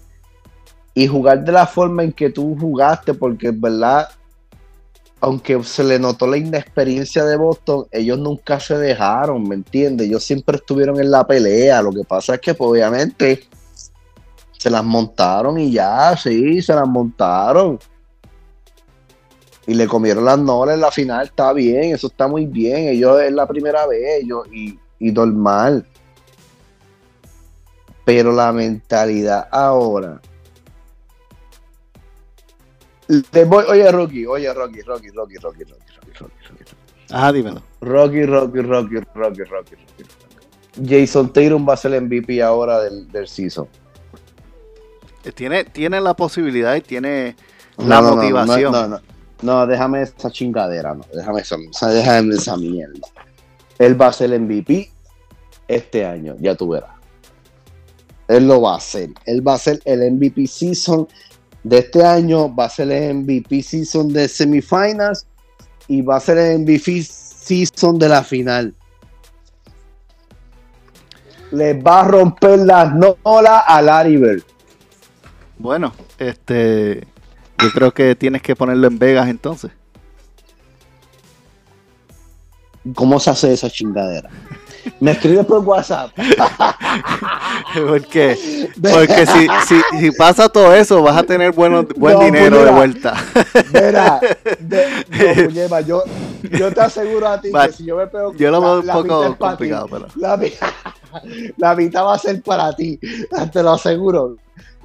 y 0.93 1.05
jugar 1.05 1.43
de 1.43 1.51
la 1.51 1.67
forma 1.67 2.01
en 2.01 2.13
que 2.13 2.29
tú 2.29 2.55
jugaste, 2.57 3.13
porque 3.13 3.49
es 3.49 3.59
verdad, 3.59 4.07
aunque 5.19 5.61
se 5.65 5.83
le 5.83 5.99
notó 5.99 6.25
la 6.27 6.37
inexperiencia 6.37 7.25
de 7.25 7.35
Boston, 7.35 7.87
ellos 7.91 8.17
nunca 8.19 8.57
se 8.57 8.77
dejaron, 8.77 9.45
¿me 9.45 9.55
entiendes? 9.55 10.07
Ellos 10.07 10.23
siempre 10.23 10.55
estuvieron 10.55 10.97
en 10.97 11.11
la 11.11 11.27
pelea. 11.27 11.81
Lo 11.81 11.91
que 11.91 12.05
pasa 12.05 12.35
es 12.35 12.39
que, 12.39 12.53
pues, 12.53 12.69
obviamente, 12.71 13.49
se 14.57 14.69
las 14.69 14.85
montaron 14.85 15.59
y 15.59 15.73
ya, 15.73 16.15
sí, 16.15 16.61
se 16.61 16.73
las 16.73 16.87
montaron. 16.87 17.79
Y 19.67 19.73
le 19.73 19.87
comieron 19.87 20.23
las 20.23 20.39
nolas 20.39 20.75
en 20.75 20.81
la 20.81 20.91
final, 20.91 21.25
está 21.25 21.51
bien, 21.51 21.93
eso 21.93 22.07
está 22.07 22.29
muy 22.29 22.45
bien. 22.45 22.87
Ellos 22.87 23.19
es 23.19 23.33
la 23.33 23.45
primera 23.45 23.85
vez, 23.87 24.23
ellos, 24.23 24.47
y, 24.53 24.79
y 24.99 25.11
normal. 25.11 25.85
Pero 28.05 28.31
la 28.31 28.51
mentalidad 28.51 29.47
ahora 29.51 30.19
voy, 33.45 33.65
oye, 33.69 33.91
Rocky, 33.91 34.25
oye, 34.25 34.53
Rocky, 34.53 34.81
Rocky, 34.81 35.09
Rocky, 35.09 35.37
Rocky, 35.37 35.63
Rocky, 35.63 35.83
Rocky, 35.93 36.13
Rocky, 36.19 36.35
Rocky. 36.49 36.63
Ajá, 37.11 37.31
dímelo. 37.31 37.61
Rocky, 37.81 38.25
Rocky, 38.25 38.59
Rocky, 38.61 38.95
Rocky, 39.13 39.43
Rocky, 39.43 39.75
Rocky. 39.75 40.03
Jason 40.85 41.31
Tatum 41.31 41.67
va 41.67 41.73
a 41.73 41.77
ser 41.77 41.93
el 41.93 42.03
MVP 42.03 42.41
ahora 42.41 42.81
del, 42.81 43.11
del 43.11 43.27
season. 43.27 43.67
Tiene, 45.35 45.63
tiene 45.65 46.01
la 46.01 46.15
posibilidad 46.15 46.75
y 46.75 46.81
tiene 46.81 47.35
la 47.77 48.01
No, 48.01 48.01
no, 48.01 48.09
no, 48.09 48.15
motivación. 48.15 48.71
No, 48.71 48.87
no, 48.87 48.87
no, 48.87 49.01
no, 49.41 49.67
déjame 49.67 50.01
esa 50.01 50.31
chingadera, 50.31 50.95
no. 50.95 51.05
Déjame 51.13 51.41
esa- 51.41 51.89
déjame 51.89 52.35
esa 52.35 52.57
mierda. 52.57 53.07
Él 53.77 53.99
va 53.99 54.07
a 54.07 54.13
ser 54.13 54.33
el 54.33 54.41
MVP 54.41 54.91
este 55.67 56.05
año, 56.05 56.35
ya 56.39 56.55
tú 56.55 56.69
verás. 56.69 56.91
Él 58.27 58.47
lo 58.47 58.61
va 58.61 58.73
a 58.73 58.77
hacer. 58.77 59.09
Él 59.25 59.45
va 59.45 59.55
a 59.55 59.57
ser 59.57 59.81
el 59.85 60.11
MVP 60.11 60.47
season 60.47 61.07
de 61.63 61.79
este 61.79 62.03
año, 62.03 62.53
va 62.53 62.65
a 62.65 62.69
ser 62.69 62.91
el 62.91 63.15
MVP 63.15 63.61
season 63.61 64.11
de 64.11 64.27
semifinals 64.27 65.25
y 65.87 66.01
va 66.01 66.17
a 66.17 66.19
ser 66.19 66.37
el 66.37 66.59
MVP 66.59 67.03
season 67.03 67.97
de 67.97 68.09
la 68.09 68.23
final. 68.23 68.73
Le 71.51 71.73
va 71.73 72.01
a 72.01 72.07
romper 72.07 72.59
las 72.59 72.93
nolas 72.95 73.63
a 73.67 73.81
Larry 73.81 74.17
Bird. 74.17 74.43
Bueno, 75.59 75.93
este, 76.17 77.05
yo 77.59 77.69
creo 77.73 77.93
que 77.93 78.15
tienes 78.15 78.41
que 78.41 78.55
ponerlo 78.55 78.87
en 78.87 78.97
Vegas 78.97 79.29
entonces. 79.29 79.71
¿Cómo 82.95 83.19
se 83.19 83.29
hace 83.29 83.53
esa 83.53 83.69
chingadera? 83.69 84.29
Me 84.99 85.11
escribe 85.11 85.43
por 85.43 85.59
WhatsApp. 85.59 86.11
Porque, 87.87 88.37
porque 88.81 89.25
si, 89.25 89.47
si, 89.67 89.99
si 89.99 90.11
pasa 90.11 90.47
todo 90.47 90.73
eso, 90.75 91.01
vas 91.01 91.17
a 91.17 91.23
tener 91.23 91.51
bueno, 91.53 91.85
buen 91.95 92.15
No, 92.19 92.23
dinero 92.25 92.63
de 92.63 92.71
vuelta. 92.71 93.15
Mira, 93.73 94.19
de- 94.59 94.85
no, 95.35 95.43
Muñema, 95.45 95.81
yo, 95.81 96.03
yo 96.51 96.71
te 96.71 96.81
aseguro 96.81 97.27
a 97.27 97.41
ti 97.41 97.51
que 97.51 97.71
si 97.71 97.85
yo 97.85 97.97
me 97.97 98.07
pego. 98.07 98.33
yo 98.35 98.51
lo 98.51 98.61
veo 98.61 98.79
un 98.81 98.87
poco 98.87 99.35
complicado, 99.37 99.85
ti. 99.87 99.91
pero- 99.93 100.07
La, 100.15 100.37
mi- 100.37 100.51
la 101.57 101.75
mitad 101.75 102.03
va 102.05 102.15
a 102.15 102.19
ser 102.19 102.41
para 102.43 102.71
ti, 102.75 102.99
te 103.51 103.63
lo 103.63 103.71
aseguro. 103.71 104.35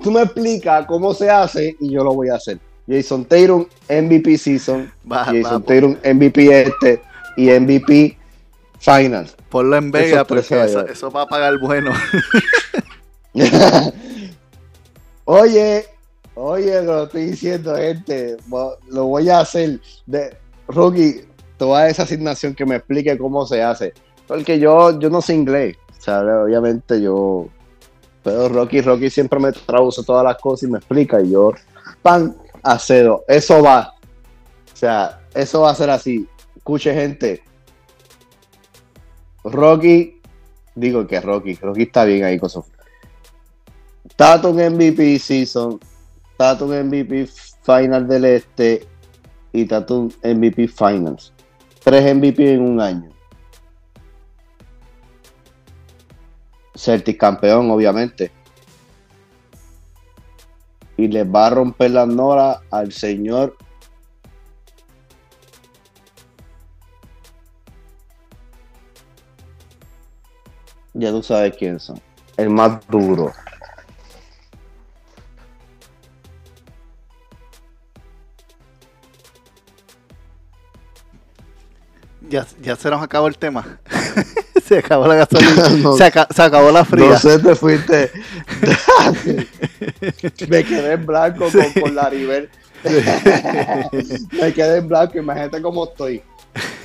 Tú 0.03 0.11
me 0.11 0.22
explicas 0.22 0.86
cómo 0.86 1.12
se 1.12 1.28
hace 1.30 1.76
y 1.80 1.90
yo 1.90 2.05
lo 2.05 2.14
voy 2.14 2.28
a 2.30 2.36
hacer. 2.36 2.59
Jason 2.88 3.24
Tatum, 3.26 3.66
MVP 3.88 4.38
Season. 4.38 4.90
Va, 5.11 5.24
Jason 5.24 5.62
va, 5.62 5.66
Tatum, 5.66 5.96
MVP 6.05 6.62
este 6.62 7.03
y 7.36 7.51
MVP 7.51 8.16
Finals. 8.79 9.37
Ponlo 9.49 9.76
en 9.76 9.91
Vegas 9.91 10.12
Esos 10.12 10.26
tres 10.26 10.47
se 10.47 10.57
porque 10.57 10.74
va 10.74 10.81
a 10.81 10.93
eso, 10.93 11.11
va 11.11 11.22
a 11.22 11.26
pagar 11.26 11.59
bueno. 11.59 11.91
oye, 15.24 15.87
oye, 16.35 16.83
lo 16.83 17.05
estoy 17.05 17.26
diciendo, 17.26 17.76
gente. 17.76 18.37
Lo 18.89 19.07
voy 19.07 19.29
a 19.29 19.41
hacer. 19.41 19.81
De, 20.07 20.37
Rocky, 20.68 21.22
toda 21.57 21.89
esa 21.89 22.05
asignación 22.05 22.55
que 22.55 22.66
me 22.66 22.76
explique 22.76 23.18
cómo 23.18 23.47
se 23.47 23.62
hace. 23.62 23.93
Porque 24.26 24.59
yo, 24.59 24.99
yo 24.99 25.11
no 25.11 25.22
sé 25.22 25.35
inglés. 25.35 25.76
O 25.99 26.03
sea, 26.03 26.20
obviamente 26.20 27.01
yo. 27.01 27.49
Pero 28.22 28.49
Rocky, 28.49 28.81
Rocky 28.81 29.11
siempre 29.11 29.41
me 29.41 29.53
traduce 29.53 30.05
todas 30.05 30.24
las 30.24 30.37
cosas 30.37 30.68
y 30.68 30.72
me 30.72 30.79
explica. 30.79 31.20
Y 31.20 31.31
yo, 31.31 31.53
pan, 32.03 32.37
acedo. 32.62 33.24
Eso 33.26 33.62
va. 33.62 33.95
O 34.72 34.76
sea, 34.76 35.20
eso 35.35 35.62
va 35.62 35.70
a 35.70 35.74
ser 35.74 35.91
así. 35.91 36.29
Escuche, 36.57 36.95
gente. 36.95 37.43
Rocky, 39.53 40.20
digo 40.74 41.07
que 41.07 41.20
Rocky, 41.20 41.55
Rocky 41.55 41.82
está 41.82 42.05
bien 42.05 42.24
ahí 42.24 42.38
con 42.38 42.51
su 42.51 42.64
Tatum 44.16 44.57
MVP 44.57 45.18
Season, 45.18 45.78
Tatum 46.36 46.70
MVP 46.70 47.28
Final 47.62 48.09
del 48.09 48.24
Este 48.24 48.86
y 49.53 49.64
Tatum 49.66 50.11
MVP 50.24 50.68
Finals. 50.68 51.32
Tres 51.82 52.14
MVP 52.14 52.55
en 52.55 52.62
un 52.62 52.80
año. 52.80 53.09
Celtic 56.74 57.18
campeón, 57.18 57.70
obviamente. 57.70 58.30
Y 60.96 61.09
le 61.09 61.24
va 61.24 61.46
a 61.46 61.51
romper 61.51 61.92
la 61.92 62.07
nora 62.07 62.62
al 62.70 62.92
señor 62.92 63.57
Ya 70.99 71.11
tú 71.12 71.22
sabes 71.22 71.55
quién 71.57 71.78
son. 71.78 72.01
El 72.36 72.51
más 72.51 72.84
duro. 72.88 73.32
Ya, 82.28 82.46
ya 82.61 82.76
se 82.76 82.90
nos 82.90 83.03
acabó 83.03 83.28
el 83.28 83.38
tema. 83.38 83.78
se 84.64 84.78
acabó 84.78 85.07
la 85.07 85.14
gasolina. 85.14 85.68
No. 85.78 85.96
se, 85.96 86.05
aca- 86.05 86.26
se 86.34 86.42
acabó 86.42 86.70
la 86.72 86.84
fría. 86.84 87.11
No 87.11 87.18
sé, 87.18 87.38
te 87.38 87.55
fuiste. 87.55 88.11
Me 90.49 90.64
quedé 90.64 90.92
en 90.94 91.07
blanco 91.07 91.46
con, 91.51 91.82
con 91.82 91.94
la 91.94 92.11
River. 92.11 92.51
Me 94.32 94.53
quedé 94.53 94.78
en 94.78 94.88
blanco, 94.88 95.18
imagínate 95.18 95.62
cómo 95.62 95.84
estoy. 95.84 96.22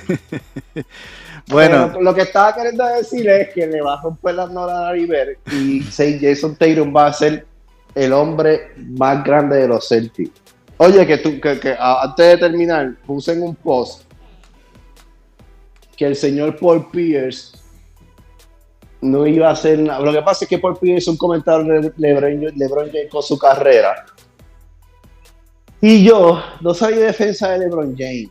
bueno, 1.47 1.89
Pero 1.91 2.01
lo 2.01 2.13
que 2.13 2.21
estaba 2.21 2.53
queriendo 2.53 2.85
decir 2.85 3.27
es 3.29 3.49
que 3.53 3.67
le 3.67 3.81
va 3.81 3.95
a 3.95 4.01
romper 4.01 4.35
las 4.35 4.51
noras 4.51 4.77
a 4.77 4.91
River 4.91 5.37
y 5.51 5.81
Say 5.83 6.19
Jason 6.21 6.55
Tatum 6.55 6.95
va 6.95 7.07
a 7.07 7.13
ser 7.13 7.45
el 7.95 8.13
hombre 8.13 8.71
más 8.77 9.23
grande 9.23 9.57
de 9.57 9.67
los 9.67 9.87
Celtics. 9.87 10.41
Oye, 10.77 11.05
que 11.05 11.17
tú, 11.17 11.39
que, 11.39 11.75
antes 11.79 12.27
de 12.27 12.37
terminar, 12.37 12.95
puse 13.05 13.33
en 13.33 13.43
un 13.43 13.55
post 13.55 14.03
que 15.95 16.05
el 16.05 16.15
señor 16.15 16.57
Paul 16.57 16.89
Pierce 16.91 17.57
no 19.01 19.27
iba 19.27 19.49
a 19.49 19.51
hacer 19.51 19.79
nada. 19.79 19.99
Lo 19.99 20.11
que 20.11 20.21
pasa 20.21 20.45
es 20.45 20.49
que 20.49 20.57
Paul 20.57 20.77
Pierce 20.77 21.03
hizo 21.03 21.11
un 21.11 21.17
comentario 21.17 21.81
de 21.81 21.93
LeBron, 21.97 22.53
LeBron 22.55 22.87
James 22.87 23.11
con 23.11 23.21
su 23.21 23.37
carrera. 23.37 24.05
Y 25.81 26.03
yo 26.03 26.41
no 26.61 26.73
soy 26.73 26.95
defensa 26.95 27.51
de 27.51 27.59
LeBron 27.59 27.95
James. 27.97 28.29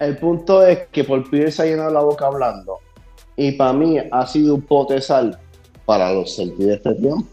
El 0.00 0.16
punto 0.16 0.66
es 0.66 0.88
que 0.90 1.04
Paul 1.04 1.28
Pierce 1.28 1.60
ha 1.60 1.66
llenado 1.66 1.90
la 1.90 2.00
boca 2.00 2.26
hablando. 2.26 2.78
Y 3.36 3.52
para 3.52 3.74
mí 3.74 3.98
ha 4.10 4.26
sido 4.26 4.54
un 4.54 4.62
potesal 4.62 5.38
para 5.84 6.10
los 6.12 6.34
Celtics 6.34 6.66
de 6.66 6.74
este 6.74 6.94
tiempo. 6.94 7.28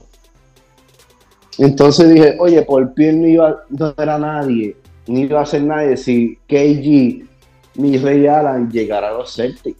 Entonces 1.58 2.10
dije, 2.14 2.36
oye, 2.40 2.62
Paul 2.64 2.94
Pierce 2.94 3.18
no, 3.18 3.28
iba, 3.28 3.64
no 3.70 3.94
era 3.98 4.20
nadie, 4.20 4.76
ni 5.08 5.22
iba 5.22 5.42
a 5.42 5.46
ser 5.46 5.64
nadie 5.64 5.96
si 5.96 6.38
KG 6.48 7.26
ni 7.76 7.98
Ray 7.98 8.28
Allen 8.28 8.70
llegara 8.70 9.10
a 9.10 9.14
los 9.14 9.34
Celtics. 9.34 9.80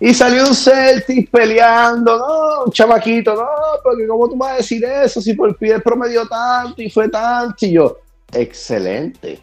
Y 0.00 0.14
salió 0.14 0.46
un 0.46 0.54
Celtic 0.54 1.30
peleando, 1.30 2.18
no, 2.18 2.64
un 2.66 2.72
chamaquito, 2.72 3.34
no, 3.34 3.46
porque 3.82 4.06
¿cómo 4.06 4.28
tú 4.28 4.36
vas 4.36 4.52
a 4.52 4.56
decir 4.56 4.84
eso 4.84 5.20
si 5.20 5.34
Paul 5.34 5.56
Pierce 5.56 5.82
promedió 5.82 6.28
tanto 6.28 6.82
y 6.82 6.90
fue 6.90 7.08
tanto? 7.08 7.66
Y 7.66 7.72
yo, 7.72 7.96
excelente. 8.32 9.40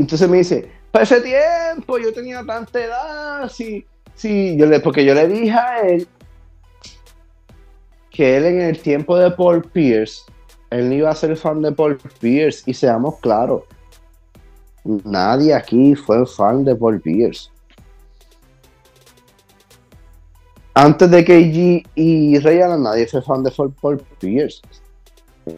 Entonces 0.00 0.30
me 0.30 0.38
dice, 0.38 0.66
para 0.90 1.02
ese 1.02 1.20
tiempo 1.20 1.98
yo 1.98 2.10
tenía 2.14 2.42
tanta 2.42 2.82
edad, 2.82 3.50
sí, 3.50 3.84
sí, 4.14 4.56
yo 4.56 4.64
le, 4.64 4.80
porque 4.80 5.04
yo 5.04 5.12
le 5.12 5.28
dije 5.28 5.52
a 5.52 5.80
él 5.86 6.08
que 8.10 8.38
él 8.38 8.46
en 8.46 8.60
el 8.62 8.80
tiempo 8.80 9.18
de 9.18 9.30
Paul 9.30 9.62
Pierce, 9.62 10.22
él 10.70 10.88
no 10.88 10.94
iba 10.94 11.10
a 11.10 11.14
ser 11.14 11.36
fan 11.36 11.60
de 11.60 11.70
Paul 11.72 11.98
Pierce, 12.18 12.62
y 12.64 12.72
seamos 12.72 13.18
claros, 13.18 13.64
nadie 14.84 15.52
aquí 15.52 15.94
fue 15.94 16.24
fan 16.24 16.64
de 16.64 16.74
Paul 16.74 16.98
Pierce. 17.02 17.50
Antes 20.72 21.10
de 21.10 21.24
KG 21.26 21.90
y 21.94 22.38
Ray 22.38 22.60
nadie 22.78 23.06
fue 23.06 23.20
fan 23.20 23.42
de 23.42 23.50
Paul 23.50 24.02
Pierce. 24.18 24.62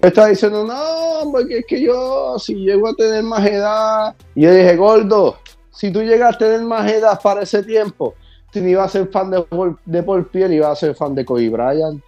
Estaba 0.01 0.29
diciendo, 0.29 0.65
no, 0.65 1.31
porque 1.31 1.59
es 1.59 1.67
que 1.67 1.81
yo, 1.83 2.39
si 2.39 2.55
llego 2.55 2.89
a 2.89 2.95
tener 2.95 3.23
más 3.23 3.45
edad, 3.47 4.15
y 4.35 4.43
yo 4.43 4.53
dije, 4.55 4.77
gordo, 4.77 5.37
si 5.71 5.91
tú 5.91 6.03
llegas 6.03 6.35
a 6.35 6.39
tener 6.39 6.61
más 6.63 6.91
edad 6.91 7.21
para 7.23 7.43
ese 7.43 7.63
tiempo, 7.63 8.15
si 8.53 8.61
no 8.61 8.69
iba 8.69 8.85
a 8.85 8.89
ser 8.89 9.09
fan 9.09 9.31
de, 9.31 9.43
Paul- 9.43 9.79
de 9.85 10.03
Paul 10.03 10.27
Pierce, 10.27 10.55
iba 10.55 10.71
a 10.71 10.77
ser 10.77 10.95
fan 10.95 11.15
de 11.15 11.25
Kobe 11.25 11.49
Bryant, 11.49 12.03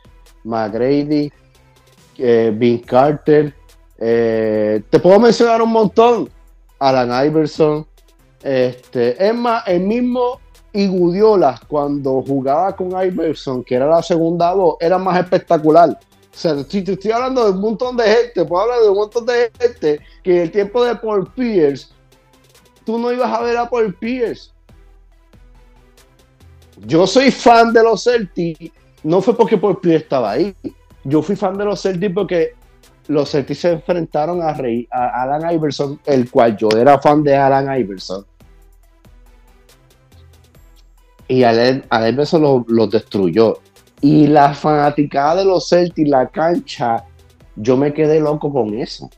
McGrady, 0.45 1.33
eh, 2.19 2.83
Carter. 2.87 3.55
eh, 3.99 4.83
te 4.91 4.99
puedo 5.01 5.19
mencionar 5.21 5.63
un 5.63 5.73
montón. 5.73 6.29
Alan 6.79 7.27
Iverson. 7.27 7.87
Este, 8.43 9.27
es 9.27 9.35
más, 9.35 9.67
el 9.67 9.81
mismo 9.81 10.39
Igudiola, 10.73 11.59
cuando 11.69 12.23
jugaba 12.27 12.75
con 12.77 12.91
Iverson, 12.91 13.65
que 13.65 13.77
era 13.77 13.87
la 13.87 14.03
segunda 14.03 14.53
voz, 14.53 14.77
era 14.81 14.99
más 14.99 15.19
espectacular. 15.19 15.99
O 16.35 16.37
sea, 16.37 16.65
te 16.65 16.79
estoy 16.93 17.11
hablando 17.13 17.45
de 17.45 17.53
un 17.53 17.61
montón 17.61 17.97
de 17.97 18.05
gente, 18.05 18.45
puedo 18.45 18.63
hablar 18.63 18.81
de 18.81 18.89
un 18.89 18.97
montón 18.97 19.25
de 19.25 19.53
gente 19.61 20.01
que 20.23 20.37
en 20.37 20.43
el 20.43 20.51
tiempo 20.51 20.85
de 20.85 20.97
Paul 20.97 21.31
Pierce, 21.33 21.89
tú 22.85 22.99
no 22.99 23.13
ibas 23.13 23.33
a 23.33 23.41
ver 23.41 23.57
a 23.57 23.71
Paul 23.71 23.95
Pierce. 23.95 24.51
Yo 26.87 27.07
soy 27.07 27.31
fan 27.31 27.73
de 27.73 27.85
los 27.85 28.03
Celtics, 28.03 28.73
no 29.05 29.23
fue 29.23 29.37
porque 29.37 29.57
Paul 29.57 29.81
Pierce 29.81 30.03
estaba 30.03 30.33
ahí. 30.33 30.55
Yo 31.05 31.23
fui 31.23 31.37
fan 31.37 31.57
de 31.57 31.67
los 31.67 31.81
Celtics 31.81 32.13
porque 32.13 32.55
los 33.07 33.31
Celtics 33.31 33.61
se 33.61 33.71
enfrentaron 33.73 34.43
a, 34.43 34.53
Rey- 34.55 34.89
a 34.91 35.23
Alan 35.23 35.55
Iverson, 35.55 36.01
el 36.05 36.29
cual 36.31 36.57
yo 36.57 36.69
era 36.77 36.99
fan 37.01 37.23
de 37.23 37.37
Alan 37.37 37.79
Iverson. 37.79 38.27
Y 41.29 41.45
Alan, 41.45 41.85
Iverson 42.09 42.65
los 42.67 42.91
destruyó. 42.91 43.61
Y 44.05 44.27
la 44.27 44.53
fanaticada 44.53 45.37
de 45.37 45.45
los 45.47 45.67
Celtics, 45.67 46.11
la 46.11 46.29
cancha, 46.29 47.03
yo 47.57 47.75
me 47.75 47.95
quedé 47.95 48.21
loco 48.21 48.53
con 48.53 48.75
eso. 48.75 49.09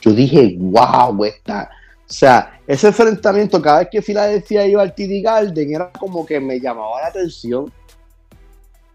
Yo 0.00 0.10
dije, 0.10 0.56
wow, 0.58 1.22
esta. 1.22 1.70
O 2.00 2.12
sea, 2.12 2.60
ese 2.66 2.88
enfrentamiento, 2.88 3.62
cada 3.62 3.78
vez 3.78 3.88
que 3.92 4.02
Filadelfia 4.02 4.66
iba 4.66 4.82
al 4.82 4.92
TD 4.92 5.22
Garden, 5.22 5.72
era 5.72 5.92
como 5.92 6.26
que 6.26 6.40
me 6.40 6.58
llamaba 6.58 7.00
la 7.00 7.06
atención. 7.06 7.72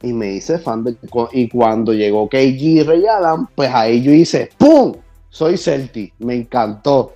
Y 0.01 0.11
me 0.11 0.33
hice 0.33 0.59
fan 0.59 0.83
de. 0.83 0.97
Y 1.31 1.47
cuando 1.47 1.93
llegó 1.93 2.27
KG 2.27 2.83
Ray 2.85 3.05
Allen, 3.07 3.47
pues 3.55 3.73
ahí 3.73 4.03
yo 4.03 4.11
hice 4.11 4.49
¡Pum! 4.57 4.93
Soy 5.29 5.55
Celtic. 5.55 6.15
Me 6.19 6.35
encantó. 6.35 7.13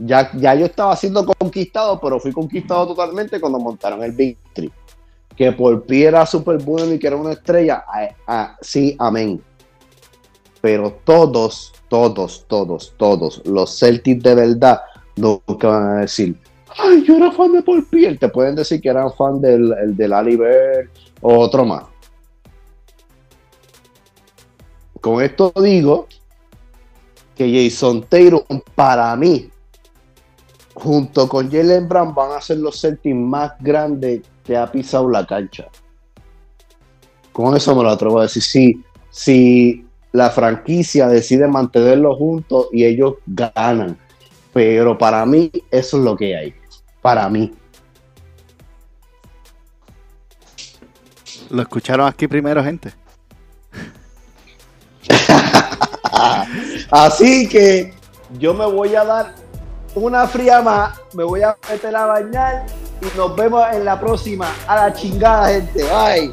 Ya, 0.00 0.32
ya 0.32 0.56
yo 0.56 0.66
estaba 0.66 0.96
siendo 0.96 1.24
conquistado, 1.24 2.00
pero 2.00 2.18
fui 2.18 2.32
conquistado 2.32 2.88
totalmente 2.88 3.40
cuando 3.40 3.60
montaron 3.60 4.02
el 4.02 4.10
Big 4.10 4.36
Three. 4.52 4.72
Que 5.36 5.52
por 5.52 5.84
pie 5.84 6.06
era 6.06 6.24
súper 6.24 6.58
bueno 6.58 6.94
y 6.94 6.98
que 6.98 7.06
era 7.06 7.16
una 7.16 7.32
estrella. 7.32 7.84
sí, 8.60 8.96
amén. 8.98 9.42
Pero 10.60 10.98
todos, 11.04 11.72
todos, 11.88 12.44
todos, 12.48 12.94
todos, 12.96 13.42
los 13.44 13.78
Celtics 13.78 14.22
de 14.22 14.34
verdad, 14.34 14.80
nunca 15.16 15.68
van 15.68 15.98
a 15.98 16.00
decir, 16.00 16.36
ay, 16.78 17.04
yo 17.04 17.16
era 17.16 17.30
fan 17.30 17.52
de 17.52 17.62
Paul 17.62 17.86
Pierce. 17.86 18.18
Te 18.18 18.28
pueden 18.28 18.56
decir 18.56 18.80
que 18.80 18.88
eran 18.88 19.12
fan 19.12 19.40
del, 19.40 19.72
el 19.82 19.96
del 19.96 20.12
o 21.20 21.38
otro 21.38 21.64
más. 21.64 21.84
Con 25.00 25.22
esto 25.22 25.52
digo 25.62 26.08
que 27.36 27.68
Jason 27.70 28.04
Taylor, 28.08 28.44
para 28.74 29.14
mí, 29.14 29.50
junto 30.74 31.28
con 31.28 31.50
Jalen 31.50 31.88
Brown, 31.88 32.14
van 32.14 32.32
a 32.32 32.40
ser 32.40 32.58
los 32.58 32.80
Celtics 32.80 33.14
más 33.14 33.52
grandes 33.60 34.22
que 34.46 34.56
ha 34.56 34.70
pisado 34.70 35.10
la 35.10 35.26
cancha. 35.26 35.66
Con 37.32 37.56
eso 37.56 37.74
me 37.74 37.82
lo 37.82 37.90
atrevo 37.90 38.20
a 38.20 38.22
decir. 38.22 38.42
Si, 38.42 38.84
si 39.10 39.86
la 40.12 40.30
franquicia 40.30 41.08
decide 41.08 41.46
mantenerlos 41.46 42.16
juntos 42.16 42.68
y 42.72 42.84
ellos 42.84 43.14
ganan. 43.26 43.98
Pero 44.52 44.96
para 44.96 45.26
mí, 45.26 45.50
eso 45.70 45.98
es 45.98 46.02
lo 46.02 46.16
que 46.16 46.36
hay. 46.36 46.54
Para 47.02 47.28
mí. 47.28 47.52
Lo 51.50 51.62
escucharon 51.62 52.06
aquí 52.06 52.26
primero, 52.26 52.64
gente. 52.64 52.92
Así 56.90 57.48
que 57.48 57.92
yo 58.38 58.54
me 58.54 58.66
voy 58.66 58.94
a 58.94 59.04
dar 59.04 59.34
una 59.96 60.26
fría 60.26 60.60
más, 60.60 61.00
me 61.14 61.24
voy 61.24 61.42
a 61.42 61.56
meter 61.70 61.96
a 61.96 62.06
bañar 62.06 62.66
y 63.00 63.16
nos 63.16 63.34
vemos 63.34 63.66
en 63.72 63.84
la 63.84 63.98
próxima. 63.98 64.46
A 64.66 64.76
la 64.76 64.92
chingada, 64.92 65.48
gente. 65.48 65.84
Bye. 65.84 66.32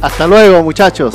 Hasta 0.00 0.26
luego, 0.26 0.62
muchachos. 0.62 1.14